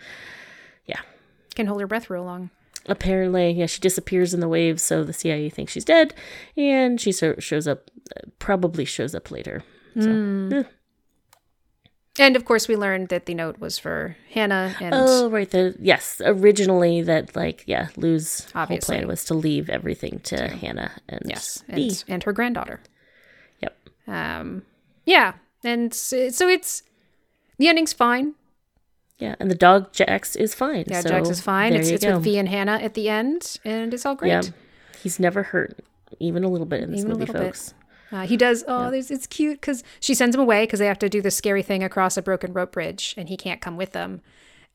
yeah. 0.86 1.00
Can 1.54 1.66
hold 1.66 1.80
her 1.80 1.86
breath 1.86 2.08
real 2.08 2.24
long. 2.24 2.50
Apparently, 2.86 3.50
yeah, 3.52 3.66
she 3.66 3.78
disappears 3.80 4.34
in 4.34 4.40
the 4.40 4.48
waves, 4.48 4.82
so 4.82 5.04
the 5.04 5.12
CIA 5.12 5.48
thinks 5.50 5.72
she's 5.72 5.84
dead, 5.84 6.14
and 6.56 7.00
she 7.00 7.12
so- 7.12 7.36
shows 7.38 7.68
up, 7.68 7.90
uh, 8.16 8.22
probably 8.40 8.84
shows 8.84 9.14
up 9.14 9.30
later. 9.30 9.62
So, 10.00 10.48
eh. 10.52 10.62
And 12.18 12.36
of 12.36 12.44
course, 12.44 12.68
we 12.68 12.76
learned 12.76 13.08
that 13.08 13.24
the 13.24 13.34
note 13.34 13.58
was 13.58 13.78
for 13.78 14.16
Hannah, 14.30 14.74
and 14.80 14.94
Oh, 14.94 15.30
right. 15.30 15.50
The 15.50 15.74
yes, 15.80 16.20
originally 16.24 17.00
that 17.02 17.34
like 17.34 17.64
yeah, 17.66 17.88
Lou's 17.96 18.50
whole 18.52 18.78
plan 18.78 19.08
was 19.08 19.24
to 19.26 19.34
leave 19.34 19.70
everything 19.70 20.20
to 20.24 20.48
Hannah 20.48 20.92
and 21.08 21.22
yes, 21.24 21.64
B. 21.72 21.88
and, 21.88 22.04
and 22.08 22.22
her 22.24 22.32
granddaughter. 22.32 22.80
Yep. 23.62 23.76
Um, 24.06 24.62
yeah, 25.06 25.34
and 25.64 25.94
so 25.94 26.16
it's 26.48 26.82
the 27.56 27.68
ending's 27.68 27.94
fine. 27.94 28.34
Yeah, 29.18 29.36
and 29.40 29.50
the 29.50 29.54
dog 29.54 29.92
Jax 29.92 30.36
is 30.36 30.54
fine. 30.54 30.84
Yeah, 30.88 31.00
so 31.00 31.08
Jax 31.08 31.30
is 31.30 31.40
fine. 31.40 31.72
It's 31.72 31.88
it's 31.88 32.04
go. 32.04 32.16
with 32.16 32.24
V 32.24 32.36
and 32.36 32.48
Hannah 32.48 32.78
at 32.82 32.92
the 32.92 33.08
end, 33.08 33.58
and 33.64 33.94
it's 33.94 34.04
all 34.04 34.16
great. 34.16 34.30
Yeah, 34.30 34.42
he's 35.02 35.18
never 35.18 35.44
hurt 35.44 35.78
even 36.18 36.44
a 36.44 36.48
little 36.48 36.66
bit 36.66 36.82
in 36.82 36.90
this 36.90 37.00
Even 37.00 37.12
movie, 37.12 37.26
little 37.26 37.42
bit. 37.46 37.72
Uh, 38.12 38.26
he 38.26 38.36
does. 38.36 38.62
Oh, 38.68 38.90
there's, 38.90 39.10
it's 39.10 39.26
cute 39.26 39.60
because 39.60 39.82
she 39.98 40.14
sends 40.14 40.36
him 40.36 40.42
away 40.42 40.64
because 40.64 40.78
they 40.78 40.86
have 40.86 40.98
to 40.98 41.08
do 41.08 41.22
this 41.22 41.34
scary 41.34 41.62
thing 41.62 41.82
across 41.82 42.16
a 42.18 42.22
broken 42.22 42.52
rope 42.52 42.72
bridge, 42.72 43.14
and 43.16 43.28
he 43.28 43.36
can't 43.36 43.60
come 43.62 43.76
with 43.76 43.92
them. 43.92 44.20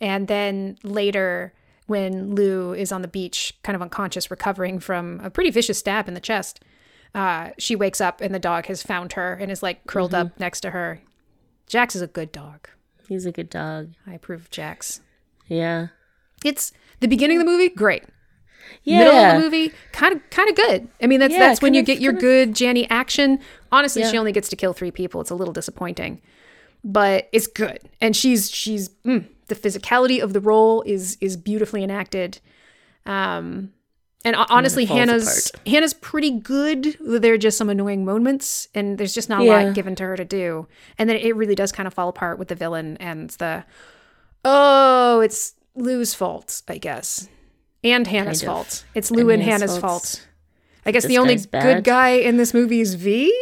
And 0.02 0.28
then 0.28 0.78
later, 0.84 1.54
when 1.86 2.34
Lou 2.36 2.74
is 2.74 2.92
on 2.92 3.02
the 3.04 3.08
beach, 3.08 3.54
kind 3.64 3.76
of 3.76 3.82
unconscious, 3.82 4.30
recovering 4.32 4.80
from 4.80 5.20
a 5.24 5.30
pretty 5.30 5.52
vicious 5.52 5.78
stab 5.78 6.08
in 6.08 6.16
the 6.16 6.20
chest, 6.20 6.64
uh, 7.16 7.52
she 7.58 7.76
wakes 7.76 8.02
up 8.02 8.20
and 8.22 8.34
the 8.36 8.40
dog 8.40 8.66
has 8.66 8.84
found 8.84 9.14
her 9.14 9.34
and 9.34 9.50
is 9.52 9.64
like 9.64 9.86
curled 9.88 10.12
Mm-hmm. 10.12 10.28
up 10.28 10.40
next 10.40 10.62
to 10.62 10.72
her. 10.72 11.02
Jax 11.68 11.96
is 11.96 12.02
a 12.02 12.08
good 12.08 12.32
dog. 12.32 12.68
He's 13.08 13.26
a 13.26 13.32
good 13.32 13.50
dog. 13.50 13.94
I 14.06 14.16
approve 14.16 14.42
of 14.42 14.50
Jax. 14.52 15.02
Yeah. 15.48 15.88
It's 16.44 16.72
the 17.00 17.08
beginning 17.08 17.38
of 17.40 17.46
the 17.46 17.52
movie, 17.52 17.70
great. 17.70 18.04
Yeah. 18.84 19.00
Middle 19.00 19.18
of 19.18 19.34
the 19.34 19.40
movie, 19.58 19.74
kind 19.92 20.14
of 20.16 20.30
kind 20.30 20.50
of 20.50 20.56
good. 20.56 20.88
I 21.02 21.08
mean, 21.08 21.20
that's 21.20 21.34
Yeah, 21.34 21.40
that's 21.40 21.62
when 21.62 21.74
you 21.74 21.82
of- 21.82 21.86
get 21.86 22.00
your 22.00 22.14
good 22.14 22.56
Janney 22.56 22.90
action. 22.90 23.40
Honestly, 23.72 24.04
she 24.06 24.18
only 24.18 24.32
gets 24.32 24.50
to 24.50 24.56
kill 24.56 24.74
three 24.74 24.92
people. 24.92 25.20
It's 25.22 25.30
a 25.32 25.36
little 25.36 25.54
disappointing, 25.54 26.22
but 26.84 27.28
it's 27.32 27.48
good. 27.48 27.80
And 28.02 28.16
she's 28.16 28.50
she's 28.50 28.90
mm, 29.06 29.26
the 29.48 29.56
physicality 29.56 30.22
of 30.22 30.34
the 30.34 30.40
role 30.42 30.82
is 30.84 31.18
is 31.22 31.36
beautifully 31.38 31.84
enacted. 31.84 32.40
Um, 33.06 33.74
and 34.26 34.36
ho- 34.36 34.46
honestly, 34.50 34.86
falls 34.86 35.00
Hannah's 35.00 35.52
Hannah's 35.66 35.94
pretty 35.94 36.32
good. 36.32 36.98
There 37.00 37.34
are 37.34 37.38
just 37.38 37.58
some 37.58 37.70
annoying 37.70 38.04
moments, 38.06 38.68
and 38.76 38.98
there's 38.98 39.14
just 39.14 39.30
not 39.30 39.42
a 39.42 39.46
Yeah. 39.46 39.64
lot 39.64 39.76
given 39.76 39.96
to 39.96 40.04
her 40.04 40.16
to 40.18 40.26
do. 40.26 40.68
And 40.98 41.10
then 41.10 41.18
it 41.18 41.36
really 41.36 41.56
does 41.56 41.72
kind 41.72 41.88
of 41.88 41.94
fall 41.94 42.10
apart 42.10 42.38
with 42.40 42.48
the 42.50 42.56
villain 42.56 42.98
and 43.00 43.30
the 43.32 43.64
oh, 44.46 45.20
it's 45.22 45.54
Lou's 45.76 46.14
fault, 46.14 46.62
I 46.68 46.78
guess, 46.78 47.28
and 47.92 48.06
Hannah's 48.08 48.42
Kind 48.42 48.50
of. 48.50 48.56
fault. 48.68 48.86
It's 48.96 49.12
Lou 49.12 49.30
and, 49.30 49.42
And 49.42 49.44
Hannah's 49.44 49.62
Hannah's 49.72 49.80
fault. 49.80 50.04
fault. 50.04 50.28
I 50.86 50.92
guess 50.92 51.04
This 51.04 51.10
the 51.10 51.18
only 51.18 51.38
bad. 51.38 51.64
good 51.64 51.84
guy 51.84 52.10
in 52.10 52.38
this 52.38 52.54
movie 52.54 52.80
is 52.82 52.94
V 52.96 53.34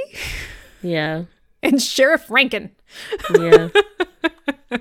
Yeah. 0.81 1.23
and 1.63 1.81
Sheriff 1.81 2.29
Rankin. 2.29 2.71
Yeah. 3.37 3.69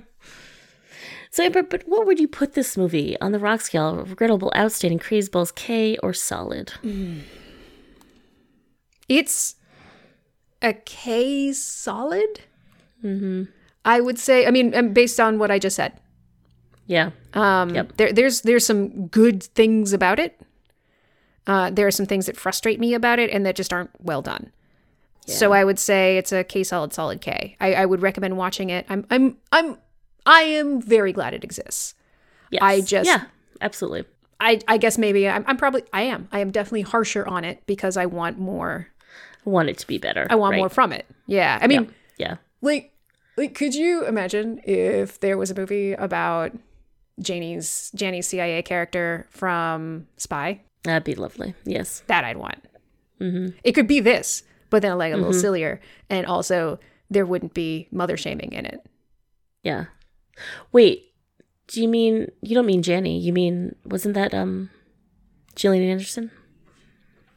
so, 1.31 1.51
but, 1.51 1.69
but 1.71 1.83
what 1.87 2.07
would 2.07 2.19
you 2.21 2.29
put 2.29 2.55
this 2.55 2.77
movie 2.77 3.19
on 3.21 3.33
the 3.33 3.39
rock 3.39 3.61
scale? 3.61 3.97
Regrettable, 3.97 4.53
outstanding, 4.57 4.99
crazy 4.99 5.29
balls, 5.31 5.53
K, 5.53 5.97
or 6.03 6.13
solid? 6.13 6.73
It's 9.09 9.57
a 10.63 10.73
K 10.73 11.53
solid. 11.53 12.41
Mm-hmm. 13.05 13.45
I 13.85 14.01
would 14.01 14.19
say. 14.19 14.47
I 14.47 14.51
mean, 14.51 14.75
um, 14.75 14.93
based 14.95 15.21
on 15.21 15.39
what 15.39 15.51
I 15.51 15.59
just 15.59 15.77
said, 15.77 15.93
Yeah. 16.87 17.11
um, 17.33 17.75
Yep. 17.75 17.97
there, 17.97 18.13
there's 18.13 18.43
there's 18.43 18.67
some 18.67 19.07
good 19.09 19.43
things 19.43 19.93
about 19.93 20.19
it. 20.19 20.41
Uh, 21.47 21.71
there 21.71 21.87
are 21.87 21.91
some 21.91 22.07
things 22.07 22.27
that 22.27 22.37
frustrate 22.37 22.81
me 22.81 22.95
about 22.95 23.19
it 23.19 23.31
and 23.31 23.45
that 23.47 23.55
just 23.57 23.73
aren't 23.73 23.91
well 24.01 24.23
done. 24.23 24.51
So 25.27 25.53
I 25.53 25.65
would 25.65 25.79
say 25.79 26.19
it's 26.19 26.33
a 26.33 26.45
K 26.45 26.63
solid 26.65 26.93
solid 26.93 27.23
K. 27.23 27.57
I, 27.59 27.73
I 27.75 27.87
would 27.87 28.03
recommend 28.03 28.37
watching 28.37 28.69
it. 28.69 28.85
I'm 28.91 29.07
I'm 29.11 29.39
I'm 29.53 29.79
I 30.27 30.43
am 30.43 30.83
very 30.83 31.13
glad 31.15 31.33
it 31.33 31.43
exists. 31.45 31.95
Yes. 32.51 32.61
I 32.63 32.81
just- 32.83 33.09
Yeah, 33.09 33.25
absolutely. 33.63 34.05
I 34.39 34.61
I 34.69 34.77
guess 34.77 34.99
maybe 34.99 35.27
I'm, 35.27 35.43
I'm 35.47 35.57
probably 35.57 35.83
I 35.95 36.03
am 36.03 36.29
I 36.31 36.41
am 36.41 36.51
definitely 36.51 36.83
harsher 36.83 37.27
on 37.27 37.43
it 37.45 37.63
because 37.67 37.97
I 37.97 38.05
want 38.05 38.39
more. 38.39 38.89
I 39.47 39.51
want 39.51 39.71
it 39.71 39.79
to 39.79 39.87
be 39.87 39.97
better. 39.97 40.27
I 40.29 40.35
want 40.35 40.53
right? 40.53 40.59
more 40.59 40.69
from 40.69 40.93
it. 40.93 41.07
Yeah. 41.27 41.59
I 41.63 41.69
mean, 41.69 41.91
Yeah. 42.19 42.37
like 42.61 42.93
like 43.39 43.55
could 43.55 43.75
you 43.75 44.05
imagine 44.07 44.61
if 44.65 45.21
there 45.21 45.39
was 45.39 45.51
a 45.51 45.55
movie 45.55 45.95
about 45.95 46.53
Janney's 47.21 47.91
Janney's 47.95 48.27
CIA 48.27 48.63
character 48.63 49.27
from 49.31 50.07
Spy? 50.17 50.63
That'd 50.83 51.05
be 51.05 51.15
lovely. 51.15 51.55
Yes. 51.65 52.03
That 52.09 52.25
I'd 52.25 52.37
want. 52.37 52.59
It 53.65 53.73
could 53.73 53.87
be 53.87 54.01
this, 54.01 54.43
but 54.69 54.83
then 54.83 54.99
like 54.99 55.15
a 55.15 55.17
little 55.17 55.33
sillier, 55.33 55.81
and 56.11 56.27
also 56.27 56.79
there 57.09 57.25
wouldn't 57.25 57.55
be 57.55 57.89
mother 57.91 58.19
shaming 58.19 58.53
in 58.53 58.67
it. 58.67 58.87
Yeah. 59.63 59.87
Wait, 60.73 61.15
do 61.69 61.81
you 61.81 61.89
mean 61.89 62.31
you 62.43 62.55
don't 62.55 62.67
mean 62.67 62.83
Jenny? 62.83 63.19
You 63.19 63.33
mean 63.33 63.77
wasn't 63.87 64.15
that 64.15 64.35
um 64.35 64.69
Gillian 65.57 65.89
Anderson? 65.89 66.33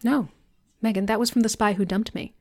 No, 0.03 0.27
Megan, 0.81 1.05
that 1.05 1.21
was 1.21 1.29
from 1.29 1.41
The 1.43 1.49
Spy 1.49 1.73
Who 1.73 1.85
Dumped 1.85 2.13
Me. 2.13 2.35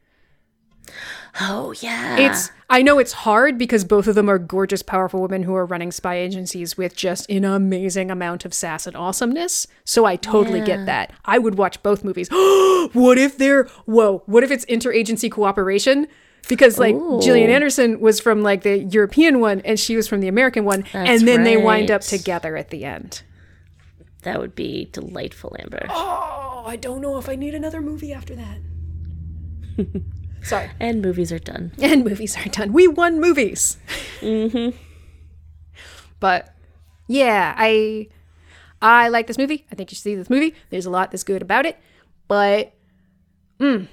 Oh 1.41 1.74
yeah. 1.80 2.16
It's 2.18 2.51
I 2.68 2.82
know 2.82 2.99
it's 2.99 3.12
hard 3.12 3.59
because 3.59 3.84
both 3.84 4.07
of 4.07 4.14
them 4.14 4.28
are 4.28 4.39
gorgeous, 4.39 4.82
powerful 4.82 5.20
women 5.22 5.43
who 5.45 5.55
are 5.55 5.66
running 5.66 5.93
spy 5.93 6.16
agencies 6.16 6.76
with 6.76 6.97
just 6.97 7.28
an 7.30 7.45
amazing 7.45 8.11
amount 8.11 8.45
of 8.45 8.53
sass 8.55 8.87
and 8.87 8.97
awesomeness. 8.97 9.66
So 9.84 10.05
I 10.05 10.16
totally 10.16 10.61
Yeah. 10.61 10.64
get 10.64 10.87
that. 10.87 11.12
I 11.24 11.39
would 11.39 11.57
watch 11.59 11.82
both 11.82 12.03
movies. 12.05 12.28
what 12.93 13.18
if 13.18 13.37
they're 13.39 13.64
whoa? 13.84 14.22
What 14.26 14.43
if 14.45 14.51
it's 14.51 14.64
interagency 14.66 15.30
cooperation? 15.30 16.07
Because 16.49 16.78
like 16.78 16.95
Ooh. 16.95 17.20
Gillian 17.20 17.51
Anderson 17.51 18.01
was 18.01 18.20
from 18.20 18.43
like 18.43 18.62
the 18.62 18.78
European 18.78 19.41
one 19.41 19.61
and 19.64 19.78
she 19.78 19.97
was 19.97 20.09
from 20.09 20.20
the 20.20 20.28
American 20.28 20.64
one, 20.64 20.84
That's 20.93 21.11
and 21.20 21.28
then 21.28 21.45
they 21.45 21.57
wind 21.57 21.91
up 21.91 22.03
together 22.03 22.57
at 22.57 22.70
the 22.70 22.84
end. 22.84 23.22
that 24.22 24.41
would 24.41 24.55
be 24.55 24.89
delightful, 24.93 25.55
Amber. 25.59 25.87
Oh, 25.91 26.64
I 26.66 26.76
don't 26.76 27.01
know 27.01 27.18
if 27.18 27.28
I 27.28 27.37
need 27.37 27.55
another 27.55 27.80
movie 27.80 28.12
after 28.12 28.34
that. 28.37 28.59
Sorry. 30.43 30.70
And 30.78 31.03
movies 31.03 31.32
are 31.32 31.39
done. 31.39 31.72
and 31.82 32.05
movies 32.05 32.37
are 32.37 32.49
done. 32.49 32.72
We 32.72 32.87
won 32.89 33.20
movies. 33.20 33.76
Mm-hmm. 34.20 34.76
But 36.20 36.55
yeah, 37.09 37.55
I 37.57 38.09
I 38.80 39.09
like 39.09 39.26
this 39.26 39.39
movie. 39.39 39.66
I 39.70 39.74
think 39.74 39.91
you 39.91 39.95
should 39.97 40.03
see 40.03 40.14
this 40.14 40.30
movie. 40.30 40.55
There's 40.70 40.87
a 40.87 40.91
lot 40.91 41.11
that's 41.11 41.24
good 41.24 41.43
about 41.43 41.66
it, 41.66 41.78
but 42.28 42.72
mm, 43.61 43.89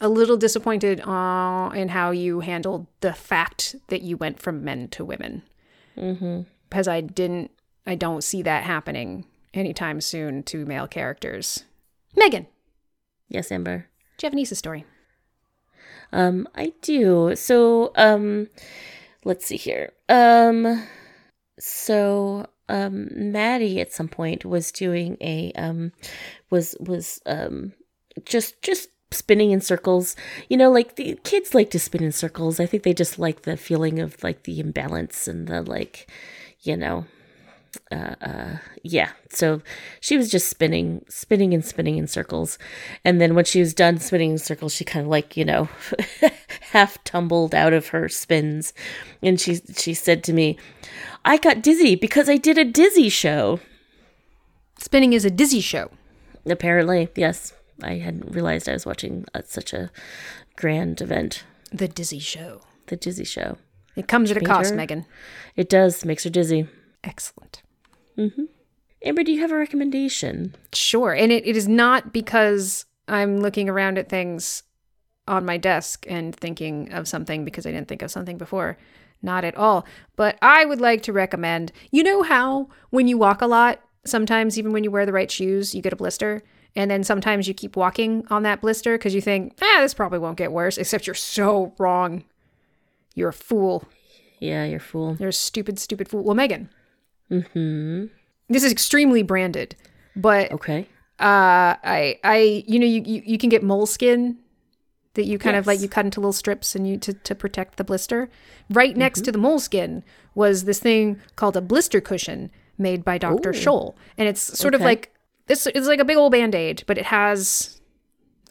a 0.00 0.08
little 0.08 0.36
disappointed 0.36 1.00
uh, 1.00 1.70
in 1.74 1.88
how 1.88 2.10
you 2.10 2.40
handled 2.40 2.86
the 3.00 3.12
fact 3.12 3.76
that 3.88 4.02
you 4.02 4.16
went 4.16 4.40
from 4.40 4.64
men 4.64 4.88
to 4.88 5.04
women. 5.04 5.42
Mm-hmm. 5.96 6.42
Because 6.68 6.88
I 6.88 7.00
didn't, 7.00 7.50
I 7.86 7.94
don't 7.94 8.22
see 8.24 8.42
that 8.42 8.64
happening 8.64 9.24
anytime 9.54 10.00
soon 10.00 10.42
to 10.44 10.66
male 10.66 10.86
characters. 10.88 11.64
Megan, 12.16 12.46
Yes, 13.28 13.50
Amber. 13.52 13.86
do 14.18 14.24
you 14.24 14.26
have 14.28 14.32
an 14.32 14.38
Issa 14.38 14.56
story? 14.56 14.84
Um, 16.12 16.48
I 16.54 16.72
do. 16.82 17.34
So, 17.36 17.92
um, 17.96 18.48
let's 19.24 19.46
see 19.46 19.56
here. 19.56 19.92
Um, 20.08 20.86
so, 21.58 22.48
um, 22.68 23.08
Maddie 23.12 23.80
at 23.80 23.92
some 23.92 24.08
point 24.08 24.44
was 24.44 24.72
doing 24.72 25.16
a, 25.20 25.52
um, 25.52 25.92
was, 26.50 26.76
was, 26.80 27.20
um, 27.26 27.72
just, 28.24 28.62
just 28.62 28.88
spinning 29.10 29.50
in 29.50 29.60
circles. 29.60 30.16
You 30.48 30.56
know, 30.56 30.70
like 30.70 30.96
the 30.96 31.18
kids 31.24 31.54
like 31.54 31.70
to 31.70 31.78
spin 31.78 32.02
in 32.02 32.12
circles. 32.12 32.60
I 32.60 32.66
think 32.66 32.82
they 32.82 32.94
just 32.94 33.18
like 33.18 33.42
the 33.42 33.56
feeling 33.56 34.00
of 34.00 34.22
like 34.22 34.44
the 34.44 34.60
imbalance 34.60 35.28
and 35.28 35.46
the 35.46 35.62
like, 35.62 36.10
you 36.60 36.76
know, 36.76 37.06
uh, 37.90 38.14
uh, 38.20 38.56
yeah. 38.82 39.10
So 39.30 39.62
she 40.00 40.16
was 40.16 40.30
just 40.30 40.48
spinning, 40.48 41.04
spinning 41.08 41.52
and 41.54 41.64
spinning 41.64 41.98
in 41.98 42.06
circles. 42.06 42.58
And 43.04 43.20
then 43.20 43.34
when 43.34 43.44
she 43.44 43.60
was 43.60 43.74
done 43.74 43.98
spinning 43.98 44.32
in 44.32 44.38
circles, 44.38 44.74
she 44.74 44.84
kind 44.84 45.04
of 45.04 45.10
like, 45.10 45.36
you 45.36 45.44
know, 45.44 45.68
half 46.72 47.02
tumbled 47.04 47.54
out 47.54 47.72
of 47.72 47.88
her 47.88 48.08
spins. 48.08 48.72
And 49.22 49.40
she, 49.40 49.56
she 49.76 49.94
said 49.94 50.22
to 50.24 50.32
me, 50.32 50.58
I 51.24 51.36
got 51.36 51.62
dizzy 51.62 51.94
because 51.96 52.28
I 52.28 52.36
did 52.36 52.58
a 52.58 52.64
dizzy 52.64 53.08
show. 53.08 53.60
Spinning 54.78 55.12
is 55.12 55.24
a 55.24 55.30
dizzy 55.30 55.60
show. 55.60 55.90
Apparently, 56.44 57.08
yes. 57.16 57.52
I 57.82 57.94
hadn't 57.94 58.32
realized 58.32 58.68
I 58.68 58.72
was 58.72 58.86
watching 58.86 59.24
uh, 59.34 59.42
such 59.44 59.72
a 59.72 59.90
grand 60.56 61.00
event, 61.00 61.44
The 61.72 61.88
dizzy 61.88 62.18
show. 62.20 62.62
the 62.86 62.96
dizzy 62.96 63.24
show. 63.24 63.58
It 63.96 64.08
comes 64.08 64.30
at 64.30 64.36
a 64.36 64.40
cost, 64.40 64.68
Peter? 64.70 64.76
Megan. 64.76 65.06
It 65.56 65.68
does, 65.68 66.04
makes 66.04 66.24
her 66.24 66.30
dizzy. 66.30 66.68
Excellent. 67.02 67.62
Amber, 69.04 69.22
do 69.22 69.32
you 69.32 69.40
have 69.40 69.52
a 69.52 69.56
recommendation? 69.56 70.54
Sure. 70.72 71.12
And 71.12 71.30
it, 71.30 71.46
it 71.46 71.56
is 71.56 71.68
not 71.68 72.12
because 72.12 72.86
I'm 73.08 73.38
looking 73.38 73.68
around 73.68 73.98
at 73.98 74.08
things 74.08 74.62
on 75.28 75.44
my 75.44 75.56
desk 75.56 76.06
and 76.08 76.34
thinking 76.34 76.92
of 76.92 77.08
something 77.08 77.44
because 77.44 77.66
I 77.66 77.72
didn't 77.72 77.88
think 77.88 78.02
of 78.02 78.10
something 78.10 78.38
before. 78.38 78.78
Not 79.22 79.44
at 79.44 79.56
all. 79.56 79.86
But 80.14 80.38
I 80.42 80.64
would 80.64 80.80
like 80.80 81.02
to 81.02 81.12
recommend 81.12 81.72
you 81.90 82.02
know 82.02 82.22
how 82.22 82.68
when 82.90 83.08
you 83.08 83.18
walk 83.18 83.42
a 83.42 83.46
lot, 83.46 83.80
sometimes 84.04 84.58
even 84.58 84.72
when 84.72 84.84
you 84.84 84.90
wear 84.90 85.06
the 85.06 85.12
right 85.12 85.30
shoes, 85.30 85.74
you 85.74 85.82
get 85.82 85.92
a 85.92 85.96
blister. 85.96 86.42
And 86.74 86.90
then 86.90 87.04
sometimes 87.04 87.48
you 87.48 87.54
keep 87.54 87.74
walking 87.74 88.26
on 88.28 88.42
that 88.42 88.60
blister 88.60 88.98
because 88.98 89.14
you 89.14 89.22
think, 89.22 89.56
ah, 89.62 89.78
this 89.80 89.94
probably 89.94 90.18
won't 90.18 90.36
get 90.36 90.52
worse, 90.52 90.76
except 90.76 91.06
you're 91.06 91.14
so 91.14 91.74
wrong. 91.78 92.24
You're 93.14 93.30
a 93.30 93.32
fool. 93.32 93.84
Yeah, 94.38 94.66
you're 94.66 94.76
a 94.76 94.80
fool. 94.80 95.16
You're 95.18 95.30
a 95.30 95.32
stupid, 95.32 95.78
stupid 95.78 96.08
fool. 96.08 96.22
Well, 96.22 96.34
Megan. 96.34 96.68
Mm-hmm. 97.30 98.06
This 98.48 98.62
is 98.62 98.70
extremely 98.72 99.22
branded, 99.22 99.74
but 100.14 100.52
Okay. 100.52 100.86
uh, 101.18 101.74
I, 101.82 102.18
I, 102.22 102.64
you 102.66 102.78
know, 102.78 102.86
you, 102.86 103.02
you, 103.04 103.22
you 103.26 103.38
can 103.38 103.48
get 103.48 103.62
moleskin 103.62 104.38
that 105.14 105.24
you 105.24 105.38
kind 105.38 105.56
of 105.56 105.66
like 105.66 105.80
you 105.80 105.88
cut 105.88 106.04
into 106.04 106.20
little 106.20 106.32
strips 106.32 106.76
and 106.76 106.86
you 106.86 106.98
to, 106.98 107.12
to 107.14 107.34
protect 107.34 107.76
the 107.76 107.84
blister. 107.84 108.28
Right 108.70 108.96
next 108.96 109.22
to 109.24 109.32
the 109.32 109.38
moleskin 109.38 110.04
was 110.34 110.64
this 110.64 110.78
thing 110.78 111.20
called 111.36 111.56
a 111.56 111.60
blister 111.62 112.00
cushion 112.00 112.50
made 112.78 113.02
by 113.04 113.16
Dr. 113.18 113.52
Scholl, 113.52 113.94
and 114.18 114.28
it's 114.28 114.42
sort 114.58 114.74
of 114.74 114.82
like 114.82 115.12
this. 115.46 115.66
It's 115.66 115.86
like 115.86 116.00
a 116.00 116.04
big 116.04 116.18
old 116.18 116.32
band 116.32 116.54
aid, 116.54 116.84
but 116.86 116.98
it 116.98 117.06
has 117.06 117.80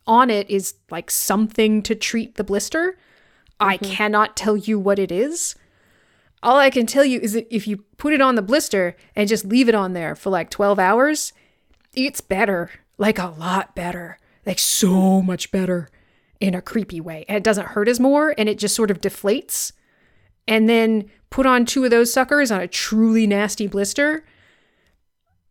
on 0.08 0.30
it 0.32 0.50
is 0.50 0.74
like 0.90 1.12
something 1.12 1.84
to 1.84 1.94
treat 1.96 2.36
the 2.36 2.44
blister. 2.44 2.98
I 3.60 3.78
cannot 3.78 4.36
tell 4.36 4.58
you 4.58 4.80
what 4.80 4.98
it 5.00 5.12
is. 5.12 5.56
All 6.46 6.60
I 6.60 6.70
can 6.70 6.86
tell 6.86 7.04
you 7.04 7.20
is 7.20 7.34
that 7.34 7.54
if 7.54 7.68
you 7.68 7.78
put 7.98 8.14
it 8.14 8.22
on 8.22 8.36
the 8.36 8.44
blister 8.44 8.96
and 9.16 9.28
just 9.28 9.46
leave 9.46 9.68
it 9.68 9.74
on 9.74 9.94
there 9.94 10.16
for 10.16 10.30
like 10.30 10.52
12 10.52 10.78
hours, 10.78 11.34
it's 11.96 12.22
better. 12.22 12.70
Like 13.00 13.18
a 13.18 13.34
lot 13.36 13.76
better. 13.76 14.20
Like 14.46 14.60
so 14.60 15.24
much 15.24 15.52
better 15.52 15.90
in 16.40 16.54
a 16.54 16.62
creepy 16.62 17.02
way. 17.02 17.26
And 17.28 17.36
it 17.36 17.44
doesn't 17.44 17.70
hurt 17.70 17.88
as 17.88 18.00
more 18.00 18.36
and 18.38 18.48
it 18.48 18.60
just 18.60 18.76
sort 18.76 18.92
of 18.92 19.02
deflates. 19.02 19.72
And 20.48 20.70
then 20.70 21.10
put 21.32 21.48
on 21.48 21.66
two 21.66 21.84
of 21.84 21.90
those 21.90 22.14
suckers 22.14 22.52
on 22.52 22.62
a 22.62 22.68
truly 22.68 23.26
nasty 23.26 23.66
blister. 23.66 24.24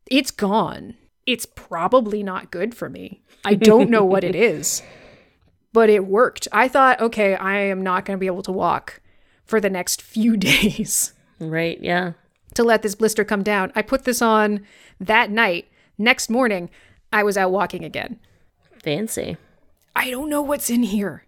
It's 0.07 0.31
gone. 0.31 0.95
It's 1.27 1.45
probably 1.45 2.23
not 2.23 2.53
good 2.53 2.73
for 2.73 2.89
me. 2.89 3.25
I 3.45 3.57
don't 3.57 3.91
know 3.91 4.05
what 4.05 4.23
it 4.23 4.37
is, 4.37 4.81
but 5.73 5.91
it 5.91 6.07
worked. 6.07 6.47
I 6.53 6.69
thought, 6.69 7.01
okay, 7.01 7.35
I 7.35 7.57
am 7.57 7.83
not 7.83 8.05
going 8.05 8.17
to 8.17 8.21
be 8.21 8.29
able 8.29 8.43
to 8.45 8.53
walk 8.53 9.01
for 9.45 9.61
the 9.61 9.71
next 9.71 10.01
few 10.03 10.37
days 10.37 11.13
Right. 11.39 11.79
Yeah. 11.83 12.13
to 12.55 12.63
let 12.65 12.83
this 12.83 12.95
blister 12.95 13.25
come 13.25 13.43
down. 13.43 13.73
I 13.75 13.83
put 13.83 14.05
this 14.05 14.23
on 14.23 14.65
that 15.01 15.31
night. 15.31 15.69
Next 15.99 16.29
morning, 16.31 16.71
I 17.13 17.23
was 17.23 17.37
out 17.37 17.51
walking 17.53 17.85
again. 17.85 18.19
Fancy. 18.83 19.37
I 19.97 20.11
don't 20.11 20.29
know 20.29 20.43
what's 20.43 20.71
in 20.71 20.83
here, 20.83 21.25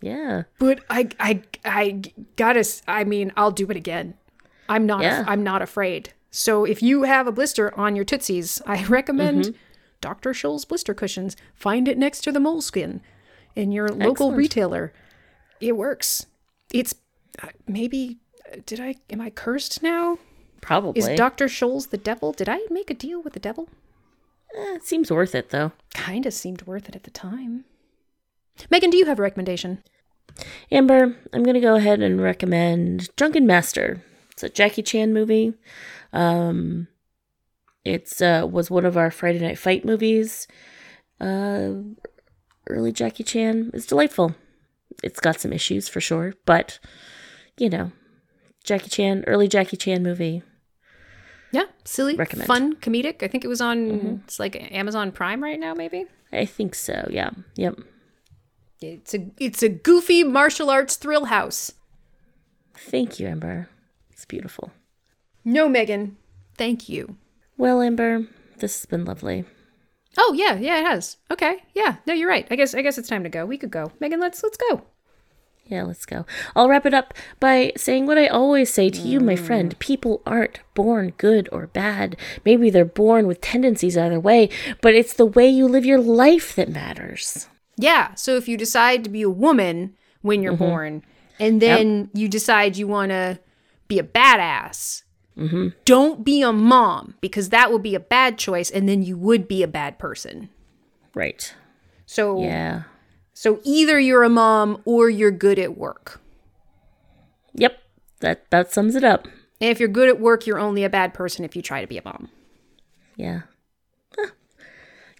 Yeah. 0.00 0.44
but 0.58 0.80
I 0.88 1.08
I 1.18 1.42
I 1.64 2.02
gotta. 2.36 2.64
I 2.86 3.04
mean, 3.04 3.32
I'll 3.36 3.50
do 3.50 3.68
it 3.70 3.76
again. 3.76 4.14
I'm 4.68 4.86
not. 4.86 5.02
Yeah. 5.02 5.24
I'm 5.26 5.42
not 5.42 5.62
afraid. 5.62 6.12
So 6.30 6.64
if 6.64 6.82
you 6.82 7.02
have 7.04 7.26
a 7.26 7.32
blister 7.32 7.76
on 7.78 7.94
your 7.96 8.04
tootsies, 8.04 8.62
I 8.66 8.84
recommend 8.84 9.44
Mm-hmm. 9.44 9.56
Dr. 10.00 10.32
Scholl's 10.34 10.64
blister 10.66 10.92
cushions. 10.94 11.34
Find 11.54 11.88
it 11.88 11.96
next 11.96 12.20
to 12.24 12.32
the 12.32 12.40
moleskin 12.40 13.00
in 13.56 13.72
your 13.72 13.88
local 13.88 14.10
Excellent. 14.28 14.36
retailer. 14.36 14.92
It 15.60 15.76
works. 15.78 16.26
It's 16.72 16.94
maybe. 17.66 18.18
Did 18.66 18.80
I? 18.80 18.96
Am 19.10 19.20
I 19.20 19.30
cursed 19.30 19.82
now? 19.82 20.18
Probably. 20.60 21.12
Is 21.12 21.18
Dr. 21.18 21.46
Scholl's 21.46 21.88
the 21.88 21.98
devil? 21.98 22.32
Did 22.32 22.48
I 22.48 22.60
make 22.70 22.90
a 22.90 22.94
deal 22.94 23.20
with 23.22 23.34
the 23.34 23.40
devil? 23.40 23.68
Eh, 24.56 24.76
it 24.76 24.84
seems 24.84 25.10
worth 25.10 25.34
it 25.34 25.50
though. 25.50 25.72
Kind 25.94 26.26
of 26.26 26.32
seemed 26.32 26.62
worth 26.62 26.88
it 26.88 26.96
at 26.96 27.04
the 27.04 27.10
time. 27.10 27.64
Megan, 28.70 28.90
do 28.90 28.96
you 28.96 29.06
have 29.06 29.18
a 29.18 29.22
recommendation? 29.22 29.82
Amber, 30.70 31.16
I'm 31.32 31.42
going 31.42 31.54
to 31.54 31.60
go 31.60 31.74
ahead 31.74 32.00
and 32.00 32.20
recommend 32.20 33.14
Drunken 33.16 33.46
Master. 33.46 34.02
It's 34.30 34.42
a 34.42 34.48
Jackie 34.48 34.82
Chan 34.82 35.12
movie. 35.12 35.54
Um, 36.12 36.88
it's 37.84 38.20
uh, 38.20 38.46
was 38.50 38.70
one 38.70 38.84
of 38.84 38.96
our 38.96 39.10
Friday 39.10 39.40
Night 39.40 39.58
Fight 39.58 39.84
movies. 39.84 40.48
Uh, 41.20 41.72
early 42.68 42.92
Jackie 42.92 43.24
Chan. 43.24 43.70
It's 43.74 43.86
delightful. 43.86 44.34
It's 45.02 45.20
got 45.20 45.40
some 45.40 45.52
issues 45.52 45.88
for 45.88 46.00
sure, 46.00 46.34
but 46.46 46.78
you 47.58 47.68
know, 47.70 47.92
Jackie 48.64 48.90
Chan, 48.90 49.24
early 49.26 49.48
Jackie 49.48 49.76
Chan 49.76 50.02
movie. 50.02 50.42
Yeah, 51.52 51.66
silly, 51.84 52.16
Recommend. 52.16 52.46
fun, 52.48 52.76
comedic. 52.76 53.22
I 53.22 53.28
think 53.28 53.44
it 53.44 53.48
was 53.48 53.60
on. 53.60 53.78
Mm-hmm. 53.90 54.14
It's 54.24 54.40
like 54.40 54.72
Amazon 54.72 55.12
Prime 55.12 55.42
right 55.42 55.60
now, 55.60 55.72
maybe. 55.74 56.06
I 56.32 56.46
think 56.46 56.74
so. 56.74 57.06
Yeah. 57.10 57.30
Yep. 57.54 57.78
It's 58.80 59.14
a 59.14 59.30
it's 59.38 59.62
a 59.62 59.68
goofy 59.68 60.24
martial 60.24 60.68
arts 60.68 60.96
thrill 60.96 61.26
house. 61.26 61.72
Thank 62.76 63.20
you, 63.20 63.28
Amber. 63.28 63.68
It's 64.10 64.24
beautiful. 64.24 64.72
No, 65.44 65.68
Megan, 65.68 66.16
thank 66.58 66.88
you. 66.88 67.16
Well, 67.56 67.80
Amber, 67.80 68.26
this 68.58 68.80
has 68.80 68.86
been 68.86 69.04
lovely. 69.04 69.44
Oh 70.18 70.32
yeah, 70.36 70.54
yeah, 70.56 70.80
it 70.80 70.86
has. 70.86 71.16
Okay, 71.30 71.58
yeah. 71.74 71.96
No, 72.06 72.14
you're 72.14 72.28
right. 72.28 72.46
I 72.50 72.56
guess 72.56 72.74
I 72.74 72.82
guess 72.82 72.98
it's 72.98 73.08
time 73.08 73.22
to 73.22 73.28
go. 73.28 73.46
We 73.46 73.58
could 73.58 73.70
go, 73.70 73.92
Megan. 74.00 74.20
Let's 74.20 74.42
let's 74.42 74.56
go. 74.56 74.82
Yeah, 75.66 75.84
let's 75.84 76.04
go. 76.04 76.26
I'll 76.54 76.68
wrap 76.68 76.84
it 76.84 76.92
up 76.92 77.14
by 77.40 77.72
saying 77.76 78.06
what 78.06 78.18
I 78.18 78.26
always 78.26 78.72
say 78.72 78.90
to 78.90 79.00
you, 79.00 79.18
my 79.18 79.34
mm. 79.34 79.38
friend. 79.38 79.78
People 79.78 80.22
aren't 80.26 80.60
born 80.74 81.14
good 81.16 81.48
or 81.52 81.68
bad. 81.68 82.16
Maybe 82.44 82.68
they're 82.68 82.84
born 82.84 83.26
with 83.26 83.40
tendencies 83.40 83.96
either 83.96 84.20
way, 84.20 84.50
but 84.82 84.94
it's 84.94 85.14
the 85.14 85.24
way 85.24 85.48
you 85.48 85.66
live 85.66 85.86
your 85.86 86.00
life 86.00 86.54
that 86.56 86.68
matters. 86.68 87.48
Yeah. 87.76 88.14
So 88.14 88.36
if 88.36 88.46
you 88.46 88.56
decide 88.58 89.04
to 89.04 89.10
be 89.10 89.22
a 89.22 89.30
woman 89.30 89.96
when 90.20 90.42
you're 90.42 90.52
mm-hmm. 90.52 90.64
born, 90.64 91.02
and 91.40 91.60
then 91.60 92.10
you 92.12 92.28
decide 92.28 92.76
you 92.76 92.86
want 92.86 93.10
to 93.10 93.40
be 93.88 93.98
a 93.98 94.04
badass, 94.04 95.02
mm-hmm. 95.36 95.68
don't 95.84 96.24
be 96.24 96.42
a 96.42 96.52
mom 96.52 97.14
because 97.20 97.48
that 97.48 97.72
would 97.72 97.82
be 97.82 97.94
a 97.94 98.00
bad 98.00 98.38
choice, 98.38 98.70
and 98.70 98.88
then 98.88 99.02
you 99.02 99.16
would 99.16 99.48
be 99.48 99.62
a 99.62 99.68
bad 99.68 99.98
person. 99.98 100.50
Right. 101.14 101.54
So 102.06 102.42
Yeah. 102.42 102.82
So 103.34 103.60
either 103.64 103.98
you're 103.98 104.22
a 104.22 104.30
mom 104.30 104.80
or 104.84 105.10
you're 105.10 105.30
good 105.30 105.58
at 105.58 105.76
work. 105.76 106.20
Yep. 107.54 107.78
That 108.20 108.48
that 108.50 108.72
sums 108.72 108.94
it 108.94 109.04
up. 109.04 109.26
And 109.60 109.70
if 109.70 109.78
you're 109.78 109.88
good 109.88 110.08
at 110.08 110.20
work, 110.20 110.46
you're 110.46 110.58
only 110.58 110.84
a 110.84 110.90
bad 110.90 111.14
person 111.14 111.44
if 111.44 111.54
you 111.54 111.62
try 111.62 111.80
to 111.80 111.86
be 111.86 111.98
a 111.98 112.02
mom. 112.04 112.30
Yeah. 113.16 113.42
Huh. 114.16 114.30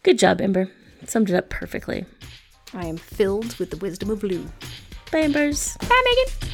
Good 0.03 0.19
job, 0.19 0.41
Amber. 0.41 0.71
Summed 1.07 1.31
it 1.31 1.37
up 1.37 1.51
perfectly. 1.51 2.07
I 2.73 2.87
am 2.87 2.97
filled 2.97 3.57
with 3.57 3.71
the 3.71 3.77
wisdom 3.77 4.11
of 4.11 4.23
Lou. 4.23 4.47
Bye, 5.13 5.21
Ambers. 5.21 5.77
Bye, 5.77 6.03
Megan. 6.05 6.51